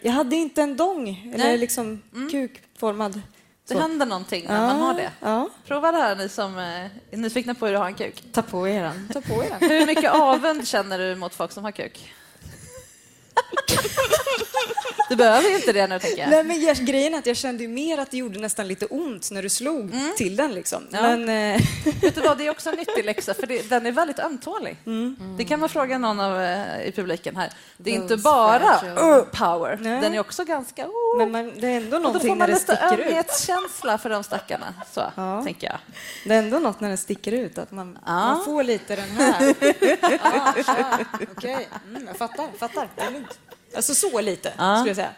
jag 0.03 0.13
hade 0.13 0.37
inte 0.37 0.63
en 0.63 0.77
dong, 0.77 1.31
eller 1.35 1.45
Nej. 1.45 1.59
liksom 1.59 2.03
kukformad. 2.31 3.21
Det 3.69 3.75
Så. 3.75 3.81
händer 3.81 4.07
någonting 4.07 4.45
när 4.49 4.61
man 4.61 4.77
har 4.81 4.95
det. 4.95 5.11
Ja, 5.21 5.49
Prova 5.67 5.93
det 5.93 5.99
här 5.99 6.17
ni 6.17 6.29
som 6.29 6.59
är 6.59 6.91
nyfikna 7.11 7.55
på 7.55 7.67
hur 7.67 7.73
du 7.73 7.79
har 7.79 7.87
en 7.87 7.95
kuk. 7.95 8.23
Ta 8.33 8.43
på 8.43 8.69
er 8.69 8.83
den. 8.83 9.09
ta 9.13 9.21
på 9.21 9.45
er. 9.45 9.69
Hur 9.69 9.87
mycket 9.87 10.13
avund 10.13 10.69
känner 10.69 10.99
du 10.99 11.15
mot 11.17 11.35
folk 11.35 11.53
som 11.53 11.65
har 11.65 11.71
kuk? 11.73 12.13
Du 15.09 15.17
behöver 15.17 15.49
ju 15.49 15.55
inte 15.57 15.73
det 15.73 15.87
nu, 15.87 15.99
tänker 15.99 16.19
jag. 16.21 16.31
Nej, 16.31 16.45
men 16.45 16.61
jag, 16.63 16.77
grejen 16.77 17.15
är 17.15 17.19
att 17.19 17.27
jag 17.27 17.37
kände 17.37 17.63
ju 17.63 17.69
mer 17.69 17.99
att 17.99 18.11
det 18.11 18.17
gjorde 18.17 18.39
nästan 18.39 18.69
lite 18.69 18.87
ont 18.87 19.31
när 19.31 19.43
du 19.43 19.49
slog 19.49 19.93
till 20.17 20.37
den. 20.37 20.53
Liksom. 20.55 20.83
Ja. 20.91 21.03
Men, 21.03 21.29
eh, 21.55 21.61
Vet 22.03 22.15
du 22.15 22.21
vad, 22.21 22.39
det 22.39 22.47
är 22.47 22.51
också 22.51 22.71
en 22.71 22.77
nyttig 22.77 23.05
läxa, 23.05 23.35
för 23.35 23.47
det, 23.47 23.71
den 23.71 23.87
är 23.87 23.93
väldigt 23.93 24.19
ömtålig. 24.19 24.77
Det 25.39 25.45
kan 25.45 25.61
man 25.61 25.69
fråga 25.69 25.99
någon 25.99 26.21
av, 26.21 26.41
eh, 26.43 26.87
i 26.89 26.93
publiken 26.93 27.37
här. 27.37 27.53
Det 27.77 27.91
är 27.91 27.95
inte 27.95 28.09
Those 28.09 28.23
bara 28.23 28.79
fragile. 28.79 29.01
uh, 29.01 29.25
power, 29.25 29.79
Nej. 29.81 30.01
den 30.01 30.15
är 30.15 30.21
också 30.21 30.45
ganska... 30.45 30.85
Uh, 30.85 30.91
men 31.19 31.31
man, 31.31 31.53
det 31.61 31.67
är 31.69 31.77
ändå 31.77 31.91
då 31.91 31.97
får 31.97 32.03
någonting 32.03 32.29
när 32.31 32.37
man 32.37 32.49
det 32.49 32.55
lite 32.55 32.77
sticker 32.77 32.99
ut. 32.99 33.07
ömhetskänsla 33.07 33.99
för 33.99 34.11
de 34.11 34.25
stackarna, 34.25 34.75
så 34.93 35.03
Ja. 35.17 35.43
tänker 35.45 35.67
jag. 35.67 35.79
Det 36.25 36.35
är 36.35 36.39
ändå 36.39 36.59
något 36.59 36.81
när 36.81 36.89
den 36.89 36.99
sticker 36.99 37.33
ut, 37.33 37.59
att 37.59 37.71
man, 37.73 37.99
Ja. 38.07 38.13
man 38.13 38.45
får 38.45 38.63
lite 38.63 38.97
den 38.97 39.11
här. 39.11 39.55
ja, 39.61 40.55
ja, 40.67 40.99
Okej, 41.37 41.69
mm, 41.89 42.07
jag 42.07 42.17
fattar. 42.17 42.49
fattar. 42.59 42.89
Alltså 43.77 43.95
så 43.95 44.21
lite, 44.21 44.53
Ja. 44.59 44.77
skulle 44.77 44.91
jag 44.91 44.97
säga. 44.97 45.11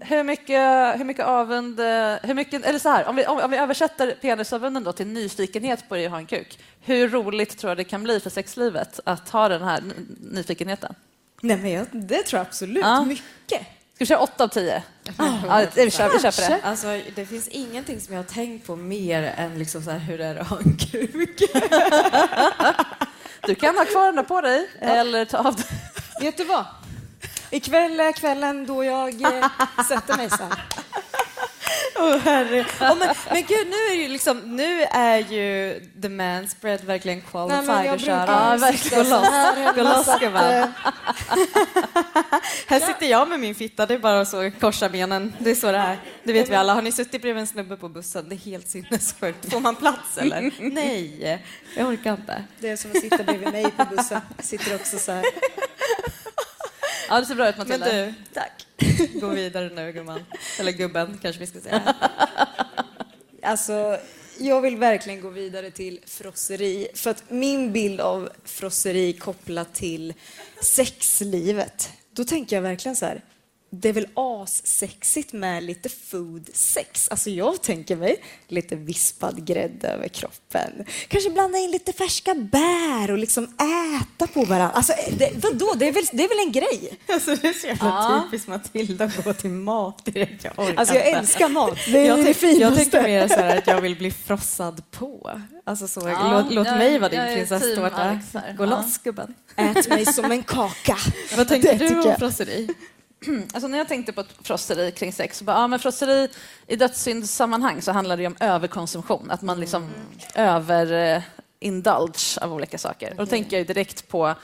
hur 0.00 0.22
mycket, 0.22 0.60
hur 1.00 1.04
mycket 1.04 1.26
avund... 1.26 1.80
eh, 1.80 2.14
Hur 2.22 2.34
mycket, 2.34 2.64
eller 2.64 2.78
så 2.78 2.88
här, 2.88 3.04
om 3.06 3.16
vi, 3.16 3.26
om, 3.26 3.38
om 3.38 3.50
vi 3.50 3.56
översätter 3.56 4.16
penisavunden 4.20 4.84
då 4.84 4.92
till 4.92 5.06
nyfikenhet 5.06 5.88
på 5.88 5.94
att 5.94 6.10
ha 6.10 6.18
en 6.18 6.26
kuk. 6.26 6.58
Hur 6.80 7.08
roligt 7.08 7.58
tror 7.58 7.70
jag 7.70 7.76
det 7.76 7.84
kan 7.84 8.02
bli 8.02 8.20
för 8.20 8.30
sexlivet 8.30 9.00
att 9.04 9.28
ha 9.28 9.48
den 9.48 9.62
här 9.62 9.82
nyfikenheten? 10.20 10.94
Nej, 11.40 11.56
men 11.56 11.70
jag, 11.70 11.86
det 11.92 12.22
tror 12.22 12.38
jag 12.38 12.46
absolut. 12.46 12.82
Ja. 12.84 13.04
Mycket. 13.04 13.60
Ska 13.94 14.04
vi 14.04 14.06
köra 14.06 14.18
åtta 14.20 14.44
av 14.44 14.48
tio? 14.48 14.82
Ja, 15.18 15.64
vi, 15.74 15.90
kör, 15.90 16.10
vi 16.12 16.18
köper 16.32 16.48
det. 16.54 16.60
Alltså, 16.62 17.00
det 17.14 17.26
finns 17.26 17.48
ingenting 17.48 18.00
som 18.00 18.14
jag 18.14 18.22
har 18.22 18.28
tänkt 18.28 18.66
på 18.66 18.76
mer 18.76 19.22
än 19.36 19.58
liksom 19.58 19.82
så 19.82 19.90
här, 19.90 19.98
hur 19.98 20.18
det 20.18 20.24
är 20.26 20.36
att 20.36 20.48
ha 20.48 20.58
en 20.58 20.76
kuk. 20.76 21.42
Du 23.46 23.54
kan 23.54 23.76
ha 23.78 23.84
kvar 23.84 24.06
den 24.06 24.16
där 24.16 24.22
på 24.22 24.40
dig 24.40 24.68
eller 24.80 25.24
ta 25.24 25.38
av 25.38 25.56
den. 25.56 25.64
Vet 26.20 26.36
du 26.36 26.44
vad? 26.44 26.64
Ikväll 27.52 28.00
är 28.00 28.12
kvällen 28.12 28.66
då 28.66 28.84
jag 28.84 29.22
eh, 29.22 29.48
sätter 29.88 30.16
mig 30.16 30.30
sen. 30.30 30.52
Herre. 32.24 32.66
Åh, 32.80 32.96
men, 32.98 33.08
men 33.32 33.42
gud, 33.42 33.66
nu 33.68 33.76
är 33.76 33.94
ju 33.94 34.08
liksom, 34.08 34.56
nu 34.56 34.82
är 34.82 35.18
ju 35.18 35.80
the 36.02 36.08
man 36.08 36.48
spread 36.48 36.84
verkligen 36.84 37.20
qualified 37.20 37.66
Nej, 37.66 37.88
att 37.88 38.00
köra. 38.00 38.26
Ja, 38.26 38.56
verkligen. 38.56 39.04
Gå 39.08 39.16
här 39.20 39.64
loss, 39.66 39.76
gå 39.76 39.82
loss 39.82 40.20
gumman. 40.20 40.44
eh, 40.44 40.66
Här 42.66 42.80
sitter 42.80 43.06
jag 43.06 43.28
med 43.28 43.40
min 43.40 43.54
fitta, 43.54 43.86
det 43.86 43.94
är 43.94 43.98
bara 43.98 44.24
så 44.24 44.50
korsa 44.60 44.88
benen. 44.88 45.32
Det 45.38 45.50
är 45.50 45.54
så 45.54 45.72
det 45.72 45.78
är. 45.78 45.98
Det 46.24 46.32
vet 46.32 46.50
vi 46.50 46.54
alla. 46.54 46.74
Har 46.74 46.82
ni 46.82 46.92
suttit 46.92 47.22
bredvid 47.22 47.40
en 47.40 47.46
snubbe 47.46 47.76
på 47.76 47.88
bussen? 47.88 48.28
Det 48.28 48.34
är 48.34 48.38
helt 48.38 48.68
sinnessjukt. 48.68 49.50
Får 49.52 49.60
man 49.60 49.76
plats 49.76 50.18
eller? 50.18 50.50
Nej, 50.74 51.42
jag 51.76 51.88
orkar 51.88 52.12
inte. 52.12 52.44
Det 52.58 52.68
är 52.68 52.76
som 52.76 52.90
att 52.90 53.00
sitta 53.00 53.22
bredvid 53.24 53.52
mig 53.52 53.70
på 53.76 53.84
bussen. 53.84 54.20
Jag 54.36 54.44
sitter 54.44 54.74
också 54.74 54.98
så 54.98 55.12
här. 55.12 55.24
Ja, 57.12 57.20
det 57.20 57.26
ser 57.26 57.34
bra 57.34 57.48
ut 57.48 57.56
Men 57.58 57.68
Matilda. 57.68 57.92
du, 57.92 58.14
tack. 58.32 58.66
Gå 59.20 59.28
vidare 59.28 59.68
nu 59.74 59.92
gumman. 59.92 60.24
Eller 60.60 60.72
gubben 60.72 61.18
kanske 61.22 61.40
vi 61.40 61.46
ska 61.46 61.60
säga. 61.60 61.94
Alltså, 63.42 63.98
jag 64.38 64.60
vill 64.60 64.76
verkligen 64.76 65.20
gå 65.20 65.28
vidare 65.28 65.70
till 65.70 66.00
frosseri. 66.06 66.88
För 66.94 67.10
att 67.10 67.24
min 67.28 67.72
bild 67.72 68.00
av 68.00 68.30
frosseri 68.44 69.12
kopplat 69.12 69.74
till 69.74 70.14
sexlivet, 70.62 71.90
då 72.12 72.24
tänker 72.24 72.56
jag 72.56 72.62
verkligen 72.62 72.96
så 72.96 73.06
här, 73.06 73.24
det 73.74 73.88
är 73.88 73.92
väl 73.92 74.06
assexigt 74.14 75.32
med 75.32 75.62
lite 75.62 75.88
food 75.88 76.48
sex. 76.54 77.08
Alltså 77.08 77.30
jag 77.30 77.62
tänker 77.62 77.96
mig 77.96 78.22
lite 78.48 78.76
vispad 78.76 79.46
grädde 79.46 79.88
över 79.88 80.08
kroppen. 80.08 80.84
Kanske 81.08 81.30
blanda 81.30 81.58
in 81.58 81.70
lite 81.70 81.92
färska 81.92 82.34
bär 82.34 83.10
och 83.10 83.18
liksom 83.18 83.44
äta 83.44 84.26
på 84.26 84.44
varandra. 84.44 84.70
Alltså 84.70 84.92
det, 85.18 85.30
vadå, 85.42 85.72
det 85.76 85.88
är, 85.88 85.92
väl, 85.92 86.04
det 86.12 86.24
är 86.24 86.28
väl 86.28 86.46
en 86.46 86.52
grej? 86.52 86.98
Alltså, 87.08 87.36
det 87.36 87.48
är 87.48 87.52
så 87.52 87.66
jävla 87.66 87.86
Ja. 87.88 88.24
typiskt 88.30 88.48
Matilda 88.48 89.04
att 89.04 89.24
gå 89.24 89.32
till 89.32 89.50
mat 89.50 90.04
direkt. 90.04 90.44
Jag 90.44 90.58
orkar 90.58 90.74
Alltså 90.76 90.94
jag 90.94 91.06
älskar 91.08 91.48
mat. 91.48 91.78
Det 91.92 91.98
är 91.98 92.06
jag, 92.06 92.18
det 92.18 92.24
tänk- 92.24 92.36
finaste. 92.36 92.60
jag 92.62 92.74
tänker 92.76 93.02
mer 93.02 93.28
så 93.28 93.34
här 93.34 93.58
att 93.58 93.66
jag 93.66 93.80
vill 93.80 93.96
bli 93.96 94.10
frossad 94.10 94.82
på. 94.90 95.40
Alltså 95.64 95.88
så, 95.88 96.00
Ja, 96.08 96.42
låt, 96.42 96.52
låt 96.54 96.66
jag- 96.66 96.78
mig 96.78 96.98
vara 96.98 97.10
din 97.10 97.34
prinsesstårta. 97.36 98.20
Gå 98.58 98.64
Ja. 98.64 98.70
loss 98.70 98.98
gubben. 98.98 99.34
Ät 99.56 99.88
mig 99.88 100.06
som 100.06 100.30
en 100.32 100.42
kaka. 100.42 100.96
Vad 101.36 101.48
tänker 101.48 101.78
Det 101.78 101.88
du 101.88 102.00
om 102.10 102.16
frosseri? 102.18 102.68
Alltså 103.52 103.68
när 103.68 103.78
jag 103.78 103.88
tänkte 103.88 104.12
på 104.12 104.24
frosseri 104.42 104.92
kring 104.92 105.12
sex, 105.12 105.38
så 105.38 105.44
bara, 105.44 105.56
ja, 105.56 105.66
men 105.66 105.78
frosseri 105.78 106.28
i 106.66 106.76
dödssyndsammanhang 106.76 107.82
så 107.82 107.92
handlar 107.92 108.16
det 108.16 108.26
om 108.26 108.36
överkonsumtion, 108.40 109.30
att 109.30 109.42
man 109.42 109.60
liksom 109.60 109.90
över 110.34 110.92
eh, 110.92 111.22
indulge 111.60 112.40
av 112.40 112.52
olika 112.52 112.78
saker. 112.78 113.10
Och 113.10 113.16
då 113.16 113.26
tänker 113.26 113.58
jag 113.58 113.66
direkt 113.66 114.08
på 114.08 114.34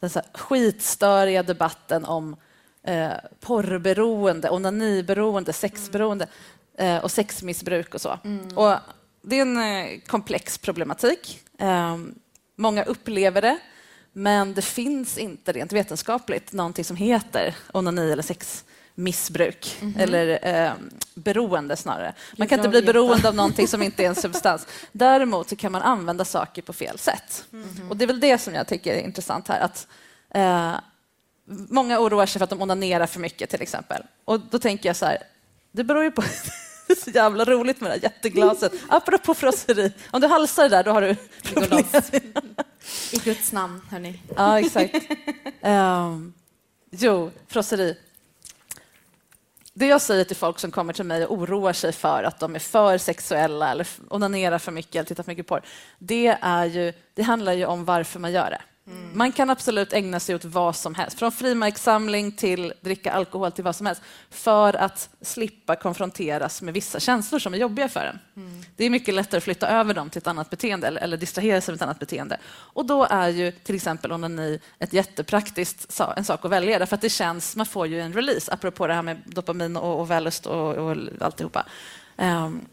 den 0.00 0.10
så 0.10 0.20
skitstöriga 0.34 1.42
debatten 1.42 2.04
om 2.04 2.36
eh, 2.82 3.12
porrberoende, 3.40 4.50
onaniberoende, 4.50 5.52
sexberoende 5.52 6.26
eh, 6.78 6.98
och 6.98 7.10
sexmissbruk 7.10 7.94
och 7.94 8.00
så. 8.00 8.18
Och 8.54 8.74
det 9.22 9.38
är 9.38 9.42
en 9.42 9.56
eh, 9.56 10.00
komplex 10.06 10.58
problematik. 10.58 11.40
Eh, 11.58 11.96
många 12.56 12.84
upplever 12.84 13.42
det, 13.42 13.58
men 14.18 14.54
det 14.54 14.62
finns 14.62 15.18
inte 15.18 15.52
rent 15.52 15.72
vetenskapligt 15.72 16.52
någonting 16.52 16.84
som 16.84 16.96
heter 16.96 17.54
onani 17.72 18.12
eller 18.12 18.22
sexmissbruk 18.22 19.76
Mhm. 19.80 19.94
eller 19.98 20.38
eh, 20.42 20.72
beroende 21.14 21.76
snarare. 21.76 22.14
Man 22.38 22.48
kan 22.48 22.58
inte 22.58 22.68
bli 22.68 22.82
beroende 22.82 23.28
av 23.28 23.34
någonting 23.34 23.68
som 23.68 23.82
inte 23.82 24.04
är 24.04 24.08
en 24.08 24.14
substans. 24.14 24.66
Däremot 24.92 25.48
så 25.48 25.56
kan 25.56 25.72
man 25.72 25.82
använda 25.82 26.24
saker 26.24 26.62
på 26.62 26.72
fel 26.72 26.98
sätt. 26.98 27.44
Mhm. 27.50 27.90
Och 27.90 27.96
det 27.96 28.04
är 28.04 28.06
väl 28.06 28.20
det 28.20 28.38
som 28.38 28.54
jag 28.54 28.66
tycker 28.66 28.94
är 28.94 29.00
intressant 29.00 29.48
här. 29.48 29.60
Att, 29.60 29.86
eh, 30.34 30.74
många 31.68 32.00
oroar 32.00 32.26
sig 32.26 32.38
för 32.38 32.44
att 32.44 32.50
de 32.50 32.62
onanerar 32.62 33.06
för 33.06 33.20
mycket 33.20 33.50
till 33.50 33.62
exempel. 33.62 34.02
Och 34.24 34.40
då 34.40 34.58
tänker 34.58 34.88
jag 34.88 34.96
så 34.96 35.06
här, 35.06 35.18
det 35.72 35.84
beror 35.84 36.04
ju 36.04 36.10
på 36.10 36.22
det 36.86 36.92
är 36.92 37.04
så 37.04 37.10
jävla 37.10 37.44
roligt 37.44 37.80
med 37.80 37.90
det 37.90 37.94
här 37.94 38.02
jätteglaset. 38.02 38.72
Apropå 38.88 39.34
frosseri, 39.34 39.92
om 40.10 40.20
du 40.20 40.26
halsar 40.26 40.62
det 40.62 40.68
där 40.68 40.84
då 40.84 40.90
har 40.90 41.02
du 41.02 41.16
problem. 41.42 41.84
I 43.12 43.16
Guds 43.16 43.52
namn, 43.52 43.80
hörni. 43.90 44.22
Ja, 44.36 44.60
exakt. 44.60 44.94
Ehm, 45.62 46.32
jo, 46.90 47.30
frosseri. 47.48 47.96
Det 49.74 49.86
jag 49.86 50.02
säger 50.02 50.24
till 50.24 50.36
folk 50.36 50.58
som 50.58 50.70
kommer 50.70 50.92
till 50.92 51.04
mig 51.04 51.26
och 51.26 51.38
oroar 51.38 51.72
sig 51.72 51.92
för 51.92 52.22
att 52.22 52.40
de 52.40 52.54
är 52.54 52.58
för 52.58 52.98
sexuella 52.98 53.70
eller 53.70 53.86
onanerar 54.08 54.58
för 54.58 54.72
mycket 54.72 54.94
eller 54.94 55.04
tittar 55.04 55.22
för 55.22 55.30
mycket 55.30 55.46
porr, 55.46 55.62
det, 55.98 56.38
är 56.40 56.64
ju, 56.64 56.92
det 57.14 57.22
handlar 57.22 57.52
ju 57.52 57.66
om 57.66 57.84
varför 57.84 58.20
man 58.20 58.32
gör 58.32 58.50
det. 58.50 58.62
Man 59.12 59.32
kan 59.32 59.50
absolut 59.50 59.92
ägna 59.92 60.20
sig 60.20 60.34
åt 60.34 60.44
vad 60.44 60.76
som 60.76 60.94
helst, 60.94 61.18
från 61.18 61.32
frimärkssamling 61.32 62.32
till 62.32 62.72
dricka 62.80 63.12
alkohol 63.12 63.52
till 63.52 63.64
vad 63.64 63.76
som 63.76 63.86
helst, 63.86 64.02
för 64.30 64.76
att 64.76 65.10
slippa 65.20 65.76
konfronteras 65.76 66.62
med 66.62 66.74
vissa 66.74 67.00
känslor 67.00 67.38
som 67.38 67.54
är 67.54 67.58
jobbiga 67.58 67.88
för 67.88 68.00
en. 68.00 68.18
Det 68.76 68.84
är 68.84 68.90
mycket 68.90 69.14
lättare 69.14 69.38
att 69.38 69.44
flytta 69.44 69.68
över 69.68 69.94
dem 69.94 70.10
till 70.10 70.18
ett 70.18 70.26
annat 70.26 70.50
beteende 70.50 70.86
eller, 70.86 71.00
eller 71.00 71.16
distrahera 71.16 71.60
sig 71.60 71.72
med 71.72 71.76
ett 71.76 71.82
annat 71.82 71.98
beteende. 71.98 72.38
Och 72.46 72.86
då 72.86 73.06
är 73.10 73.28
ju 73.28 73.50
till 73.52 73.74
exempel 73.74 74.12
onani 74.12 74.60
ett 74.78 74.92
jättepraktiskt 74.92 76.00
en 76.16 76.24
sak 76.24 76.44
att 76.44 76.50
välja 76.50 76.78
därför 76.78 76.94
att 76.94 77.02
det 77.02 77.10
känns, 77.10 77.56
man 77.56 77.66
får 77.66 77.86
ju 77.86 78.00
en 78.00 78.12
release, 78.12 78.52
apropå 78.52 78.86
det 78.86 78.94
här 78.94 79.02
med 79.02 79.22
dopamin 79.26 79.76
och, 79.76 80.00
och 80.00 80.10
vällust 80.10 80.46
och, 80.46 80.76
och 80.76 80.96
alltihopa. 81.20 81.66
Um, 82.16 82.66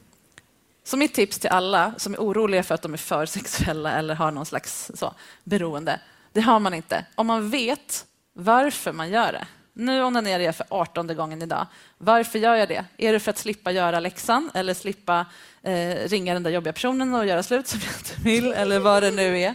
så 0.83 0.97
mitt 0.97 1.13
tips 1.13 1.39
till 1.39 1.49
alla 1.49 1.93
som 1.97 2.13
är 2.13 2.17
oroliga 2.17 2.63
för 2.63 2.75
att 2.75 2.81
de 2.81 2.93
är 2.93 2.97
för 2.97 3.25
sexuella 3.25 3.91
eller 3.91 4.15
har 4.15 4.31
någon 4.31 4.45
slags 4.45 4.91
så, 4.95 5.13
beroende, 5.43 5.99
det 6.33 6.41
har 6.41 6.59
man 6.59 6.73
inte. 6.73 7.05
Om 7.15 7.27
man 7.27 7.49
vet 7.49 8.05
varför 8.33 8.91
man 8.91 9.09
gör 9.09 9.31
det. 9.31 9.47
Nu 9.75 10.03
onanerar 10.03 10.43
jag 10.43 10.55
för 10.55 10.65
18 10.69 11.15
gången 11.15 11.41
idag. 11.41 11.67
Varför 11.97 12.39
gör 12.39 12.55
jag 12.55 12.67
det? 12.69 12.85
Är 12.97 13.13
det 13.13 13.19
för 13.19 13.29
att 13.31 13.37
slippa 13.37 13.71
göra 13.71 13.99
läxan 13.99 14.51
eller 14.53 14.73
slippa 14.73 15.25
eh, 15.63 15.95
ringa 16.09 16.33
den 16.33 16.43
där 16.43 16.51
jobbiga 16.51 16.73
personen 16.73 17.13
och 17.13 17.25
göra 17.25 17.43
slut 17.43 17.67
som 17.67 17.79
jag 17.85 17.93
inte 17.99 18.21
vill 18.23 18.53
eller 18.53 18.79
vad 18.79 19.03
det 19.03 19.11
nu 19.11 19.39
är? 19.39 19.53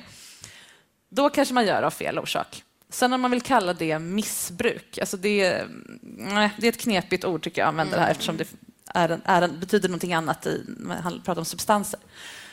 Då 1.09 1.31
kanske 1.31 1.55
man 1.55 1.66
gör 1.66 1.83
av 1.83 1.91
fel 1.91 2.18
orsak. 2.18 2.62
Sen 2.91 3.12
om 3.12 3.20
man 3.20 3.31
vill 3.31 3.43
kalla 3.43 3.72
det 3.74 3.99
missbruk, 3.99 4.99
alltså 4.99 5.16
det, 5.16 5.41
är- 5.45 5.66
nej, 6.03 6.51
det 6.59 6.66
är 6.66 6.72
ett 6.72 6.81
knepigt 6.81 7.24
ord 7.24 7.43
tycker 7.43 7.62
jag 7.62 7.74
det 7.74 8.01
här 8.01 8.11
eftersom 8.11 8.37
det 8.37 8.45
är 8.99 9.09
en, 9.09 9.22
är 9.24 9.42
en, 9.42 9.61
betyder 9.61 9.88
någonting 9.88 10.14
annat 10.14 10.46
i, 10.46 10.64
när 10.66 11.03
man 11.03 11.20
pratar 11.24 11.40
om 11.40 11.44
substanser. 11.44 12.01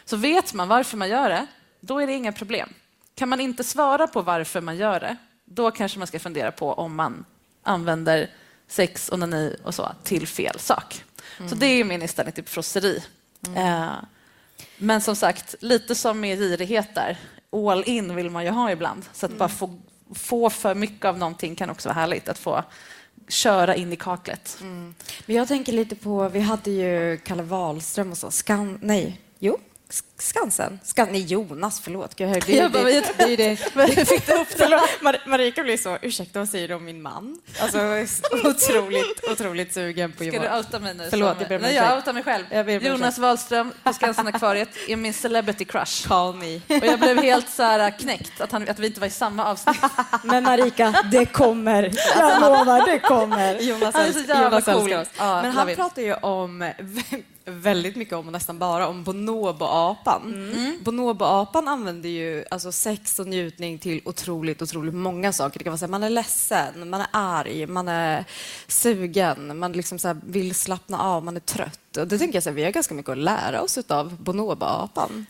Så 0.05 0.17
vet 0.17 0.53
man 0.53 0.67
varför 0.67 0.97
man 0.97 1.09
gör 1.09 1.29
det, 1.29 1.47
då 1.79 1.99
är 1.99 2.07
det 2.07 2.13
inga 2.13 2.31
problem. 2.31 2.69
Kan 3.15 3.29
man 3.29 3.41
inte 3.41 3.63
svara 3.63 4.07
på 4.07 4.21
varför 4.21 4.61
man 4.61 4.77
gör 4.77 4.99
det, 4.99 5.15
då 5.45 5.71
kanske 5.71 5.99
man 5.99 6.07
ska 6.07 6.19
fundera 6.19 6.51
på 6.51 6.73
om 6.73 6.95
man 6.95 7.25
använder 7.63 8.29
sex, 8.67 9.09
onani 9.11 9.55
och 9.63 9.75
så 9.75 9.91
till 10.03 10.27
fel 10.27 10.59
sak. 10.59 11.03
Så 11.49 11.55
det 11.55 11.65
är 11.65 11.83
min 11.83 12.01
inställning 12.01 12.33
till 12.33 12.43
frosseri. 12.43 13.03
Eh, 13.55 13.93
men 14.77 15.01
som 15.01 15.15
sagt, 15.15 15.55
lite 15.59 15.95
som 15.95 16.19
med 16.19 16.37
girighet 16.37 16.95
där, 16.95 17.17
all 17.51 17.83
in 17.83 18.15
vill 18.15 18.29
man 18.29 18.43
ju 18.43 18.49
ha 18.49 18.71
ibland. 18.71 19.05
Så 19.13 19.25
att 19.25 19.37
bara 19.37 19.49
få, 19.49 19.79
få 20.15 20.49
för 20.49 20.75
mycket 20.75 21.05
av 21.05 21.17
någonting 21.17 21.55
kan 21.55 21.69
också 21.69 21.89
vara 21.89 21.99
härligt. 21.99 22.29
Att 22.29 22.39
få 22.39 22.63
köra 23.28 23.76
in 23.76 23.93
i 23.93 23.95
kaklet. 23.95 24.57
Mm. 24.61 24.95
Men 25.26 25.36
jag 25.36 25.47
tänker 25.47 25.73
lite 25.73 25.95
på, 25.95 26.30
vi 26.30 26.39
hade 26.39 26.71
ju 26.71 27.17
Kalle 27.17 27.43
Wahlström 27.43 28.11
och 28.11 28.17
så, 28.17 28.32
Skan, 28.32 28.80
nej, 28.82 29.21
jo, 29.39 29.57
Skansen? 30.19 30.79
Skan, 30.83 31.07
nej, 31.11 31.21
Jonas, 31.21 31.79
förlåt. 31.79 32.15
Gud, 32.15 32.43
det, 32.47 32.53
Jag 32.53 32.71
bara, 32.71 32.83
det, 32.83 32.91
jag- 32.91 33.03
det, 33.17 33.23
är 33.33 33.38
det. 33.38 33.49
Hur 33.95 34.05
fick 34.05 34.29
ihop 34.29 34.47
det? 34.57 34.65
Mar- 35.01 35.27
Marika 35.29 35.63
blir 35.63 35.77
så, 35.77 35.97
ursäkta 36.01 36.39
vad 36.39 36.49
säger 36.49 36.67
du 36.67 36.73
om 36.73 36.86
min 36.86 37.01
man? 37.01 37.39
Alltså 37.59 37.77
otroligt, 38.43 39.23
otroligt 39.31 39.73
sugen 39.73 40.11
på 40.11 40.17
Ska 40.17 40.25
Jonas. 40.25 40.49
du 40.51 40.57
outa 40.57 40.79
mig 40.79 40.93
nu? 40.93 41.07
Förlåt, 41.09 41.36
jag 41.39 41.49
ber 41.49 41.59
Nej, 41.59 41.75
jag 41.75 41.97
outar 41.97 42.13
mig 42.13 42.23
själv. 42.23 42.45
Jag 42.51 42.69
om 42.69 42.83
Jonas. 42.83 43.17
Wahlström 43.17 43.71
på 43.83 43.93
Skansen-akvariet 43.93 44.69
är 44.88 44.95
min 44.95 45.13
celebrity 45.13 45.65
crush. 45.65 46.07
Call 46.07 46.36
me. 46.36 46.55
Och 46.55 46.86
jag 46.86 46.99
blev 46.99 47.17
helt 47.21 47.49
så 47.49 47.63
här 47.63 47.91
knäckt 47.99 48.41
att, 48.41 48.51
han, 48.51 48.69
att 48.69 48.79
vi 48.79 48.88
inte 48.88 48.99
var 48.99 49.07
i 49.07 49.11
samma 49.11 49.45
avsnitt. 49.45 49.77
Men 50.23 50.43
Marika, 50.43 51.03
det 51.11 51.25
kommer. 51.25 51.91
Jag 52.15 52.41
lovar, 52.41 52.86
det 52.91 52.99
kommer. 52.99 53.59
Jonas, 53.59 53.95
Han 53.95 54.05
är 54.07 54.11
så 54.11 54.19
jävla 54.19 54.43
Jonas 54.43 54.65
cool. 54.65 54.91
Ja, 55.17 55.41
Men 55.41 55.51
han 55.51 55.75
pratar 55.75 56.01
ju 56.01 56.13
om 56.13 56.71
väldigt 57.45 57.95
mycket 57.95 58.13
om, 58.13 58.25
och 58.25 58.31
nästan 58.31 58.59
bara 58.59 58.87
om 58.87 59.03
bonobo-apan. 59.03 60.33
Mm. 60.33 60.79
Bonobo-apan 60.83 61.67
använder 61.67 62.09
ju 62.09 62.45
alltså 62.51 62.71
sex 62.71 63.19
och 63.19 63.27
njutning 63.27 63.79
till 63.79 64.01
otroligt, 64.05 64.61
otroligt 64.61 64.93
många 64.93 65.33
saker. 65.33 65.59
Det 65.59 65.63
kan 65.63 65.71
vara 65.71 65.77
så 65.77 65.85
här, 65.85 65.91
man 65.91 66.03
är 66.03 66.09
ledsen, 66.09 66.89
man 66.89 67.01
är 67.01 67.07
arg, 67.11 67.67
man 67.67 67.87
är 67.87 68.25
sugen, 68.67 69.59
man 69.59 69.71
liksom 69.71 69.99
så 69.99 70.07
här 70.07 70.17
vill 70.25 70.55
slappna 70.55 71.01
av, 71.01 71.23
man 71.23 71.35
är 71.35 71.39
trött. 71.39 71.97
Och 71.97 72.07
det 72.07 72.17
tänker 72.17 72.35
jag 72.35 72.43
så 72.43 72.49
här, 72.49 72.55
vi 72.55 72.63
har 72.63 72.71
ganska 72.71 72.93
mycket 72.93 73.11
att 73.11 73.17
lära 73.17 73.61
oss 73.61 73.77
av 73.87 74.17
bonobo-apan. 74.17 75.25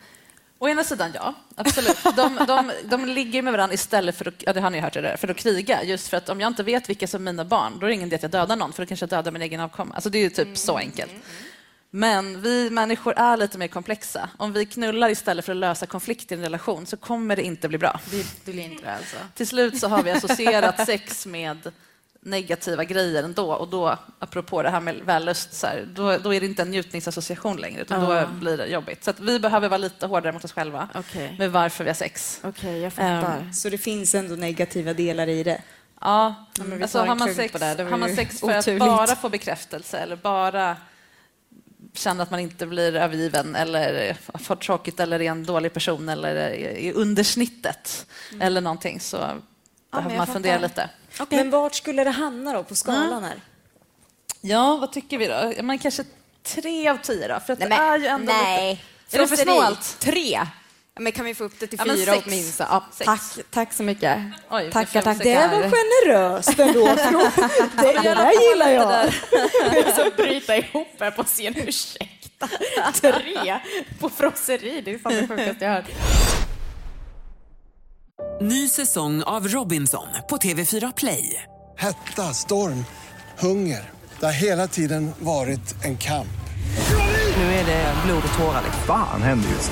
Å 0.60 0.68
ena 0.68 0.84
sidan, 0.84 1.12
ja. 1.14 1.34
Absolut. 1.56 1.98
De, 2.16 2.40
de, 2.48 2.72
de 2.84 3.06
ligger 3.06 3.42
med 3.42 3.54
varandra 3.54 3.74
istället 3.74 4.18
för 4.18 4.28
att, 4.28 4.44
ja, 4.46 4.54
det 4.54 4.62
har 4.62 4.70
ni 4.70 4.80
hört, 4.80 4.94
det 4.94 5.02
där, 5.02 5.18
för 5.18 5.28
att 5.28 5.38
kriga. 5.38 5.84
Just 5.84 6.08
för 6.08 6.18
att 6.18 6.30
om 6.30 6.40
jag 6.42 6.48
inte 6.48 6.64
vet 6.64 6.90
vilka 6.90 7.08
som 7.08 7.28
är 7.28 7.32
mina 7.32 7.46
barn, 7.46 7.74
då 7.80 7.86
är 7.86 7.88
det 7.88 7.94
ingen 7.96 8.08
idé 8.08 8.16
att 8.16 8.22
jag 8.22 8.32
dödar 8.32 8.56
någon, 8.56 8.74
för 8.74 8.84
då 8.84 8.88
kanske 8.88 9.04
jag 9.04 9.10
dödar 9.10 9.32
min 9.32 9.42
egen 9.42 9.60
avkomma. 9.60 9.96
Alltså, 9.96 10.10
det 10.10 10.18
är 10.18 10.24
ju 10.24 10.30
typ 10.30 10.58
så 10.58 10.78
enkelt. 10.78 11.12
Men 11.92 12.42
vi 12.42 12.70
människor 12.70 13.14
är 13.18 13.38
lite 13.38 13.58
mer 13.58 13.68
komplexa. 13.68 14.30
Om 14.38 14.54
vi 14.54 14.66
knullar 14.66 15.10
istället 15.10 15.46
för 15.46 15.52
att 15.52 15.58
lösa 15.58 15.86
konflikter 15.86 16.36
i 16.36 16.38
en 16.38 16.44
relation 16.44 16.86
så 16.86 16.98
kommer 16.98 17.36
det 17.36 17.44
inte 17.44 17.68
bli 17.68 17.78
bra. 17.78 18.00
Det 18.12 18.46
blir 18.52 18.64
inte 18.64 18.84
det 18.86 18.94
alltså. 18.96 19.16
Till 19.36 19.48
slut 19.48 19.80
så 19.80 19.88
har 19.88 20.04
vi 20.04 20.12
associerat 20.12 20.86
sex 20.86 21.26
med 21.26 21.72
negativa 22.22 22.84
grejer 22.84 23.24
ändå 23.24 23.54
och 23.54 23.68
då, 23.68 23.98
apropå 24.20 24.62
det 24.64 24.70
här 24.70 24.80
med 24.80 24.96
vällust, 24.96 25.54
så 25.54 25.68
här, 25.68 25.88
då, 25.94 26.18
då 26.18 26.34
är 26.34 26.40
det 26.40 26.46
inte 26.46 26.62
en 26.62 26.72
njutningsassociation 26.72 27.58
längre 27.58 27.82
utan 27.82 28.04
Ah. 28.04 28.22
då 28.22 28.28
blir 28.28 28.58
det 28.58 28.66
jobbigt. 28.66 29.04
Så 29.04 29.10
att 29.10 29.20
vi 29.20 29.40
behöver 29.40 29.70
vara 29.70 29.78
lite 29.78 30.08
hårdare 30.08 30.34
mot 30.34 30.44
oss 30.46 30.52
själva 30.52 30.90
Okej. 30.96 31.36
med 31.40 31.52
varför 31.52 31.84
vi 31.84 31.90
har 31.90 31.96
sex. 31.96 32.40
Okej, 32.44 32.80
jag 32.80 32.94
fattar. 32.94 33.38
Ehm, 33.38 33.54
Så 33.54 33.70
det 33.70 33.78
finns 33.78 34.16
ändå 34.16 34.36
negativa 34.36 34.94
delar 34.94 35.28
i 35.28 35.44
det? 35.44 35.62
Ja, 36.02 36.36
men 36.60 36.78
vi 36.78 36.82
alltså, 36.84 37.00
har, 37.00 37.16
man 37.16 37.34
sex, 37.36 37.52
på 37.54 37.58
det. 37.58 37.76
Det 37.76 37.84
har 37.84 37.98
man 37.98 38.16
sex 38.16 38.40
för 38.40 38.60
oturligt. 38.60 38.82
att 38.82 38.88
bara 38.88 39.16
få 39.16 39.30
bekräftelse 39.30 39.98
eller 39.98 40.16
bara 40.16 40.78
känna 41.98 42.24
att 42.24 42.32
man 42.32 42.40
inte 42.40 42.66
blir 42.66 42.96
övergiven 42.96 43.56
eller 43.56 44.18
får 44.38 44.56
tråkigt 44.56 45.00
eller 45.00 45.22
är 45.22 45.32
en 45.32 45.44
dålig 45.46 45.74
person 45.74 46.10
eller 46.10 46.36
är 46.36 46.94
under 46.94 47.24
snittet 47.24 48.06
eller 48.42 48.62
någonting 48.62 49.00
så 49.00 49.18
behöver 49.18 49.42
Mm. 50.00 50.12
jag 50.12 50.18
man 50.18 50.28
fundera 50.28 50.60
lite. 50.60 50.90
Men 51.30 51.50
vart 51.50 51.76
skulle 51.76 52.04
det 52.04 52.10
hamna 52.10 52.54
då 52.54 52.64
på 52.64 52.76
skalan 52.76 53.24
här? 53.24 53.42
Ja, 54.42 54.78
vad 54.78 54.92
tycker 54.92 55.18
vi 55.18 55.28
då? 55.28 55.64
Man 55.64 55.80
kanske 55.80 56.04
tre 56.44 56.88
av 56.90 56.98
tio 56.98 57.28
då? 57.28 57.40
För 57.40 57.54
att 57.54 57.60
Nej, 57.60 57.70
det 57.70 57.76
men- 57.76 57.94
är 57.94 57.98
ju 57.98 58.06
ändå 58.08 58.34
nej. 58.34 58.70
lite... 58.72 59.18
Är 59.18 59.22
det 59.22 59.28
för 59.28 59.36
snålt? 59.36 59.98
Tre? 60.00 60.42
Ja, 60.96 61.02
Men 61.02 61.12
kan 61.12 61.26
vi 61.26 61.36
få 61.36 61.44
upp 61.44 61.60
det 61.60 61.68
till 61.68 61.80
Ja, 61.86 61.94
fyra 61.96 62.14
sex. 62.14 62.24
åtminstone? 62.28 62.70
Ja, 62.72 62.84
Sex. 62.92 63.06
tack, 63.06 63.22
tack 63.52 63.74
så 63.74 63.84
mycket. 63.84 64.18
Oj, 64.50 64.72
tackar, 64.72 65.00
nu 65.00 65.04
tackar. 65.04 65.24
Det 65.24 65.48
var 65.48 65.72
generöst 65.72 66.60
ändå. 66.60 66.86
Det, 67.82 67.94
det 68.04 68.16
där 68.16 68.50
gillar 68.50 68.70
jag. 68.70 69.14
Så 69.96 70.12
bryta 70.18 70.56
ihop 70.58 70.88
här 71.00 71.12
på 71.12 71.24
scen. 71.24 71.54
Ursäkta. 71.58 72.48
Tre 73.02 73.60
på 74.00 74.10
frosseri. 74.10 74.82
Det 74.86 74.92
är 74.94 74.98
fan 74.98 75.14
det 75.14 75.28
sjukaste 75.28 75.66
jag 75.66 75.72
hört. 75.72 75.86
Ny 78.42 78.68
säsong 78.70 79.24
av 79.24 79.48
Robinson 79.48 80.08
på 80.30 80.38
TV4 80.38 80.94
Play. 80.98 81.44
Hetta, 81.78 82.34
storm, 82.34 82.86
hunger. 83.40 83.90
Det 84.20 84.26
har 84.26 84.34
hela 84.34 84.68
tiden 84.68 85.12
varit 85.20 85.84
en 85.84 85.98
kamp. 85.98 86.28
Nu 87.38 87.44
är 87.44 87.66
det 87.66 87.94
blod 88.06 88.24
och 88.32 88.38
tårar. 88.40 88.62
liksom. 88.66 88.84
Fan 88.88 89.22
händer 89.22 89.50
just 89.50 89.72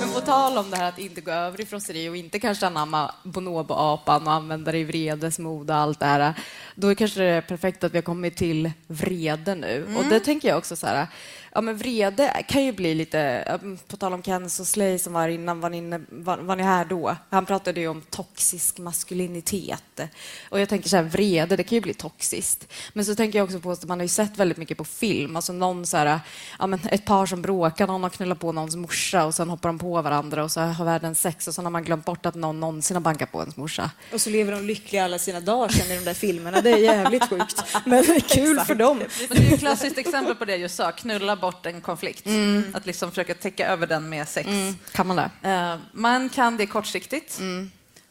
Men 0.00 0.12
på 0.14 0.20
tal 0.20 0.58
om 0.58 0.70
det 0.70 0.76
här 0.76 0.88
att 0.88 0.98
inte 0.98 1.20
gå 1.20 1.30
över 1.30 1.60
i 1.60 1.66
frosseri 1.66 2.08
och 2.08 2.16
inte 2.16 2.38
kanske 2.38 2.66
anamma 2.66 3.14
bonobo-apan 3.22 4.26
och 4.26 4.32
använda 4.32 4.72
det 4.72 4.78
i 4.78 4.84
vredesmod 4.84 5.70
och 5.70 5.76
allt 5.76 6.00
det 6.00 6.06
här. 6.06 6.34
Då 6.74 6.88
är 6.88 6.94
kanske 6.94 7.20
det 7.20 7.26
är 7.26 7.40
perfekt 7.40 7.84
att 7.84 7.92
vi 7.92 7.98
har 7.98 8.02
kommit 8.02 8.36
till 8.36 8.72
vrede 8.86 9.54
nu. 9.54 9.96
Och 9.98 10.04
det 10.04 10.20
tänker 10.20 10.48
jag 10.48 10.58
också 10.58 10.76
så 10.76 10.86
här, 10.86 11.06
ja 11.54 11.60
men 11.60 11.76
vrede 11.76 12.44
kan 12.48 12.64
ju 12.64 12.72
bli 12.72 12.94
lite, 12.94 13.44
ja, 13.46 13.58
på 13.88 13.96
tal 13.96 14.12
om 14.12 14.22
Kens 14.22 14.60
och 14.60 14.66
Slay 14.66 14.98
som 14.98 15.12
var 15.12 15.28
innan, 15.28 15.60
var 15.60 15.70
ni, 15.70 15.76
inne, 15.76 16.00
var, 16.08 16.38
var 16.38 16.56
ni 16.56 16.62
här 16.62 16.84
då? 16.84 17.16
Han 17.30 17.46
pratade 17.46 17.80
ju 17.80 17.88
om 17.88 18.02
toxisk 18.10 18.78
maskulinitet. 18.78 20.00
Och 20.48 20.60
jag 20.60 20.68
tänker 20.68 20.88
så 20.88 20.96
här, 20.96 21.02
vrede, 21.02 21.56
det 21.56 21.62
kan 21.62 21.76
ju 21.76 21.82
bli 21.82 21.94
toxiskt. 21.94 22.68
Men 22.92 23.04
så 23.04 23.14
tänker 23.14 23.38
jag 23.38 23.44
också 23.44 23.60
på 23.60 23.70
att 23.70 23.84
man 23.84 23.98
har 23.98 24.04
ju 24.04 24.08
sett 24.08 24.38
väldigt 24.38 24.58
mycket 24.58 24.78
på 24.78 24.84
film, 24.84 25.36
alltså 25.36 25.52
någon 25.52 25.86
så 25.86 25.96
här, 25.96 26.20
ja 26.58 26.66
men 26.66 26.80
ett 26.90 27.04
par 27.04 27.26
som 27.26 27.42
bråkar, 27.42 27.86
någon 27.86 28.02
har 28.02 28.10
knullat 28.10 28.40
på 28.40 28.52
någons 28.52 28.76
morsa 28.76 29.24
och 29.24 29.34
sen 29.34 29.50
hoppar 29.50 29.68
de 29.68 29.78
på 29.78 30.02
varandra 30.02 30.44
och 30.44 30.50
så 30.50 30.60
har 30.60 30.84
världen 30.84 31.14
sex 31.14 31.48
och 31.48 31.54
sen 31.54 31.64
har 31.64 31.70
man 31.72 31.84
glömt 31.84 32.04
bort 32.04 32.26
att 32.26 32.34
någon 32.34 32.60
någonsin 32.60 32.96
har 32.96 33.00
bankat 33.00 33.32
på 33.32 33.40
ens 33.40 33.56
morsa. 33.56 33.90
Och 34.12 34.20
så 34.20 34.30
lever 34.30 34.52
de 34.52 34.64
lyckliga 34.64 35.04
alla 35.04 35.18
sina 35.18 35.40
dagar 35.40 35.68
sen 35.68 35.92
i 35.92 35.96
de 35.96 36.04
där 36.04 36.14
filmerna. 36.14 36.60
Det 36.60 36.70
är 36.70 36.76
jävligt 36.76 37.28
sjukt. 37.28 37.64
Men 37.84 38.04
det 38.04 38.16
är 38.16 38.20
kul 38.20 38.60
för 38.60 38.74
dem. 38.74 38.98
Men 38.98 39.08
det 39.28 39.44
är 39.44 39.48
ju 39.48 39.54
ett 39.54 39.60
klassiskt 39.60 39.98
exempel 39.98 40.34
på 40.34 40.44
det 40.44 40.56
jag 40.56 40.70
sa, 40.70 40.92
knulla 40.92 41.36
bort 41.42 41.66
en 41.66 41.80
konflikt. 41.80 42.26
Att 42.74 42.86
liksom 42.86 43.10
försöka 43.10 43.34
täcka 43.34 43.66
över 43.68 43.86
den 43.86 44.08
med 44.08 44.28
sex. 44.28 44.48
Kan 44.92 45.06
man 45.06 45.16
det? 45.16 45.30
Eh, 45.50 45.76
man 45.92 46.28
kan 46.28 46.56
det 46.56 46.66
kortsiktigt. 46.66 47.40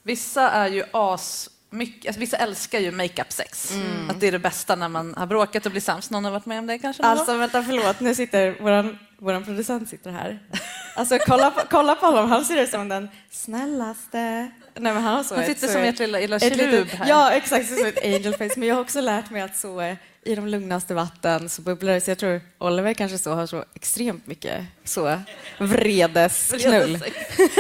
Vissa 0.04 0.50
är 0.52 0.68
ju 0.68 0.84
as... 0.92 1.50
Mycket, 1.74 2.08
alltså 2.10 2.20
vissa 2.20 2.38
älskar 2.38 2.80
ju 2.80 2.92
makeup-sex. 2.92 3.74
Att 4.10 4.20
det 4.20 4.28
är 4.28 4.32
det 4.32 4.40
bästa 4.40 4.76
när 4.76 4.90
man 4.90 5.14
har 5.18 5.28
bråkat 5.28 5.66
och 5.66 5.72
blir 5.72 5.82
sams. 5.82 6.10
Någon 6.12 6.26
har 6.26 6.32
varit 6.32 6.46
med 6.46 6.60
om 6.60 6.68
det 6.68 6.80
kanske? 6.80 7.04
Alltså 7.04 7.38
vänta, 7.38 7.64
förlåt. 7.64 8.00
Nu 8.00 8.16
sitter 8.16 8.56
våran, 8.62 9.00
våran 9.18 9.44
producent 9.44 9.90
sitter 9.90 10.12
här. 10.12 10.40
Alltså 10.96 11.18
kolla 11.28 11.52
på, 11.52 11.62
kolla 11.70 11.96
på 11.96 12.06
honom, 12.06 12.30
han 12.30 12.46
ser 12.46 12.58
ut 12.64 12.70
som 12.70 12.90
den 12.90 13.10
snällaste. 13.32 14.18
Nej, 14.20 14.94
men 14.94 14.96
han 15.04 15.04
har 15.16 15.24
så 15.24 15.36
Han 15.36 15.44
ett- 15.44 15.50
sitter 15.50 15.68
så 15.68 15.74
som 15.74 15.82
ett- 15.82 15.94
ert 15.94 16.00
lilla, 16.00 16.18
lilla 16.20 16.36
ett 16.36 16.56
litet- 16.58 16.92
här. 16.92 17.10
Ja, 17.10 17.32
exakt. 17.32 17.68
Som 17.78 17.86
ett 17.86 18.04
angel 18.06 18.34
face. 18.34 18.50
Men 18.58 18.68
jag 18.68 18.76
har 18.76 18.82
också 18.82 19.02
lärt 19.02 19.30
mig 19.30 19.42
att 19.42 19.58
så 19.58 19.96
i 20.26 20.36
de 20.36 20.48
lugnaste 20.48 20.94
vatten 20.94 21.50
så 21.50 21.62
bubblar 21.62 21.94
det. 21.94 22.02
Så 22.02 22.12
jag 22.12 22.18
tror 22.18 22.42
Oliver 22.58 22.94
kanske 22.94 23.18
så 23.18 23.32
har 23.32 23.46
så 23.48 23.66
extremt 23.74 24.28
mycket 24.28 24.66
så 24.84 25.20
vredesknull. 25.60 27.00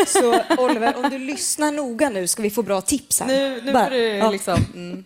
Så 0.07 0.43
Oliver, 0.57 0.95
om 0.97 1.09
du 1.09 1.17
lyssnar 1.17 1.71
noga 1.71 2.09
nu 2.09 2.27
ska 2.27 2.41
vi 2.41 2.49
få 2.49 2.63
bra 2.63 2.81
tips 2.81 3.19
här. 3.19 3.27
Nu, 3.27 3.61
nu 3.61 3.73
Bara- 3.73 3.83
får 3.83 3.91
du 3.91 4.03
ja. 4.07 4.31
liksom... 4.31 4.65
Mm. 4.73 5.03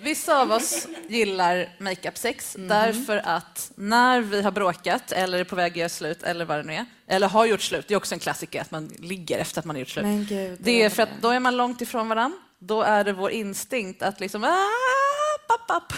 Vissa 0.00 0.40
av 0.42 0.52
oss 0.52 0.88
gillar 1.08 1.76
makeup-sex 1.78 2.56
därför 2.58 3.16
att 3.16 3.72
när 3.74 4.20
vi 4.20 4.42
har 4.42 4.50
bråkat 4.50 5.12
eller 5.12 5.38
är 5.38 5.44
på 5.44 5.56
väg 5.56 5.72
att 5.72 5.76
göra 5.76 5.88
slut 5.88 6.22
eller 6.22 6.44
vad 6.44 6.58
det 6.58 6.62
nu 6.62 6.74
är, 6.74 6.84
eller 7.08 7.28
har 7.28 7.46
gjort 7.46 7.62
slut, 7.62 7.88
det 7.88 7.94
är 7.94 7.96
också 7.96 8.14
en 8.14 8.18
klassiker 8.18 8.60
att 8.60 8.70
man 8.70 8.92
ligger 8.98 9.38
efter 9.38 9.58
att 9.58 9.64
man 9.64 9.76
har 9.76 9.80
gjort 9.80 9.88
slut. 9.88 10.04
Men 10.04 10.26
gud, 10.26 10.58
det 10.62 10.82
är 10.82 10.90
för 10.90 11.02
att 11.02 11.08
då 11.20 11.28
är 11.30 11.40
man 11.40 11.56
långt 11.56 11.80
ifrån 11.80 12.08
varandra. 12.08 12.38
Då 12.58 12.82
är 12.82 13.04
det 13.04 13.12
vår 13.12 13.30
instinkt 13.30 14.02
att 14.02 14.20
liksom 14.20 14.44
ah, 15.48 15.56
papp, 15.58 15.66
papp. 15.88 15.92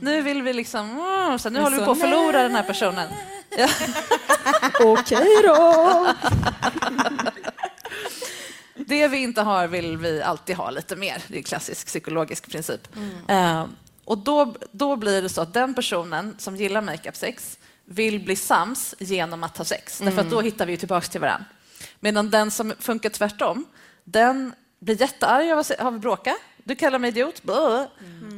nu 0.00 0.22
vill 0.22 0.42
vi 0.42 0.52
liksom, 0.52 1.00
ah, 1.00 1.38
så 1.38 1.50
nu 1.50 1.52
Men 1.52 1.62
håller 1.62 1.76
vi 1.76 1.80
så, 1.80 1.84
på 1.86 1.92
att 1.92 2.00
förlora 2.00 2.42
den 2.42 2.54
här 2.54 2.62
personen. 2.62 3.08
Ja. 3.58 3.68
Okej 4.84 5.26
då. 5.44 6.06
Det 8.74 9.08
vi 9.08 9.18
inte 9.18 9.42
har 9.42 9.66
vill 9.66 9.96
vi 9.96 10.22
alltid 10.22 10.56
ha 10.56 10.70
lite 10.70 10.96
mer. 10.96 11.22
Det 11.28 11.34
är 11.34 11.38
en 11.38 11.42
klassisk 11.44 11.86
psykologisk 11.86 12.50
princip. 12.50 12.88
Eh, 13.28 13.64
och 14.04 14.18
då, 14.18 14.54
då 14.72 14.96
blir 14.96 15.22
det 15.22 15.28
så 15.28 15.40
att 15.40 15.54
den 15.54 15.74
personen 15.74 16.34
som 16.38 16.56
gillar 16.56 16.80
makeup-sex 16.80 17.58
vill 17.84 18.20
bli 18.24 18.36
sams 18.36 18.94
genom 18.98 19.44
att 19.44 19.56
ha 19.56 19.64
sex. 19.64 19.98
Därför 19.98 20.20
att 20.20 20.30
då 20.30 20.40
hittar 20.40 20.66
vi 20.66 20.76
tillbaka 20.76 21.06
till 21.06 21.20
varandra. 21.20 21.44
Medan 22.00 22.30
den 22.30 22.50
som 22.50 22.72
funkar 22.78 23.10
tvärtom, 23.10 23.64
den 24.04 24.52
blir 24.80 25.00
jättearg 25.00 25.50
av 25.52 25.58
att 25.58 25.66
se- 25.66 25.76
av 25.76 25.94
att 25.94 26.00
bråka. 26.00 26.36
Du 26.64 26.74
kallar 26.74 26.98
mig 26.98 27.08
idiot. 27.08 27.42
Blö. 27.42 27.86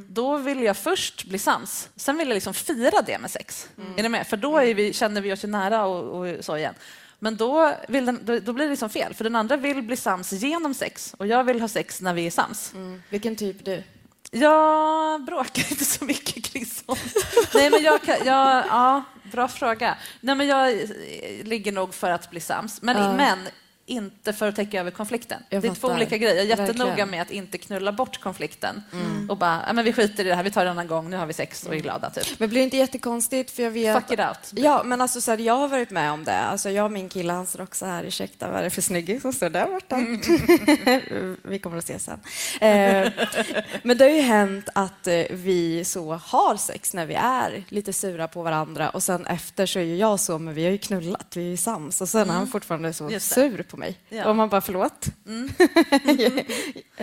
Då 0.08 0.36
vill 0.36 0.62
jag 0.62 0.76
först 0.76 1.24
bli 1.24 1.38
sams. 1.38 1.88
Sen 1.96 2.16
vill 2.18 2.28
jag 2.28 2.34
liksom 2.34 2.54
fira 2.54 3.02
det 3.06 3.18
med 3.18 3.30
sex. 3.30 3.68
Är 3.96 4.02
ni 4.02 4.08
med? 4.08 4.26
För 4.26 4.36
då 4.36 4.58
vi, 4.60 4.92
känner 4.92 5.20
vi 5.20 5.32
oss 5.32 5.44
ju 5.44 5.48
nära 5.48 5.84
och, 5.84 6.20
och 6.20 6.44
så 6.44 6.56
igen. 6.56 6.74
Men 7.18 7.36
då, 7.36 7.74
den, 7.88 8.20
då, 8.24 8.38
då 8.38 8.52
blir 8.52 8.64
det 8.64 8.70
liksom 8.70 8.90
fel, 8.90 9.14
för 9.14 9.24
den 9.24 9.36
andra 9.36 9.56
vill 9.56 9.82
bli 9.82 9.96
sams 9.96 10.32
genom 10.32 10.74
sex 10.74 11.14
och 11.18 11.26
jag 11.26 11.44
vill 11.44 11.60
ha 11.60 11.68
sex 11.68 12.00
när 12.00 12.14
vi 12.14 12.26
är 12.26 12.30
sams. 12.30 12.72
Vilken 13.08 13.36
typ 13.36 13.64
du? 13.64 13.82
Jag 14.30 15.24
bråkar 15.24 15.66
inte 15.70 15.84
så 15.84 16.04
mycket 16.04 16.44
kring 16.44 16.66
sånt. 16.66 17.00
Nej, 17.54 17.70
men 17.70 17.82
jag, 17.82 18.02
kan- 18.02 18.26
jag, 18.26 18.64
ja, 18.68 19.02
bra 19.32 19.48
fråga. 19.48 19.96
Nej, 20.20 20.34
men 20.34 20.46
jag 20.46 20.72
eh, 20.72 20.88
ligger 21.44 21.72
nog 21.72 21.94
för 21.94 22.10
att 22.10 22.30
bli 22.30 22.40
sams. 22.40 22.82
Men, 22.82 22.96
Ja. 22.96 23.12
men 23.16 23.38
inte 23.86 24.32
för 24.32 24.48
att 24.48 24.56
täcka 24.56 24.80
över 24.80 24.90
konflikten. 24.90 25.42
Jag 25.48 25.62
det 25.62 25.68
är 25.68 25.74
två 25.74 25.74
fattar. 25.80 25.94
olika 25.94 26.16
grejer. 26.16 26.34
Jag 26.34 26.44
är 26.44 26.48
jättenoga 26.48 26.84
Verkligen. 26.88 27.10
med 27.10 27.22
att 27.22 27.30
inte 27.30 27.58
knulla 27.58 27.92
bort 27.92 28.20
konflikten 28.20 28.82
Mm. 28.92 29.30
och 29.30 29.36
bara, 29.38 29.64
"Ja, 29.66 29.72
men 29.72 29.84
vi 29.84 29.92
skiter 29.92 30.24
i 30.24 30.28
det 30.28 30.34
här, 30.34 30.42
vi 30.42 30.50
tar 30.50 30.64
det 30.64 30.70
en 30.70 30.78
annan 30.78 30.86
gång, 30.86 31.10
nu 31.10 31.16
har 31.16 31.26
vi 31.26 31.32
sex 31.32 31.62
och 31.66 31.74
är 31.74 31.78
glada. 31.78 32.10
Typ. 32.10 32.38
Men 32.40 32.48
blir 32.48 32.58
det 32.60 32.64
inte 32.64 32.76
jättekonstigt? 32.76 33.50
För 33.50 33.62
jag 33.62 33.70
vet... 33.70 33.94
Fuck 33.96 34.10
it 34.12 34.20
out. 34.20 34.38
Ja, 34.64 34.82
men 34.84 35.00
alltså, 35.00 35.20
så 35.20 35.30
här, 35.30 35.38
jag 35.38 35.54
har 35.56 35.68
varit 35.68 35.90
med 35.90 36.12
om 36.12 36.24
det. 36.24 36.38
Alltså, 36.38 36.70
jag 36.70 36.84
och 36.84 36.92
min 36.92 37.08
kille, 37.08 37.32
han 37.32 37.46
står 37.46 37.62
också 37.62 37.86
här. 37.86 38.04
Ursäkta, 38.04 38.48
vad 38.50 38.58
är 38.58 38.62
det 38.62 38.70
för 38.70 38.82
snyggis 38.82 39.22
som 39.22 39.32
står 39.32 39.50
där 39.50 39.66
borta? 39.66 39.96
vi 41.42 41.58
kommer 41.58 41.78
att 41.78 41.84
ses 41.84 42.04
sen. 42.04 42.20
Eh, 42.60 43.12
men 43.82 43.98
det 43.98 44.04
har 44.04 44.10
ju 44.10 44.20
hänt 44.20 44.68
att 44.74 45.06
eh, 45.06 45.22
vi 45.30 45.84
så 45.84 46.12
har 46.14 46.56
sex 46.56 46.94
när 46.94 47.06
vi 47.06 47.14
är 47.14 47.64
lite 47.68 47.92
sura 47.92 48.28
på 48.28 48.42
varandra 48.42 48.90
och 48.90 49.02
sen 49.02 49.26
efter 49.26 49.66
så 49.66 49.78
är 49.78 49.82
ju 49.82 49.96
jag 49.96 50.20
så, 50.20 50.38
men 50.38 50.54
vi 50.54 50.64
har 50.64 50.70
ju 50.70 50.78
knullat, 50.78 51.26
vi 51.36 51.44
är 51.46 51.50
ju 51.50 51.56
sams 51.56 52.00
och 52.00 52.08
sen 52.08 52.20
är 52.20 52.26
han 52.26 52.36
Mm. 52.42 52.52
fortfarande 52.52 52.92
så 52.92 53.20
sur 53.20 53.62
på 53.72 53.78
mig. 53.78 53.98
Ja. 54.08 54.24
Och 54.28 54.36
man 54.36 54.48
bara, 54.48 54.60
förlåt? 54.60 55.06
Mm. 55.26 55.50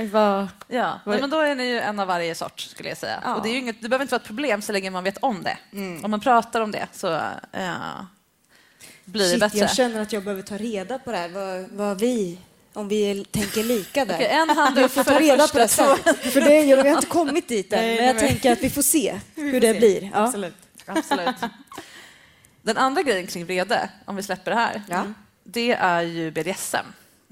Bara, 0.12 0.50
Ja, 0.68 1.00
nej, 1.06 1.22
men 1.22 1.30
då 1.30 1.40
är 1.40 1.56
ni 1.56 1.64
ju 1.66 1.80
en 1.80 2.00
av 2.00 2.08
varje 2.08 2.36
sort 2.36 2.60
skulle 2.60 2.90
jag 2.90 2.98
säga. 2.98 3.20
Ja. 3.24 3.36
Och 3.36 3.44
det, 3.44 3.50
är 3.50 3.58
inget, 3.58 3.82
det 3.82 3.90
behöver 3.90 4.04
inte 4.04 4.14
vara 4.14 4.22
ett 4.22 4.28
problem 4.28 4.62
så 4.62 4.72
länge 4.72 4.90
man 4.90 5.04
vet 5.04 5.18
om 5.18 5.44
det. 5.44 5.58
Mm. 5.74 6.06
Om 6.06 6.12
man 6.12 6.20
pratar 6.20 6.62
om 6.62 6.72
det 6.72 6.88
så 6.92 7.14
eh, 7.52 7.74
blir 9.06 9.24
det 9.24 9.30
Shit, 9.30 9.40
bättre. 9.40 9.58
jag 9.60 9.76
känner 9.76 10.02
att 10.02 10.14
jag 10.14 10.24
behöver 10.24 10.42
ta 10.44 10.58
reda 10.58 11.00
på 11.00 11.12
det 11.12 11.18
här. 11.18 11.30
Vad, 11.30 11.70
vad 11.72 12.00
vi, 12.00 12.38
om 12.74 12.88
vi 12.88 13.26
tänker 13.32 13.64
lika 13.64 14.06
där. 14.06 14.16
Okej, 14.16 14.28
en 14.28 14.50
hand 14.50 14.78
upp 14.80 14.92
för 14.92 15.04
ta 15.04 15.12
det 15.14 15.20
reda 15.20 15.48
på 15.48 15.58
det 15.58 15.68
sen. 15.68 15.98
För 16.32 16.42
det, 16.42 16.62
jag, 16.62 16.84
vi 16.84 16.90
har 16.90 16.96
inte 16.96 17.08
kommit 17.10 17.48
dit 17.48 17.74
än, 17.74 17.80
Nej, 17.80 17.96
men 17.98 18.06
jag 18.06 18.16
nej, 18.16 18.28
tänker 18.30 18.52
att 18.52 18.62
vi 18.64 18.70
får 18.70 18.82
se 18.82 19.20
hur 19.36 19.54
får 19.54 19.60
det 19.60 19.74
se. 19.74 19.80
blir. 19.80 20.04
Ja. 20.14 20.24
Absolut. 20.26 20.56
Absolut. 20.86 21.36
Den 22.62 22.78
andra 22.78 23.02
grejen 23.02 23.28
kring 23.28 23.46
vrede, 23.46 23.90
om 24.06 24.16
vi 24.16 24.24
släpper 24.24 24.52
det 24.52 24.58
här, 24.58 24.82
Ja. 24.90 25.04
Det 25.52 25.72
är 25.72 26.02
ju 26.02 26.32
BDSM 26.32 26.86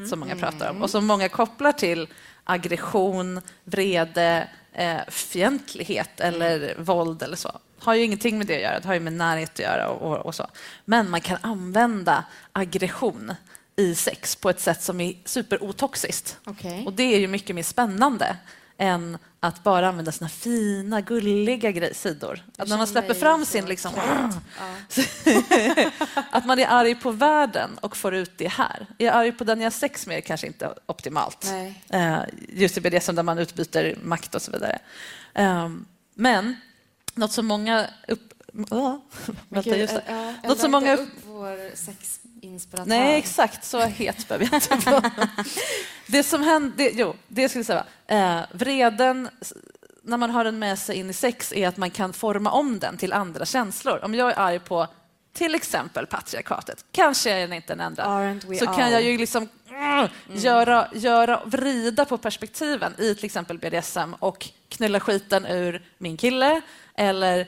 som 0.09 0.19
många 0.19 0.35
pratar 0.35 0.69
om 0.69 0.81
och 0.81 0.89
som 0.89 1.05
många 1.05 1.29
kopplar 1.29 1.71
till 1.71 2.07
aggression, 2.43 3.41
vrede, 3.63 4.47
eh, 4.73 4.99
fientlighet 5.07 6.19
eller 6.19 6.75
våld 6.79 7.23
eller 7.23 7.37
så. 7.37 7.59
Har 7.79 7.93
ju 7.93 8.03
ingenting 8.03 8.37
med 8.37 8.47
det 8.47 8.55
att 8.55 8.61
göra, 8.61 8.79
det 8.79 8.87
har 8.87 8.93
ju 8.93 8.99
med 8.99 9.13
närhet 9.13 9.49
att 9.49 9.59
göra 9.59 9.89
och, 9.89 10.11
och, 10.11 10.25
och 10.25 10.35
så. 10.35 10.47
Men 10.85 11.09
man 11.09 11.21
kan 11.21 11.37
använda 11.41 12.25
aggression 12.51 13.33
i 13.75 13.95
sex 13.95 14.35
på 14.35 14.49
ett 14.49 14.59
sätt 14.59 14.83
som 14.83 15.01
är 15.01 15.13
superotoxiskt. 15.25 16.37
Okej. 16.45 16.83
Och 16.85 16.93
det 16.93 17.03
är 17.03 17.19
ju 17.19 17.27
mycket 17.27 17.55
mer 17.55 17.63
spännande 17.63 18.37
än 18.77 19.17
att 19.39 19.63
bara 19.63 19.87
använda 19.87 20.11
sina 20.11 20.29
fina, 20.29 21.01
gulliga 21.01 21.71
grej- 21.71 21.93
sidor. 21.93 22.43
Att 22.57 22.67
när 22.69 22.77
man 22.77 22.87
släpper 22.87 23.13
fram 23.13 23.45
sin... 23.45 23.65
Liksom, 23.65 23.91
att 26.31 26.45
man 26.45 26.59
är 26.59 26.67
arg 26.67 26.95
på 26.95 27.11
världen 27.11 27.77
och 27.81 27.97
får 27.97 28.15
ut 28.15 28.31
det 28.37 28.47
här. 28.47 28.87
Är 28.97 29.05
jag 29.05 29.15
arg 29.15 29.31
på 29.31 29.43
den 29.43 29.59
jag 29.59 29.65
har 29.65 29.71
sex 29.71 30.07
med 30.07 30.17
är 30.17 30.21
kanske 30.21 30.47
inte 30.47 30.73
optimalt. 30.85 31.47
Eh, 31.89 32.19
just 32.49 32.77
i 32.77 32.81
BDSM 32.81 33.15
där 33.15 33.23
man 33.23 33.39
utbyter 33.39 33.97
makt 34.03 34.35
och 34.35 34.41
så 34.41 34.51
vidare. 34.51 34.79
Ehm, 35.33 35.85
men 36.13 36.55
något 37.13 37.31
som 37.31 37.45
många 37.45 37.87
upp... 38.07 38.33
Åh, 38.69 38.95
vänta, 39.49 39.77
just. 39.77 39.95
Ja, 40.07 40.33
Något 40.43 40.59
som 40.59 40.71
många 40.71 40.95
upp... 40.95 41.09
vår 41.25 41.75
sexinspiratör. 41.75 42.89
Nej, 42.89 43.17
exakt. 43.17 43.65
Så 43.65 43.79
het 43.79 44.27
behöver 44.27 44.49
jag 44.51 44.77
inte 44.77 44.91
vara. 44.91 45.11
Det 46.07 46.23
som 46.23 46.43
händer... 46.43 46.77
Det, 46.77 46.91
jo, 46.93 47.15
det 47.27 47.49
skulle 47.49 47.65
jag 47.67 47.85
säga. 48.07 48.39
Eh, 48.39 48.45
vreden, 48.51 49.29
när 50.03 50.17
man 50.17 50.29
har 50.29 50.43
den 50.43 50.59
med 50.59 50.79
sig 50.79 50.95
in 50.95 51.09
i 51.09 51.13
sex, 51.13 51.53
är 51.53 51.67
att 51.67 51.77
man 51.77 51.91
kan 51.91 52.13
forma 52.13 52.51
om 52.51 52.79
den 52.79 52.97
till 52.97 53.13
andra 53.13 53.45
känslor. 53.45 53.99
Om 54.03 54.15
jag 54.15 54.31
är 54.31 54.39
arg 54.39 54.59
på 54.59 54.87
till 55.33 55.55
exempel 55.55 56.05
patriarkatet, 56.05 56.85
kanske 56.91 57.31
är 57.31 57.39
den 57.39 57.53
inte 57.53 57.73
den 57.73 57.79
enda, 57.79 58.35
så 58.59 58.65
kan 58.65 58.81
all? 58.81 58.91
jag 58.91 59.03
ju 59.03 59.17
liksom 59.17 59.49
mm, 59.69 60.07
göra, 60.27 60.87
göra, 60.93 61.41
vrida 61.45 62.05
på 62.05 62.17
perspektiven 62.17 62.93
i 62.97 63.15
till 63.15 63.25
exempel 63.25 63.57
BDSM 63.57 64.13
och 64.19 64.49
knulla 64.69 64.99
skiten 64.99 65.45
ur 65.45 65.85
min 65.97 66.17
kille 66.17 66.61
eller 66.95 67.47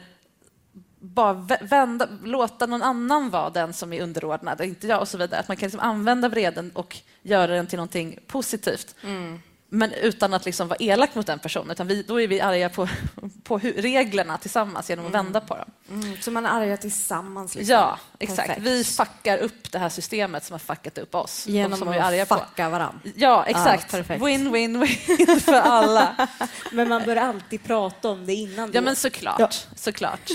bara 0.99 1.33
vända, 1.61 2.07
låta 2.23 2.65
någon 2.65 2.81
annan 2.81 3.29
vara 3.29 3.49
den 3.49 3.73
som 3.73 3.93
är 3.93 4.01
underordnad, 4.01 4.61
inte 4.61 4.87
jag 4.87 5.01
och 5.01 5.07
så 5.07 5.17
vidare. 5.17 5.39
Att 5.39 5.47
man 5.47 5.57
kan 5.57 5.67
liksom 5.67 5.79
använda 5.79 6.29
vreden 6.29 6.71
och 6.73 6.97
göra 7.21 7.55
den 7.55 7.67
till 7.67 7.77
någonting 7.77 8.19
positivt. 8.27 8.95
Mm. 9.03 9.39
Men 9.71 9.93
utan 9.93 10.33
att 10.33 10.45
liksom 10.45 10.67
vara 10.67 10.77
elak 10.79 11.15
mot 11.15 11.27
den 11.27 11.39
personen, 11.39 11.71
utan 11.71 11.87
vi, 11.87 12.03
då 12.03 12.21
är 12.21 12.27
vi 12.27 12.41
arga 12.41 12.69
på, 12.69 12.87
på 13.43 13.57
reglerna 13.57 14.37
tillsammans 14.37 14.89
genom 14.89 15.05
att 15.05 15.11
vända 15.11 15.41
på 15.41 15.55
dem. 15.55 15.71
Mm, 15.91 16.17
så 16.21 16.31
man 16.31 16.45
är 16.45 16.49
arga 16.49 16.77
tillsammans? 16.77 17.55
Liksom. 17.55 17.75
Ja, 17.75 17.99
exakt. 18.19 18.47
Perfekt. 18.47 18.67
Vi 18.67 18.83
fuckar 18.83 19.37
upp 19.37 19.71
det 19.71 19.79
här 19.79 19.89
systemet 19.89 20.43
som 20.43 20.53
har 20.53 20.59
fuckat 20.59 20.97
upp 20.97 21.15
oss. 21.15 21.47
Genom 21.47 21.87
är 21.87 21.99
arga 21.99 22.23
att 22.23 22.29
på. 22.29 22.35
fucka 22.35 22.69
varandra. 22.69 22.99
Ja, 23.15 23.45
exakt. 23.45 23.93
Ja, 23.93 23.97
perfekt. 23.97 24.25
win, 24.25 24.51
win, 24.51 24.79
win 24.79 25.39
för 25.39 25.53
alla. 25.53 26.27
Men 26.71 26.89
man 26.89 27.03
bör 27.05 27.15
alltid 27.15 27.63
prata 27.63 28.09
om 28.09 28.25
det 28.25 28.33
innan. 28.33 28.71
Ja, 28.73 28.81
men 28.81 28.95
såklart. 28.95 29.39
Ja. 29.39 29.49
såklart. 29.75 30.29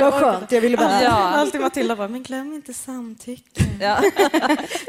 Vad 0.00 0.14
skönt, 0.14 0.52
jag 0.52 0.60
ville 0.60 0.76
bara... 0.76 1.02
Ja. 1.02 1.10
Alltid 1.10 1.60
Matilda 1.60 1.96
bara, 1.96 2.08
men 2.08 2.22
glöm 2.22 2.52
inte 2.52 2.74
samtycke. 2.74 3.64
Ja. 3.80 3.98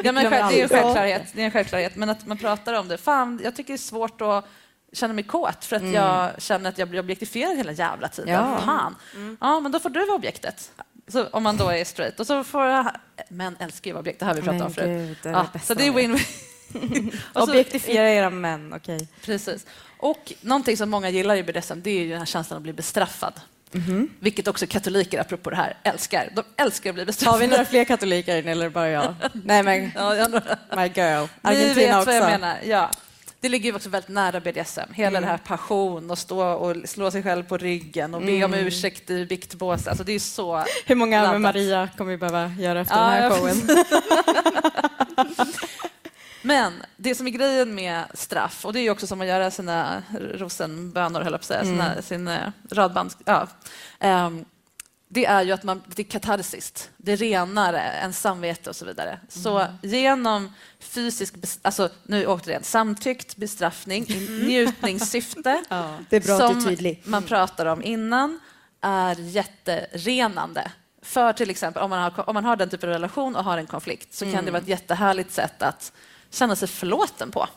ja, 0.03 0.11
men 0.11 0.15
det 0.15 0.37
är 0.37 0.61
en 0.61 0.69
självklarhet. 0.69 1.23
Det 1.33 1.41
är 1.41 1.45
en 1.45 1.51
självklarhet. 1.51 1.95
Men 1.95 2.09
att 2.09 2.27
man 2.27 2.37
pratar 2.37 2.73
om 2.73 2.87
det. 2.87 2.97
Fan, 2.97 3.39
jag 3.43 3.55
tycker 3.55 3.72
det 3.73 3.75
är 3.75 3.77
svårt 3.77 4.21
att 4.21 4.45
känna 4.93 5.13
mig 5.13 5.23
kåt 5.23 5.65
för 5.65 5.75
att 5.75 5.91
jag 5.91 6.41
känner 6.41 6.69
att 6.69 6.77
jag 6.77 6.89
blir 6.89 6.99
objektifierad 6.99 7.57
hela 7.57 7.71
jävla 7.71 8.07
tiden. 8.07 8.33
Ja. 8.33 8.57
Fan. 8.65 8.95
Ja, 9.41 9.59
men 9.59 9.71
då 9.71 9.79
får 9.79 9.89
du 9.89 10.05
vara 10.05 10.15
objektet. 10.15 10.71
Så, 11.07 11.27
om 11.27 11.43
man 11.43 11.57
då 11.57 11.69
är 11.69 11.85
straight. 11.85 12.19
Och 12.19 12.27
så 12.27 12.43
får 12.43 12.65
jag... 12.65 12.91
Män 13.29 13.55
älskar 13.59 13.89
ju 13.89 13.91
att 13.91 13.95
vara 13.95 13.99
objekt. 14.01 14.19
Det 14.19 14.25
har 14.25 14.33
vi 14.33 14.41
pratat 14.41 14.57
Men 14.59 14.67
om 14.67 14.73
förut. 14.73 15.07
gud, 15.07 15.17
det 15.23 15.29
ja, 15.29 15.47
det 15.53 15.59
så 15.59 15.73
det 15.73 15.87
är 15.87 15.91
win-win. 15.91 17.19
Objektifiera 17.33 18.09
era 18.09 18.29
män, 18.29 18.73
okej. 18.73 19.07
Precis. 19.25 19.65
Och 19.97 20.33
någonting 20.41 20.77
som 20.77 20.89
många 20.89 21.09
gillar 21.09 21.35
i 21.35 21.43
BDSM 21.43 21.81
det 21.81 21.89
är 21.89 22.03
ju 22.03 22.09
den 22.09 22.19
här 22.19 22.25
känslan 22.25 22.57
att 22.57 22.63
bli 22.63 22.73
bestraffad. 22.73 23.33
Vilket 24.19 24.47
också 24.47 24.67
katoliker, 24.67 25.21
apropå 25.21 25.49
det 25.49 25.55
här, 25.55 25.77
älskar. 25.83 26.29
De 26.35 26.43
älskar 26.57 26.89
att 26.89 26.93
bli 26.95 27.05
bestraffade. 27.05 27.35
Har 27.35 27.39
vi 27.39 27.47
några 27.47 27.65
fler 27.65 27.83
katoliker 27.85 28.43
eller 28.47 28.69
bara 28.69 28.89
jag? 28.89 29.15
Nej, 29.33 29.63
men 29.63 29.91
Ja, 29.95 30.15
jag 30.15 30.23
har 30.23 30.29
några. 30.29 30.57
my 30.75 30.87
girl. 30.95 31.21
Ni 31.21 31.27
Argentina 31.41 31.75
vet 31.75 31.95
också. 31.95 32.05
vad 32.05 32.15
jag 32.15 32.23
menar. 32.41 32.57
Ja. 32.65 32.91
Det 33.43 33.49
ligger 33.49 33.75
också 33.75 33.89
väldigt 33.89 34.09
nära 34.09 34.39
BDSM. 34.39 34.93
Hela 34.93 35.19
det 35.21 35.25
här 35.27 35.37
passion 35.37 36.11
och 36.11 36.17
stå 36.17 36.43
och 36.43 36.89
slå 36.89 37.11
sig 37.11 37.23
själv 37.23 37.43
på 37.43 37.57
ryggen 37.57 38.13
och 38.13 38.21
be 38.21 38.43
om 38.43 38.53
ursäkt 38.53 39.09
i 39.09 39.25
biktbås. 39.25 39.87
Alltså 39.87 40.03
det 40.03 40.13
är 40.13 40.19
så 40.19 40.63
Hur 40.85 40.95
många 40.95 41.21
med 41.21 41.27
laddat. 41.27 41.41
Maria 41.41 41.89
kommer 41.97 42.11
vi 42.11 42.17
behöva 42.17 42.47
göra 42.59 42.81
efter 42.81 42.95
Ja, 42.95 43.01
den 43.01 43.11
här 43.11 43.29
showen? 43.29 43.85
Men 46.41 46.73
det 46.97 47.15
som 47.15 47.27
är 47.27 47.31
grejen 47.31 47.75
med 47.75 48.03
straff, 48.13 48.65
och 48.65 48.73
det 48.73 48.79
är 48.79 48.83
ju 48.83 48.89
också 48.89 49.07
som 49.07 49.21
att 49.21 49.27
göra 49.27 49.51
sina 49.51 50.03
rosenbönor, 50.33 51.21
höll 51.21 51.33
jag 51.33 51.41
på 51.41 51.43
att 51.43 51.43
säga, 51.43 51.63
sina, 51.63 52.01
sin 52.01 52.27
eh, 52.27 52.39
radband. 52.71 53.13
Ja. 53.25 53.47
Ehm, 53.99 54.45
det 55.13 55.25
är 55.25 55.43
ju 55.43 55.51
att 55.51 55.63
man, 55.63 55.83
det 55.87 56.01
är 56.01 56.03
katarsiskt. 56.03 56.89
Det 56.97 57.15
renar 57.15 57.73
ens 57.73 58.19
samvete 58.19 58.69
och 58.69 58.75
så 58.75 58.85
vidare. 58.85 59.19
Så 59.29 59.67
genom 59.81 60.53
fysisk, 60.79 61.33
alltså 61.61 61.89
nu 62.03 62.27
återigen, 62.27 62.63
samtyckt 62.63 63.35
bestraffning 63.35 64.05
i 64.09 64.43
njutningssyfte, 64.45 65.63
Det 66.09 66.15
är 66.15 66.21
bra 66.21 66.33
att 66.33 66.39
du 66.39 66.45
är 66.45 66.51
som 66.51 66.63
tydlig. 66.63 67.01
man 67.05 67.23
pratar 67.23 67.65
om 67.65 67.83
innan, 67.83 68.39
är 68.81 69.15
jätterenande. 69.19 70.71
För 71.01 71.33
till 71.33 71.49
exempel 71.49 71.83
om 71.83 71.89
man 71.89 71.99
har, 71.99 72.29
om 72.29 72.33
man 72.33 72.45
har 72.45 72.55
den 72.55 72.69
typen 72.69 72.89
av 72.89 72.93
relation 72.93 73.35
och 73.35 73.43
har 73.43 73.57
en 73.57 73.67
konflikt 73.67 74.13
så 74.13 74.31
kan 74.31 74.45
det 74.45 74.51
vara 74.51 74.61
ett 74.61 74.67
jättehärligt 74.67 75.31
sätt 75.31 75.61
att 75.61 75.91
känna 76.29 76.55
sig 76.55 76.67
förlåten 76.67 77.31
på. 77.31 77.47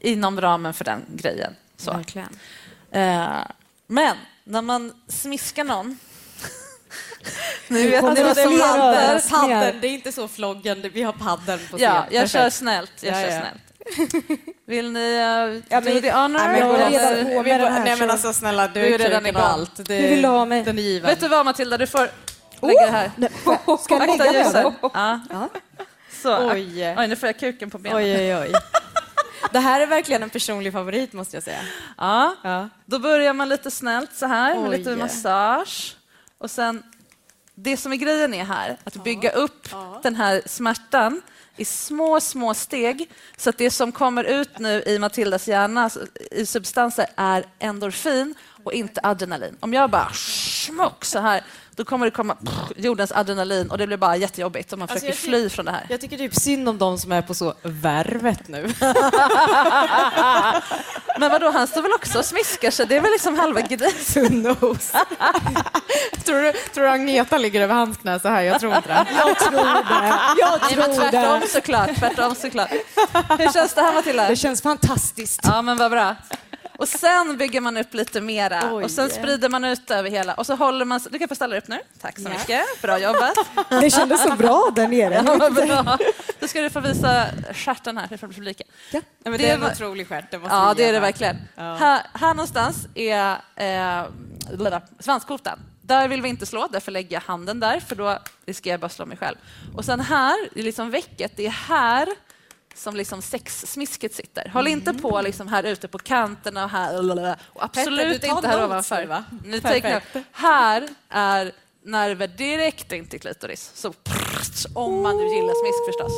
Inom 0.00 0.40
ramen 0.40 0.74
för 0.74 0.84
den 0.84 1.02
grejen. 1.14 1.56
Så. 1.76 1.92
Verkligen. 1.92 2.28
Eh, 2.90 3.38
men 3.86 4.16
när 4.44 4.62
man 4.62 4.92
smiskar 5.08 5.64
någon 5.64 5.98
Ni 7.68 7.88
vet, 7.88 8.00
kommer 8.00 8.14
det 8.14 8.22
det. 8.34 9.30
Padden, 9.30 9.80
det 9.80 9.86
är 9.86 9.92
inte 9.92 10.12
så 10.12 10.28
floggande. 10.28 10.88
Vi 10.88 11.02
har 11.02 11.12
padden 11.12 11.58
på 11.70 11.76
scen. 11.76 11.80
Ja, 11.94 12.04
jag 12.10 12.30
kör 12.30 12.38
Perfekt. 12.38 12.56
snällt. 12.56 12.92
Jag 13.00 13.22
Ja, 13.22 13.26
kör 13.28 13.34
ja. 13.34 13.40
snällt. 13.40 13.62
Vill 14.66 14.92
ni 14.92 15.00
uh, 15.00 15.62
Ja, 15.68 15.80
do 15.80 15.90
men- 15.92 16.02
the 16.02 16.12
honor? 16.12 16.38
Nej, 16.38 16.48
men 16.48 16.58
jag 16.60 16.80
är 16.80 16.90
redan 16.90 17.24
på 17.36 17.42
med 17.42 17.60
den 17.60 17.72
här, 17.72 17.84
Nej, 17.84 17.96
men 17.98 18.08
så- 18.08 18.12
alltså 18.12 18.32
snälla, 18.32 18.66
du 18.68 18.72
Du 18.82 18.94
är 18.94 18.98
redan 18.98 19.26
igång. 19.26 19.42
allt. 19.42 19.86
Det, 19.86 19.94
Hur 19.94 20.08
vill 20.08 20.22
du 20.22 20.28
ha 20.28 20.44
mig? 20.44 20.62
Den 20.62 20.78
är 20.78 20.82
given. 20.82 21.10
Vet 21.10 21.20
du 21.20 21.28
vad 21.28 21.44
Matilda, 21.44 21.78
du 21.78 21.86
får 21.86 22.10
lägga 22.62 22.86
det 22.86 22.92
här. 22.92 23.10
Nej, 23.16 23.30
Ska 23.84 23.94
jag 23.94 24.18
lägga 24.18 24.40
över? 24.46 24.72
Ja. 24.82 25.20
Ja. 25.30 25.48
Så. 26.22 26.50
Oj. 26.52 26.94
Oj, 26.98 27.06
nu 27.08 27.16
får 27.16 27.26
jag 27.28 27.38
kuken 27.38 27.70
på 27.70 27.78
benen. 27.78 27.98
Oj, 27.98 28.16
oj, 28.16 28.36
oj. 28.36 28.52
Det 29.52 29.58
här 29.58 29.80
är 29.80 29.86
verkligen 29.86 30.22
en 30.22 30.30
personlig 30.30 30.72
favorit, 30.72 31.12
måste 31.12 31.36
jag 31.36 31.42
säga. 31.44 31.58
Ja. 31.98 32.34
Ja. 32.42 32.68
Då 32.84 32.98
börjar 32.98 33.32
man 33.32 33.48
lite 33.48 33.70
snällt 33.70 34.10
så 34.14 34.26
här 34.26 34.54
med 34.54 34.70
Oj. 34.70 34.78
lite 34.78 34.96
massage. 34.96 35.96
Och 36.42 36.50
sen, 36.50 36.82
det 37.54 37.76
som 37.76 37.92
är 37.92 37.96
grejen 37.96 38.34
är 38.34 38.44
här, 38.44 38.76
att 38.84 39.04
bygga 39.04 39.30
upp 39.30 39.68
den 40.02 40.14
här 40.14 40.42
smärtan 40.46 41.22
i 41.56 41.64
små, 41.64 42.20
små 42.20 42.54
steg 42.54 43.10
så 43.36 43.50
att 43.50 43.58
det 43.58 43.70
som 43.70 43.92
kommer 43.92 44.24
ut 44.24 44.58
nu 44.58 44.82
i 44.86 44.98
Matildas 44.98 45.48
hjärna 45.48 45.90
i 46.30 46.46
substanser 46.46 47.06
är 47.16 47.44
endorfin 47.58 48.34
och 48.64 48.72
inte 48.72 49.00
adrenalin. 49.02 49.56
Om 49.60 49.74
jag 49.74 49.90
bara 49.90 50.10
smock 50.12 51.04
så 51.04 51.18
här, 51.18 51.44
då 51.76 51.84
kommer 51.84 52.06
det 52.06 52.10
komma 52.10 52.34
pff, 52.34 52.54
jordens 52.76 53.12
adrenalin 53.12 53.70
och 53.70 53.78
det 53.78 53.86
blir 53.86 53.96
bara 53.96 54.16
jättejobbigt 54.16 54.72
om 54.72 54.78
man 54.78 54.88
Alltså, 54.90 55.06
försöker 55.06 55.18
fly 55.30 55.48
från 55.48 55.64
det 55.64 55.70
här. 55.72 55.86
Jag 55.88 56.00
tycker 56.00 56.18
typ 56.18 56.34
synd 56.34 56.68
om 56.68 56.78
de 56.78 56.98
som 56.98 57.12
är 57.12 57.22
på 57.22 57.34
så 57.34 57.54
värvet 57.62 58.48
nu. 58.48 58.62
Men 61.18 61.30
vadå, 61.30 61.50
han 61.50 61.66
står 61.66 61.82
väl 61.82 61.92
också 61.92 62.18
och 62.18 62.24
smiskar 62.24 62.70
sig? 62.70 62.86
Det 62.86 62.96
är 62.96 63.00
väl 63.00 63.10
liksom 63.12 63.38
halva 63.38 63.60
grejen. 63.60 63.92
Knows? 64.42 64.92
tror, 66.24 66.42
du, 66.42 66.52
tror 66.52 66.84
du 66.84 66.88
Agneta 66.90 67.38
ligger 67.38 67.60
över 67.60 67.74
hans 67.74 67.96
knä 67.96 68.20
så 68.20 68.28
här? 68.28 68.42
Jag 68.42 68.60
tror 68.60 68.76
inte 68.76 68.88
det. 68.88 69.06
Jag 69.18 69.38
tror 69.38 69.50
det. 69.74 70.14
Jag 70.38 70.60
Nej, 70.62 70.76
men 70.76 70.84
tror 70.84 71.10
tvärtom 71.10 71.40
det. 71.40 71.48
såklart. 71.48 71.90
Tvärtom 71.98 72.34
såklart. 72.34 72.70
Hur 73.38 73.52
känns 73.52 73.74
det 73.74 73.80
här 73.80 73.92
Matilda? 73.94 74.28
Det 74.28 74.36
känns 74.36 74.62
fantastiskt. 74.62 75.40
Ja, 75.44 75.62
men 75.62 75.76
vad 75.76 75.90
bra. 75.90 76.16
Och 76.82 76.88
sen 76.88 77.36
bygger 77.36 77.60
man 77.60 77.76
upp 77.76 77.94
lite 77.94 78.20
mera 78.20 78.74
Oj. 78.74 78.84
och 78.84 78.90
sen 78.90 79.10
sprider 79.10 79.48
man 79.48 79.64
ut 79.64 79.90
över 79.90 80.10
hela 80.10 80.34
och 80.34 80.46
så 80.46 80.54
håller 80.54 80.84
man... 80.84 81.00
Du 81.10 81.18
kan 81.18 81.28
få 81.28 81.34
ställa 81.34 81.56
upp 81.58 81.68
nu. 81.68 81.78
Tack 82.00 82.18
så 82.18 82.22
Ja. 82.24 82.28
mycket. 82.28 82.82
Bra 82.82 82.98
jobbat. 82.98 83.34
Det 83.68 83.90
kändes 83.90 84.22
så 84.22 84.36
bra 84.36 84.70
där 84.76 84.88
nere. 84.88 85.22
Ja, 85.26 85.50
bra. 85.50 85.98
Då 86.40 86.48
ska 86.48 86.60
du 86.60 86.70
få 86.70 86.80
visa 86.80 87.26
stjärten 87.54 87.98
här 87.98 88.16
för 88.16 88.28
publiken. 88.28 88.66
Ja, 88.90 89.00
men 89.24 89.32
det 89.32 89.48
är 89.50 89.54
en 89.54 89.60
var- 89.60 89.70
otrolig 89.70 90.08
stjärt. 90.08 90.30
det 90.30 90.40
Ja, 90.44 90.74
det 90.76 90.82
är 90.82 90.86
det 90.86 90.92
ge 90.92 91.00
verkligen. 91.00 91.36
Ja. 91.56 91.74
Här, 91.74 92.02
här 92.14 92.34
någonstans 92.34 92.86
är 92.94 93.36
eh, 93.56 94.04
svanskotan. 95.00 95.58
Där 95.82 96.08
vill 96.08 96.22
vi 96.22 96.28
inte 96.28 96.46
slå, 96.46 96.68
därför 96.72 96.92
lägger 96.92 97.12
jag 97.16 97.20
handen 97.20 97.60
där, 97.60 97.80
för 97.80 97.96
då 97.96 98.18
riskerar 98.46 98.72
jag 98.72 98.80
bara 98.80 98.88
slå 98.88 99.06
mig 99.06 99.16
själv. 99.16 99.36
Och 99.76 99.84
sen 99.84 100.00
här, 100.00 100.34
i 100.58 100.62
liksom 100.62 100.90
väcket, 100.90 101.32
det 101.36 101.46
är 101.46 101.50
här 101.50 102.08
som 102.74 102.96
liksom 102.96 103.22
sexsmisket 103.22 104.14
sitter. 104.14 104.48
Håll 104.48 104.68
inte 104.68 104.94
på 104.94 105.20
liksom 105.20 105.48
här 105.48 105.62
ute 105.62 105.88
på 105.88 105.98
kanterna 105.98 106.64
och 106.64 106.70
här. 106.70 107.36
Och 107.52 107.64
absolut 107.64 108.20
Petter, 108.20 108.36
inte 108.36 108.48
här 108.48 108.64
ovanför. 108.64 109.00
nu, 109.00 109.06
va? 109.06 109.24
Ni. 109.44 110.00
Här 110.32 110.88
är 111.08 111.52
nerver 111.84 112.26
direkt 112.26 112.92
in 112.92 113.08
till 113.08 113.20
klitoris. 113.20 113.70
Så 113.74 113.92
prrt, 113.92 114.66
om 114.74 115.02
man 115.02 115.16
nu 115.16 115.24
gillar 115.24 115.54
smisk 115.54 115.86
förstås. 115.86 116.12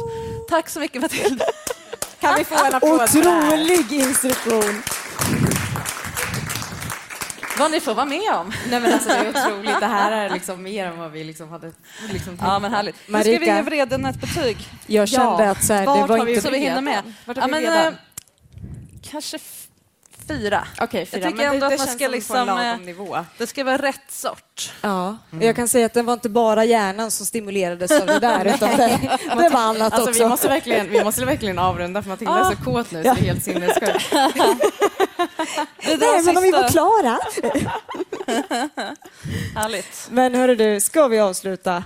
Tack 0.49 0.69
så 0.69 0.81
mycket 0.81 1.03
Matilda. 1.03 1.45
Kan 2.21 2.39
vi 2.39 2.45
få 2.45 2.65
en 2.65 2.75
applåd? 2.75 3.01
Otrolig 3.01 3.93
instruktion. 3.93 4.83
Vad 7.59 7.71
ni 7.71 7.81
får 7.81 7.95
vara 7.95 8.07
med 8.07 8.33
om. 8.33 8.53
Nej, 8.71 8.81
men 8.81 8.93
alltså, 8.93 9.09
det 9.09 9.15
är 9.15 9.29
otroligt. 9.29 9.81
Det 9.81 9.87
här 9.87 10.13
är 10.13 10.31
liksom 10.31 10.63
mer 10.63 10.87
än 10.87 10.99
vad 10.99 11.11
vi 11.11 11.25
liksom 11.25 11.49
hade 11.49 11.73
liksom 12.13 12.37
tänkt 12.37 12.43
Ja, 12.43 12.59
men 12.59 12.73
härligt. 12.75 12.95
Nu 13.07 13.21
ska 13.21 13.31
vi 13.31 13.39
Marika. 13.39 13.57
ge 13.57 13.63
vreden 13.63 14.07
ett 14.07 14.21
betyg. 14.21 14.57
Jag 14.87 15.09
kände 15.09 15.51
att 15.51 15.65
så 15.65 15.73
här, 15.73 15.81
det 15.81 15.87
var 15.87 16.19
har 16.19 16.27
inte... 16.27 16.43
Så 16.43 16.51
vi 16.51 16.59
hinner 16.59 16.81
med. 16.81 17.03
Vart 17.25 17.37
har 17.37 17.49
Ja, 17.49 17.59
vi 17.59 17.67
men, 17.67 17.87
eh, 17.87 17.93
kanske 19.11 19.39
fyra. 20.29 20.67
Okej, 20.81 21.07
fyra. 21.07 21.21
Jag 21.21 21.31
tycker 21.33 21.45
men 21.45 21.55
ändå 21.55 21.69
det, 21.69 21.75
att 21.75 21.79
man 21.79 21.87
det 21.87 21.93
ska 21.93 22.05
på 22.05 22.05
en 22.05 22.11
liksom, 22.13 23.15
eh. 23.15 23.23
Det 23.39 23.47
ska 23.47 23.65
vara 23.65 23.77
rätt 23.77 24.11
sort. 24.11 24.73
Ja, 24.81 25.17
jag 25.41 25.57
kan 25.57 25.69
säga 25.69 25.87
att 25.87 25.95
det 25.95 26.03
var 26.03 26.13
inte 26.13 26.29
bara 26.29 26.65
hjärnan 26.65 27.11
som 27.11 27.27
stimulerades 27.27 27.91
av 27.91 28.07
det 28.07 28.19
där, 28.19 28.45
utan 28.55 28.71
det, 28.77 29.19
det 29.37 29.49
var 29.49 29.61
annat 29.61 29.93
Alltså, 29.93 30.11
också. 30.11 30.23
vi, 30.23 30.29
måste 30.29 30.49
verkligen, 30.49 30.91
vi 30.91 31.05
måste 31.05 31.25
verkligen 31.25 31.59
avrunda 31.59 32.03
för 32.03 32.09
Matilda 32.11 32.39
är 32.39 32.45
så 32.57 32.65
kåt 32.65 32.91
nu 32.91 33.03
så 33.03 33.15
det 33.15 33.21
är 33.21 33.25
helt 33.25 33.45
sinnessjukt. 33.45 34.13
Nej, 35.99 36.23
men 36.25 36.37
om 36.37 36.43
vi 36.43 36.51
var 36.51 36.69
klara. 36.69 37.19
Härligt. 39.55 40.09
Men 40.11 40.35
hörru 40.35 40.57
du, 40.57 40.81
ska 40.81 41.09
vi 41.09 41.21
avsluta? 41.21 41.85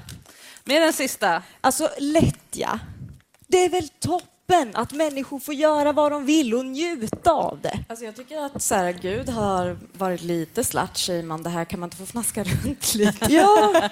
Med 0.65 0.83
den 0.83 0.93
sista. 0.93 1.43
Alltså 1.61 1.89
lättja. 1.99 2.81
Det 3.47 3.65
är 3.65 3.69
väl 3.69 3.89
toppen 3.89 4.71
att 4.75 4.93
människor 4.93 5.39
får 5.39 5.55
göra 5.55 5.93
vad 5.93 6.13
de 6.13 6.27
vill 6.27 6.55
och 6.55 6.67
njuta 6.67 7.33
av 7.33 7.59
det. 7.63 7.79
Alltså, 7.89 8.05
jag 8.05 8.17
tycker 8.17 8.39
att 8.39 8.63
så 8.63 8.75
här, 8.75 8.93
Gud 8.93 9.29
har 9.29 9.79
varit 9.93 10.23
lite 10.23 10.65
slut 10.65 11.09
det 11.43 11.51
här 11.51 11.65
kan 11.65 11.81
man 11.81 11.87
inte 11.87 11.97
få 11.97 12.07
fnaska 12.07 12.45
runt 12.65 12.95
lite? 12.95 13.27
Ja, 13.33 13.91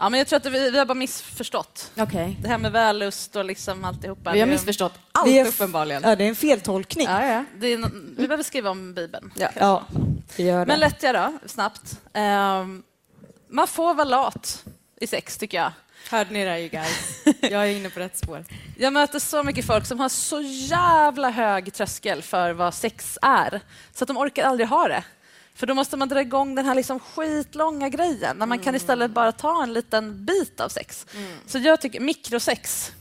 Ja, 0.00 0.08
men 0.08 0.18
jag 0.18 0.26
tror 0.26 0.36
att 0.36 0.46
vi, 0.46 0.70
vi 0.70 0.78
har 0.78 0.86
bara 0.86 0.94
missförstått. 0.94 1.90
Okej. 1.96 2.36
Det 2.42 2.48
här 2.48 2.58
med 2.58 2.72
vällust 2.72 3.36
och 3.36 3.44
liksom 3.44 3.84
alltihopa. 3.84 4.32
Vi 4.32 4.40
har 4.40 4.46
Det- 4.46 4.52
missförstått 4.52 4.92
allt 5.12 5.28
Vi 5.28 5.38
är 5.38 5.46
uppenbarligen. 5.46 6.02
ja, 6.04 6.16
det 6.16 6.24
är 6.24 6.28
en 6.28 6.36
feltolkning. 6.36 7.06
Ja, 7.06 7.26
ja. 7.26 7.44
Det 7.58 7.66
är, 7.66 7.78
nå- 7.78 7.88
vi 8.16 8.26
behöver 8.26 8.42
skriva 8.44 8.70
om 8.70 8.94
Bibeln. 8.94 9.32
Ja. 9.36 9.48
Ja, 9.58 9.84
det 10.36 10.42
gör 10.42 10.58
det. 10.58 10.66
Men 10.66 10.80
lättja 10.80 11.12
då, 11.12 11.32
snabbt. 11.48 11.98
Ehm, 12.12 12.82
man 13.48 13.66
får 13.66 13.94
vara 13.94 14.04
lat 14.04 14.64
i 15.00 15.06
sex, 15.06 15.38
tycker 15.38 15.58
jag. 15.58 15.72
Hörde 16.10 16.30
ni 16.30 16.44
det 16.44 16.58
you 16.60 16.68
guys? 16.68 17.22
Jag 17.40 17.62
är 17.68 17.76
inne 17.76 17.90
på 17.90 18.00
rätt 18.00 18.18
spår. 18.18 18.44
Jag 18.78 18.92
möter 18.92 19.18
så 19.18 19.42
mycket 19.42 19.66
folk 19.66 19.86
som 19.86 20.00
har 20.00 20.08
så 20.08 20.40
jävla 20.42 21.30
hög 21.30 21.72
tröskel 21.74 22.22
för 22.22 22.52
vad 22.52 22.74
sex 22.74 23.18
är, 23.22 23.60
så 23.94 24.04
att 24.04 24.08
de 24.08 24.16
orkar 24.18 24.44
aldrig 24.44 24.68
ha 24.68 24.88
det. 24.88 25.02
För 25.60 25.66
då 25.66 25.74
måste 25.74 25.96
man 25.96 26.08
dra 26.08 26.20
igång 26.20 26.54
den 26.54 26.66
här 26.66 26.74
liksom 26.74 27.00
skitlånga 27.00 27.88
grejen, 27.88 28.36
när 28.36 28.46
man 28.46 28.58
kan 28.58 28.74
istället 28.74 29.10
bara 29.10 29.32
ta 29.32 29.62
en 29.62 29.72
liten 29.72 30.24
bit 30.24 30.60
av 30.60 30.68
sex. 30.68 31.06
Så 31.46 31.58
jag 31.58 31.80
tycker 31.80 32.00
mikrosex, 32.00 32.92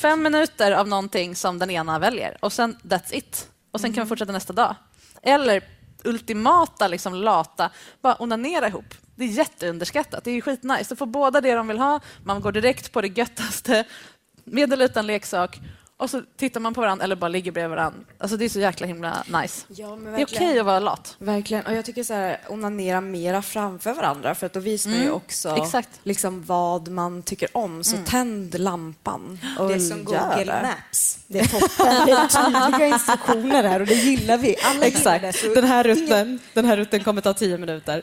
fem 0.00 0.22
minuter 0.22 0.72
av 0.72 0.88
någonting 0.88 1.36
som 1.36 1.58
den 1.58 1.70
ena 1.70 1.98
väljer 1.98 2.36
och 2.40 2.52
sen 2.52 2.76
that's 2.82 3.14
it. 3.14 3.48
Och 3.70 3.80
sen 3.80 3.92
kan 3.92 4.00
man 4.00 4.08
fortsätta 4.08 4.32
nästa 4.32 4.52
dag. 4.52 4.76
Eller 5.22 5.64
ultimata 6.04 6.88
liksom 6.88 7.14
lata, 7.14 7.70
bara 8.02 8.22
onanera 8.22 8.68
ihop. 8.68 8.94
Det 9.16 9.24
är 9.24 9.28
jätteunderskattat. 9.28 10.24
Det 10.24 10.30
är 10.30 10.34
ju 10.34 10.40
skitnice. 10.40 10.86
Då 10.88 10.96
får 10.96 11.06
båda 11.06 11.40
det 11.40 11.54
de 11.54 11.68
vill 11.68 11.78
ha. 11.78 12.00
Man 12.24 12.40
går 12.40 12.52
direkt 12.52 12.92
på 12.92 13.00
det 13.00 13.18
göttaste, 13.18 13.84
med 14.44 14.72
eller 14.72 14.84
utan 14.84 15.06
leksak. 15.06 15.60
Och 16.04 16.10
så 16.10 16.22
tittar 16.36 16.60
man 16.60 16.74
på 16.74 16.80
varandra 16.80 17.04
eller 17.04 17.16
bara 17.16 17.28
ligger 17.28 17.52
bredvid 17.52 17.76
varandra. 17.76 18.00
Alltså 18.18 18.36
det 18.36 18.44
är 18.44 18.48
så 18.48 18.60
jäkla 18.60 18.86
himla 18.86 19.24
nice. 19.42 19.66
Ja, 19.68 19.96
men 19.96 20.12
Det 20.12 20.20
är 20.20 20.26
okej 20.26 20.58
att 20.58 20.66
vara 20.66 20.78
lat. 20.80 21.16
Verkligen. 21.18 21.66
Och 21.66 21.72
jag 21.74 21.84
tycker 21.84 22.04
så 22.04 22.14
här, 22.14 22.40
onanera 22.48 23.00
mera 23.00 23.42
framför 23.42 23.92
varandra 23.94 24.34
för 24.34 24.46
att 24.46 24.52
då 24.52 24.60
visar 24.60 24.90
man 24.90 24.98
ju 24.98 25.04
Mm, 25.04 25.16
också 25.16 25.56
exakt. 25.56 25.88
liksom 26.02 26.44
vad 26.44 26.88
man 26.88 27.22
tycker 27.22 27.56
om. 27.56 27.84
Så 27.84 27.96
tänd 28.06 28.58
lampan 28.60 29.38
och 29.58 29.68
det 29.68 29.74
är 29.74 29.78
som 29.78 29.98
gör 29.98 30.28
Google 30.28 30.44
det. 30.44 30.62
Maps. 30.62 31.18
Det 31.26 31.38
är 31.40 31.46
toppen. 31.46 32.06
Det 32.06 32.12
är 32.12 32.28
tydliga 32.70 32.86
instruktioner 32.86 33.62
här 33.64 33.80
och 33.80 33.86
det 33.86 33.94
gillar 33.94 34.38
vi. 34.38 34.56
Alla 34.62 34.86
gillar 34.86 35.18
det. 35.20 35.28
Exakt. 35.28 35.38
Så 35.38 35.54
Den 35.54 35.64
här, 35.64 35.84
rutten, 35.84 36.38
den 36.54 36.64
här 36.64 36.76
rutten 36.76 37.04
kommer 37.04 37.20
ta 37.20 37.34
tio 37.34 37.58
minuter. 37.58 38.02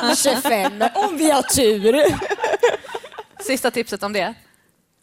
Kanske 0.00 0.36
fem, 0.36 0.82
om 0.94 1.16
vi 1.16 1.30
har 1.30 1.42
tur. 1.42 2.04
Sista 3.42 3.70
tipset 3.70 4.02
om 4.02 4.12
det. 4.12 4.34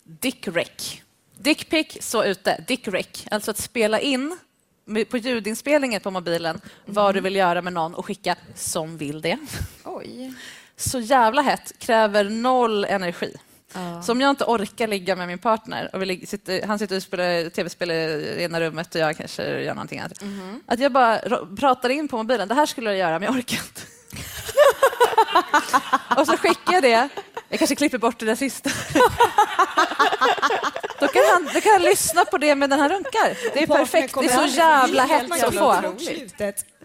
Dick 0.04 0.48
rec. 0.48 1.02
Dickpic, 1.38 1.98
så 2.02 2.24
ute. 2.24 2.64
Dick 2.68 2.88
rec. 2.88 3.26
Alltså 3.32 3.52
att 3.52 3.58
spela 3.58 4.00
in 4.00 4.38
på 5.10 5.18
ljudinspelningen 5.18 6.02
på 6.02 6.12
mobilen 6.12 6.62
vad 6.86 7.16
du 7.16 7.22
vill 7.22 7.36
göra 7.36 7.62
med 7.62 7.74
någon 7.74 7.96
och 7.96 8.06
skicka 8.06 8.36
som 8.56 8.98
vill 8.98 9.22
det. 9.22 9.38
Oj. 9.84 10.34
Så 10.76 11.00
jävla 11.00 11.42
hett, 11.42 11.74
kräver 11.80 12.24
noll 12.24 12.86
energi. 12.86 13.36
Så 14.04 14.12
om 14.12 14.22
jag 14.22 14.30
inte 14.30 14.44
orkar 14.44 14.88
ligga 14.88 15.16
med 15.16 15.28
min 15.28 15.38
partner, 15.40 15.90
och 15.94 16.02
vi 16.02 16.26
sitter, 16.26 16.68
han 16.68 16.80
sitter 16.80 16.96
och 16.96 17.04
spelar 17.04 17.50
tv-spel 17.50 17.92
i 17.92 18.38
ena 18.44 18.62
rummet 18.62 18.96
och 18.96 19.02
jag 19.02 19.18
kanske 19.18 19.62
gör 19.62 19.74
någonting 19.74 20.00
annat. 20.00 20.24
Att 20.66 20.80
jag 20.80 20.92
bara 20.92 21.20
pratar 21.60 21.90
in 21.90 22.08
på 22.08 22.18
mobilen, 22.18 22.48
det 22.48 22.56
här 22.56 22.66
skulle 22.66 22.90
jag 22.90 23.00
göra 23.00 23.20
men 23.20 23.26
jag 23.26 23.36
orkar 23.36 23.58
inte. 23.58 23.82
och 26.18 26.28
så 26.28 26.38
skickar 26.38 26.74
jag 26.74 26.84
det. 26.84 27.10
Jag 27.54 27.60
kanske 27.60 27.76
klipper 27.76 27.98
bort 27.98 28.20
det 28.20 28.26
där 28.26 28.36
sista. 28.36 28.70
då, 31.00 31.08
kan 31.08 31.22
han, 31.32 31.50
då 31.54 31.62
kan 31.62 31.72
han 31.72 31.82
lyssna 31.82 32.26
på 32.26 32.38
det 32.38 32.56
med 32.56 32.70
den 32.70 32.80
här 32.80 32.90
runkar. 32.90 33.38
Det 33.54 33.64
är 33.64 33.68
perfekt. 33.68 34.16
Det 34.20 34.26
är 34.26 34.48
så 34.48 34.58
jävla 34.58 35.04
hett 35.06 35.44
att 35.44 35.56
få. 35.56 35.72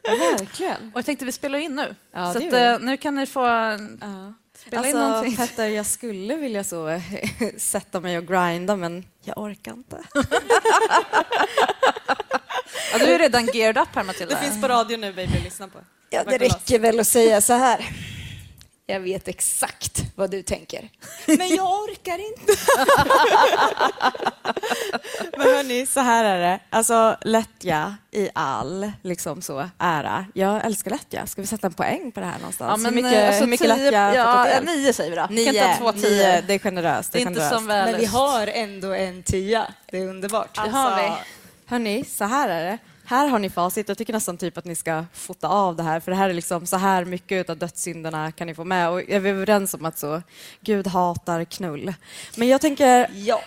Verkligen. 0.03 0.91
Och 0.95 0.99
jag 0.99 1.05
tänkte 1.07 1.25
vi 1.25 1.33
spelar 1.33 1.59
in 1.59 1.77
nu. 1.77 1.95
Ja, 2.15 2.33
så 2.33 2.39
att, 2.47 2.53
eh, 2.53 2.79
nu 2.81 2.97
kan 2.97 3.15
ni 3.15 3.27
få 3.27 3.41
Ja. 3.41 3.79
spela 4.59 4.89
in 4.89 4.97
Alltså, 4.97 4.99
någonting. 5.09 5.37
Petter, 5.37 5.67
jag 5.67 5.87
skulle 5.87 6.37
vilja 6.37 6.65
så 6.65 6.89
eh, 6.89 7.03
sätta 7.59 8.01
mig 8.01 8.19
och 8.19 8.27
grinda, 8.27 8.77
men 8.77 9.05
jag 9.25 9.39
orkar 9.39 9.73
inte. 9.73 9.99
Ja, 12.93 12.99
du 12.99 13.05
är 13.05 13.19
redan 13.19 13.47
geared 13.47 13.79
up 13.79 13.89
här 13.95 14.05
Matilda. 14.05 14.35
Det 14.35 14.41
finns 14.47 14.63
på 14.63 14.69
radio 14.69 14.97
nu, 14.97 15.13
baby. 15.13 15.39
Lyssna 15.45 15.69
på. 15.69 15.79
Ja, 16.11 16.25
det 16.25 16.39
räcker 16.39 16.79
väl 16.79 17.01
att 17.01 17.07
säga 17.09 17.41
så 17.41 17.53
här. 17.53 17.91
Jag 18.91 19.01
vet 19.01 19.29
exakt 19.29 20.03
vad 20.17 20.31
du 20.31 20.43
tänker. 20.43 20.89
Men 21.27 21.49
jag 21.49 21.71
orkar 21.71 22.19
inte. 22.19 22.53
Men 25.37 25.47
hörni, 25.47 25.87
så 25.87 26.01
här 26.01 26.25
är 26.25 26.41
det. 26.41 26.61
Alltså 26.71 27.17
lättja 27.23 27.97
i 28.11 28.29
all 28.35 28.93
liksom 29.03 29.43
så, 29.43 29.69
ära. 29.79 30.27
Jag 30.35 30.67
älskar 30.67 30.91
lättja. 30.91 31.27
Ska 31.27 31.41
vi 31.43 31.47
sätta 31.47 31.67
en 31.67 31.73
poäng 31.73 32.13
på 32.13 32.21
det 32.21 32.27
här 32.27 32.39
någonstans? 32.39 32.71
Ja, 32.71 32.77
men, 32.77 32.95
hur 32.95 33.03
mycket, 33.03 33.19
eh, 33.23 33.27
alltså, 33.29 33.41
hur 33.41 33.51
mycket 33.51 33.67
tio- 33.67 33.91
lättja 33.91 34.15
ja, 34.15 34.61
nio 34.61 34.93
säger 34.93 35.11
vi 35.11 35.17
då. 35.17 35.27
Kan 35.27 35.35
Nio, 35.35 35.63
ta 35.63 35.75
två 35.79 35.93
nio. 35.93 36.41
Det 36.41 36.55
är 36.55 36.59
generöst. 36.59 37.13
Det 37.13 37.19
är 37.19 37.23
är 37.23 37.27
inte 37.29 37.41
generöst. 37.41 37.55
som 37.57 37.67
väl. 37.67 37.91
Men 37.91 38.01
vi 38.01 38.07
har 38.07 38.47
ändå 38.47 38.93
en 38.95 39.23
tia. 39.23 39.67
Det 39.91 39.99
är 39.99 40.07
underbart. 40.09 40.55
Det 40.65 40.71
har 40.71 40.97
vi. 41.03 41.13
Hörni, 41.67 42.05
så 42.05 42.25
här 42.25 42.49
är 42.49 42.65
det. 42.65 42.79
Här 43.09 43.29
har 43.29 43.39
ni 43.39 43.51
facit. 43.51 43.89
Jag 43.89 43.99
tycker 43.99 44.13
nästan 44.13 44.37
typ 44.37 44.59
att 44.59 44.65
ni 44.65 44.75
ska 44.75 45.05
fota 45.13 45.49
av 45.49 45.77
det 45.77 45.83
här, 45.83 46.01
för 46.01 46.11
det 46.11 46.17
här 46.17 46.31
är 46.31 46.35
liksom 46.35 46.67
så 46.67 46.77
här 46.77 47.05
mycket 47.05 47.51
av 47.51 47.57
dödssynderna 47.57 48.33
kan 48.33 48.47
ni 48.47 48.55
få 48.55 48.65
med. 48.65 48.91
Och 48.91 49.11
är 49.11 49.21
vi 49.21 49.31
överens 49.31 49.75
om 49.75 49.85
att 49.85 49.99
så, 49.99 50.23
Gud 50.61 50.87
hatar 50.87 51.45
knull. 51.45 51.95
Men 52.37 52.49
jag 52.49 52.61
tänker, 52.61 53.11
Ja. 53.15 53.41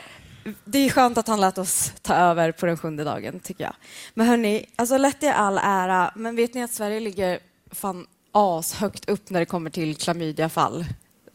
det 0.66 0.78
är 0.80 0.90
skönt 0.90 1.18
att 1.18 1.28
han 1.28 1.42
lät 1.42 1.58
oss 1.58 1.94
ta 2.02 2.16
över 2.16 2.52
på 2.52 2.66
den 2.66 2.78
sjunde 2.78 3.04
dagen, 3.04 3.40
tycker 3.40 3.64
jag. 3.64 3.74
Men 4.14 4.28
hörni, 4.28 4.66
alltså 4.76 4.98
lätt 4.98 5.24
i 5.24 5.28
all 5.28 5.58
ära, 5.64 6.12
men 6.16 6.36
vet 6.36 6.54
ni 6.54 6.64
att 6.64 6.72
Sverige 6.74 7.00
ligger 7.00 7.40
fan 7.72 8.08
ashögt 8.32 9.10
upp 9.10 9.30
när 9.30 9.40
det 9.40 9.46
kommer 9.46 9.70
till 9.70 9.96
klamydiafall. 9.96 10.86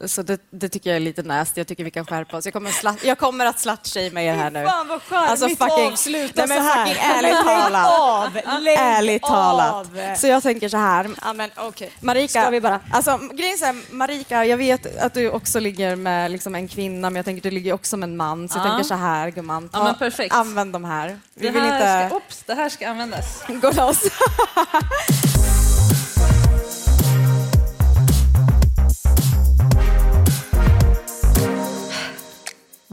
Så 0.05 0.21
det, 0.21 0.39
det 0.49 0.69
tycker 0.69 0.89
jag 0.89 0.95
är 0.95 0.99
lite 0.99 1.23
nasty. 1.23 1.59
Jag 1.59 1.67
tycker 1.67 1.83
vi 1.83 1.91
kan 1.91 2.05
skärpa 2.05 2.37
oss. 2.37 2.45
Jag 2.45 2.53
kommer, 2.53 2.71
slut, 2.71 3.03
jag 3.03 3.17
kommer 3.17 3.45
att 3.45 3.59
slutshamea 3.59 4.23
er 4.23 4.33
här 4.37 4.51
nu. 4.51 4.65
Fan 4.65 4.87
vad 4.87 5.01
charmigt 5.03 5.29
Alltså 5.29 5.47
fucking, 5.49 5.87
avsluta 5.91 6.45
nej, 6.45 6.47
men 6.47 6.57
så 6.57 6.63
här. 6.63 6.85
fucking 6.85 7.03
ärligt 7.03 7.31
Lägg 7.31 7.43
talat. 7.43 7.99
av, 7.99 8.61
lägg 8.61 8.77
ärligt 8.79 9.23
av. 9.23 9.27
talat. 9.29 10.19
Så 10.19 10.27
jag 10.27 10.43
tänker 10.43 10.69
så 10.69 10.77
här. 10.77 11.09
Ja, 11.23 11.33
men 11.33 11.49
okej. 11.55 11.91
Marika, 11.99 12.41
Ska 12.41 12.49
vi 12.49 12.61
bara? 12.61 12.79
Alltså, 12.91 13.17
grejen 13.17 13.57
är 13.61 13.65
här, 13.65 13.75
Marika, 13.91 14.45
jag 14.45 14.57
vet 14.57 14.97
att 14.97 15.13
du 15.13 15.29
också 15.29 15.59
ligger 15.59 15.95
med 15.95 16.31
liksom, 16.31 16.55
en 16.55 16.67
kvinna, 16.67 17.09
men 17.09 17.15
jag 17.15 17.25
tänker 17.25 17.41
du 17.41 17.51
ligger 17.51 17.73
också 17.73 17.97
med 17.97 18.09
en 18.09 18.17
man. 18.17 18.49
Så 18.49 18.57
jag 18.57 18.65
Ja. 18.65 18.69
tänker 18.69 18.83
så 18.87 18.93
här, 18.95 19.29
gumman. 19.29 19.69
Ja, 19.73 19.83
men 19.83 19.95
perfekt. 19.95 20.35
Använd 20.35 20.73
de 20.73 20.85
här. 20.85 21.19
Vi 21.33 21.45
Det 21.47 21.51
vill 21.53 21.61
här, 21.61 22.03
inte 22.03 22.07
ska, 22.09 22.15
oops, 22.17 22.43
det 22.45 22.53
här 22.53 22.69
ska 22.69 22.89
användas. 22.89 23.43
gå 23.47 23.71
loss. 23.71 24.01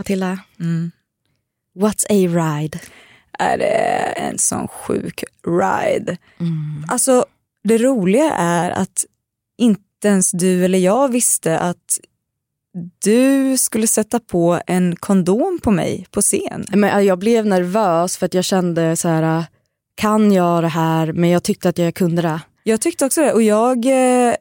Matilda, 0.05 0.39
Mm. 0.61 0.91
what's 1.79 2.05
a 2.09 2.15
ride? 2.29 2.79
Är 3.39 3.59
det 3.59 3.67
en 4.17 4.39
sån 4.39 4.69
sjuk 4.69 5.25
ride. 5.47 6.17
Alltså 6.89 7.27
det 7.65 7.79
roliga 7.79 8.33
är 8.35 8.71
att 8.71 9.05
inte 9.59 9.83
ens 10.09 10.31
du 10.31 10.65
eller 10.65 10.79
jag 10.79 11.09
visste 11.13 11.59
att 11.59 11.99
du 13.05 13.57
skulle 13.59 13.87
sätta 13.87 14.21
på 14.21 14.61
en 14.67 14.97
kondom 14.97 15.61
på 15.63 15.71
mig 15.71 16.07
på 16.11 16.21
scen. 16.23 16.65
Men 16.73 17.05
jag 17.07 17.19
blev 17.19 17.47
nervös 17.47 18.17
för 18.17 18.27
att 18.27 18.35
jag 18.35 18.45
kände 18.45 18.97
så 18.97 19.09
här, 19.09 19.45
kan 19.95 20.33
jag 20.33 20.63
det 20.63 20.69
här? 20.69 21.13
Men 21.13 21.31
jag 21.31 21.43
tyckte 21.43 21.69
att 21.69 21.79
jag 21.79 21.95
kunde 21.95 22.23
det. 22.23 22.41
Jag 22.63 22.81
tyckte 22.81 23.07
också 23.07 23.21
det 23.21 23.33
och 23.33 23.43
jag 23.43 23.87
eh, 23.87 24.35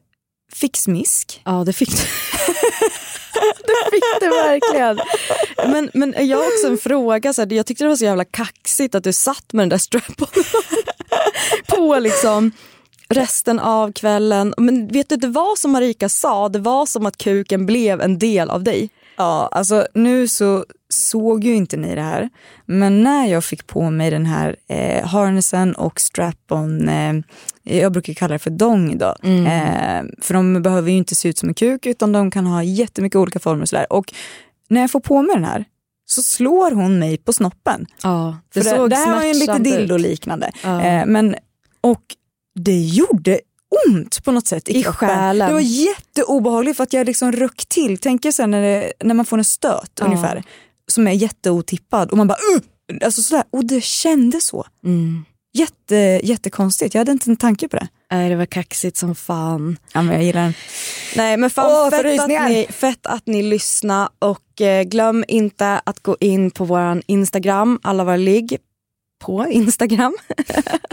fick 0.54 0.78
smisk. 0.78 1.42
Ja, 1.46 1.64
det 1.66 1.74
fick 1.74 1.90
du. 1.90 1.98
det 3.92 3.92
fick 3.92 4.04
du 4.20 4.30
verkligen. 4.30 5.00
Men, 5.72 5.90
men 5.94 6.28
jag 6.28 6.38
har 6.38 6.48
också 6.48 6.68
en 6.68 6.78
fråga. 6.78 7.34
Så 7.34 7.42
här, 7.42 7.54
jag 7.54 7.66
tyckte 7.66 7.84
det 7.84 7.88
var 7.88 7.96
så 7.96 8.06
jävla 8.06 8.26
kaxigt 8.26 8.96
att 8.96 9.04
du 9.04 9.14
satt 9.14 9.54
med 9.54 9.62
den 9.62 9.70
där 9.70 9.78
strap 9.78 10.22
på 11.68 12.00
liksom 12.00 12.52
resten 13.10 13.60
av 13.60 13.92
kvällen. 13.92 14.54
Men 14.58 14.88
vet 14.88 15.10
du, 15.10 15.16
det 15.16 15.28
var 15.28 15.56
som 15.56 15.72
Marika 15.72 16.10
sa, 16.10 16.50
det 16.50 16.60
var 16.60 16.86
som 16.86 17.06
att 17.06 17.18
kuken 17.18 17.66
blev 17.66 18.02
en 18.02 18.20
del 18.20 18.50
av 18.50 18.64
dig. 18.64 18.90
Ja, 19.16 19.50
alltså 19.52 19.88
nu 19.94 20.28
så 20.28 20.66
såg 20.90 21.44
ju 21.44 21.56
inte 21.56 21.78
ni 21.78 21.96
det 21.96 22.02
här. 22.02 22.30
Men 22.66 23.04
när 23.04 23.26
jag 23.26 23.44
fick 23.44 23.68
på 23.68 23.90
mig 23.90 24.12
den 24.12 24.26
här 24.26 24.56
eh, 24.68 25.06
harnessen 25.08 25.76
och 25.76 26.00
strap-on, 26.00 26.90
eh, 26.90 27.14
jag 27.64 27.92
brukar 27.92 28.14
kalla 28.14 28.34
det 28.34 28.40
för 28.40 28.50
dong 28.50 28.98
då. 28.98 29.16
Mm. 29.24 29.46
Eh, 29.46 30.12
för 30.22 30.34
de 30.34 30.62
behöver 30.62 30.92
ju 30.92 30.98
inte 30.98 31.16
se 31.16 31.30
ut 31.30 31.38
som 31.38 31.50
en 31.50 31.56
kuk 31.56 31.86
utan 31.86 32.12
de 32.12 32.32
kan 32.32 32.46
ha 32.46 32.64
jättemycket 32.64 33.16
olika 33.16 33.40
former 33.40 33.62
och 33.62 33.70
sådär. 33.70 33.94
Och 33.94 34.14
när 34.68 34.82
jag 34.82 34.92
får 34.92 35.00
på 35.00 35.22
mig 35.22 35.36
den 35.36 35.46
här 35.46 35.66
så 36.06 36.22
slår 36.22 36.72
hon 36.72 37.00
mig 37.00 37.18
på 37.18 37.34
snoppen. 37.34 37.86
Ja, 38.04 38.38
För 38.54 38.60
det 38.60 38.70
det, 38.70 38.76
såg 38.76 38.90
det 38.90 38.96
här 38.96 39.16
var 39.16 39.24
ju 39.24 39.30
en 39.30 39.40
lite 39.40 39.60
dildo-liknande. 39.60 40.52
Ja. 40.64 40.82
Eh, 40.82 41.06
men, 41.06 41.36
och 41.82 42.04
det 42.56 42.80
gjorde 42.80 43.40
ont 43.88 44.24
på 44.24 44.32
något 44.32 44.48
sätt 44.48 44.70
i, 44.70 44.80
I 44.80 44.84
själen. 44.84 45.48
Det 45.48 45.54
var 45.54 45.62
jätteobehagligt 45.62 46.78
för 46.78 46.84
att 46.84 46.94
jag 46.94 47.06
liksom 47.06 47.32
röck 47.32 47.66
till. 47.66 47.98
Tänk 47.98 48.26
er 48.26 48.32
sen 48.32 48.52
när, 48.52 48.62
det, 48.62 48.94
när 49.04 49.14
man 49.14 49.26
får 49.26 49.38
en 49.38 49.44
stöt 49.44 49.92
Ja. 50.00 50.06
ungefär 50.06 50.44
som 50.88 51.08
är 51.08 51.12
jätteotippad 51.12 52.12
och 52.12 52.18
man 52.18 52.28
bara 52.28 52.38
uh! 52.56 52.62
alltså 53.06 53.22
sådär. 53.22 53.44
Och 53.52 53.66
det 53.66 53.84
kändes 53.84 54.46
så. 54.46 54.66
Mm. 54.86 55.26
Jätte, 55.56 55.96
jättekonstigt. 56.24 56.94
Jag 56.94 57.00
hade 57.00 57.12
inte 57.12 57.30
en 57.30 57.38
tanke 57.38 57.68
på 57.68 57.76
det. 57.78 57.88
Nej, 58.12 58.30
det 58.30 58.36
var 58.36 58.46
kaxigt 58.46 58.98
som 58.98 59.16
fan. 59.16 59.78
Ja, 59.94 60.02
men 60.02 60.16
jag 60.16 60.24
gillar 60.24 60.42
den. 60.42 60.54
Nej 61.16 61.38
men 61.38 61.50
fan 61.50 61.72
Åh, 61.72 61.90
fett, 61.90 62.20
att 62.20 62.30
ni, 62.30 62.68
fett 62.70 63.06
att 63.06 63.28
ni 63.28 63.44
lyssnar 63.44 64.10
och 64.20 64.62
eh, 64.62 64.84
glöm 64.84 65.26
inte 65.28 65.82
att 65.84 66.00
gå 66.00 66.18
in 66.20 66.52
på 66.52 66.66
våran 66.66 67.02
Instagram, 67.08 67.80
alla 67.84 68.04
våra 68.04 68.16
ligg 68.16 68.58
på 69.26 69.48
Instagram. 69.48 70.18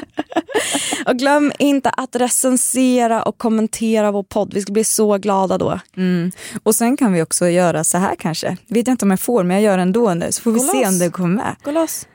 och 1.07 1.17
glöm 1.19 1.53
inte 1.59 1.91
att 1.91 2.17
recensera 2.17 3.23
och 3.23 3.39
kommentera 3.39 4.11
vår 4.11 4.23
podd. 4.23 4.55
Vi 4.55 4.63
ska 4.63 4.73
bli 4.73 4.85
så 4.85 5.19
glada 5.19 5.59
då. 5.59 5.81
Mm. 5.97 6.33
Och 6.63 6.75
sen 6.75 6.97
kan 6.97 7.13
vi 7.13 7.23
också 7.23 7.49
göra 7.49 7.85
så 7.85 7.99
här 7.99 8.15
kanske. 8.19 8.57
Vet 8.69 8.87
jag 8.87 8.95
inte 8.95 9.05
om 9.05 9.11
jag 9.11 9.21
får, 9.21 9.45
men 9.45 9.57
jag 9.57 9.65
gör 9.65 9.79
ändå 9.79 10.15
nu. 10.15 10.33
Så 10.33 10.43
får 10.43 10.53
vi 10.53 10.59
Gå 10.59 10.65
se 10.67 10.79
loss. 10.79 10.89
om 10.89 10.99
det 10.99 11.11
kommer 11.11 11.37
med. 11.37 11.57
Gå 11.65 11.71
loss. 11.71 12.07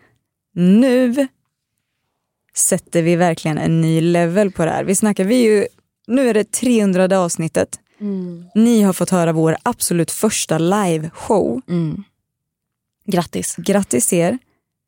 Nu 0.54 1.28
sätter 2.56 3.02
vi 3.02 3.16
verkligen 3.16 3.58
en 3.58 3.82
ny 3.82 4.02
level 4.02 4.52
på 4.52 4.66
det 4.66 4.72
här. 4.72 4.84
Vi 4.84 4.96
snackar, 4.96 5.24
vi 5.24 5.36
ju, 5.36 5.68
nu 6.08 6.30
är 6.30 6.34
det 6.34 6.52
300 6.52 7.20
avsnittet. 7.20 7.80
Ni 8.56 8.82
har 8.82 8.94
fått 8.94 9.10
höra 9.10 9.34
vår 9.34 9.58
absolut 9.64 10.12
första 10.12 10.58
live-show. 10.58 11.62
Grattis. 13.06 13.56
Grattis 13.58 14.14
er. 14.14 14.38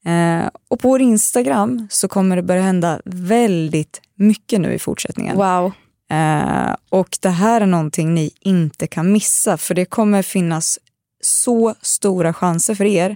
Eh, 0.07 0.49
och 0.67 0.79
på 0.79 0.87
vår 0.87 1.01
Instagram 1.01 1.87
så 1.89 2.07
kommer 2.07 2.35
det 2.35 2.41
börja 2.41 2.61
hända 2.61 3.01
väldigt 3.05 4.01
mycket 4.15 4.61
nu 4.61 4.73
i 4.73 4.79
fortsättningen. 4.79 5.37
Wow. 5.37 5.71
Eh, 6.09 6.75
och 6.89 7.17
det 7.21 7.29
här 7.29 7.61
är 7.61 7.65
någonting 7.65 8.13
ni 8.13 8.31
inte 8.39 8.87
kan 8.87 9.11
missa 9.11 9.57
för 9.57 9.75
det 9.75 9.85
kommer 9.85 10.21
finnas 10.21 10.79
så 11.21 11.75
stora 11.81 12.33
chanser 12.33 12.75
för 12.75 12.85
er 12.85 13.15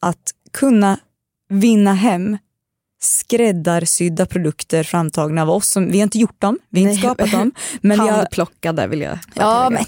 att 0.00 0.34
kunna 0.52 0.98
vinna 1.48 1.94
hem 1.94 2.38
skräddarsydda 3.00 4.26
produkter 4.26 4.82
framtagna 4.82 5.42
av 5.42 5.50
oss. 5.50 5.70
Som, 5.70 5.90
vi 5.90 5.98
har 5.98 6.02
inte 6.02 6.18
gjort 6.18 6.40
dem, 6.40 6.58
vi 6.68 6.82
har 6.82 6.90
inte 6.90 7.02
skapat 7.02 7.30
dem. 7.30 7.52
Men 7.80 8.00
Handplockade 8.00 8.86
vill 8.86 9.00
jag 9.00 9.18
ja, 9.34 9.70
men, 9.70 9.84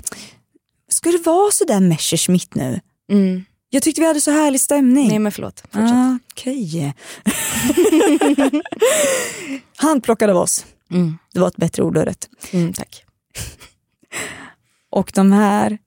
ska 0.88 1.10
det 1.10 1.22
vara 1.26 1.50
så 1.50 1.64
där 1.64 1.80
Messerschmitt 1.80 2.54
nu? 2.54 2.80
Mm. 3.12 3.44
Jag 3.70 3.82
tyckte 3.82 4.00
vi 4.00 4.06
hade 4.06 4.20
så 4.20 4.30
härlig 4.30 4.60
stämning. 4.60 5.08
Nej 5.08 5.18
men 5.18 5.32
förlåt. 5.32 5.60
Fortsätt. 5.60 5.92
Ah, 5.92 6.18
Okej. 6.32 6.94
Handplockade 9.76 10.32
av 10.32 10.38
oss. 10.38 10.66
Mm. 10.90 11.18
Det 11.32 11.40
var 11.40 11.48
ett 11.48 11.56
bättre 11.56 11.82
ord 11.82 11.96
rätt. 11.96 12.28
Mm, 12.52 12.72
tack. 12.72 13.04
Och 14.90 15.12
de 15.14 15.32
här 15.32 15.78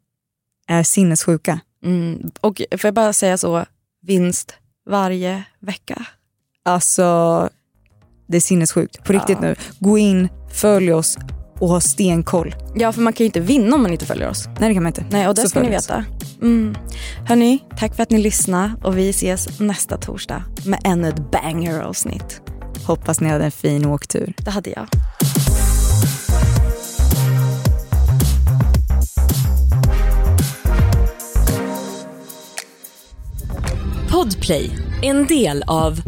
är 0.67 0.83
sinnessjuka. 0.83 1.59
Mm. 1.83 2.31
Och 2.41 2.57
får 2.71 2.87
jag 2.87 2.93
bara 2.93 3.13
säga 3.13 3.37
så, 3.37 3.65
vinst 4.01 4.53
varje 4.89 5.43
vecka. 5.59 6.05
Alltså, 6.65 7.49
det 8.27 8.37
är 8.37 8.41
sinnessjukt. 8.41 9.03
På 9.03 9.13
riktigt 9.13 9.37
Ja. 9.41 9.47
nu. 9.47 9.55
Gå 9.79 9.97
in, 9.97 10.29
följ 10.53 10.93
oss 10.93 11.17
och 11.59 11.69
ha 11.69 11.79
stenkoll. 11.79 12.55
Ja, 12.75 12.91
för 12.91 13.01
man 13.01 13.13
kan 13.13 13.23
ju 13.23 13.25
inte 13.25 13.39
vinna 13.39 13.75
om 13.75 13.81
man 13.81 13.91
inte 13.91 14.05
följer 14.05 14.29
oss. 14.29 14.45
Nej, 14.59 14.69
det 14.69 14.73
kan 14.73 14.83
man 14.83 14.89
inte. 14.89 15.05
Nej, 15.09 15.27
och 15.27 15.35
det 15.35 15.41
Så 15.41 15.49
ska 15.49 15.61
ni 15.61 15.69
veta. 15.69 16.05
Mm. 16.41 16.75
Hörni, 17.25 17.59
tack 17.77 17.95
för 17.95 18.03
att 18.03 18.09
ni 18.09 18.17
lyssnade 18.17 18.73
och 18.83 18.97
vi 18.97 19.09
ses 19.09 19.59
nästa 19.59 19.97
torsdag 19.97 20.43
med 20.65 20.79
ännu 20.83 21.07
ett 21.09 21.31
banger-avsnitt. 21.31 22.41
Hoppas 22.85 23.21
ni 23.21 23.29
hade 23.29 23.45
en 23.45 23.51
fin 23.51 23.85
åktur. 23.85 24.33
Det 24.37 24.51
hade 24.51 24.69
jag. 24.69 24.87
Podplay, 34.11 34.71
en 35.01 35.27
del 35.27 35.63
av 35.67 36.01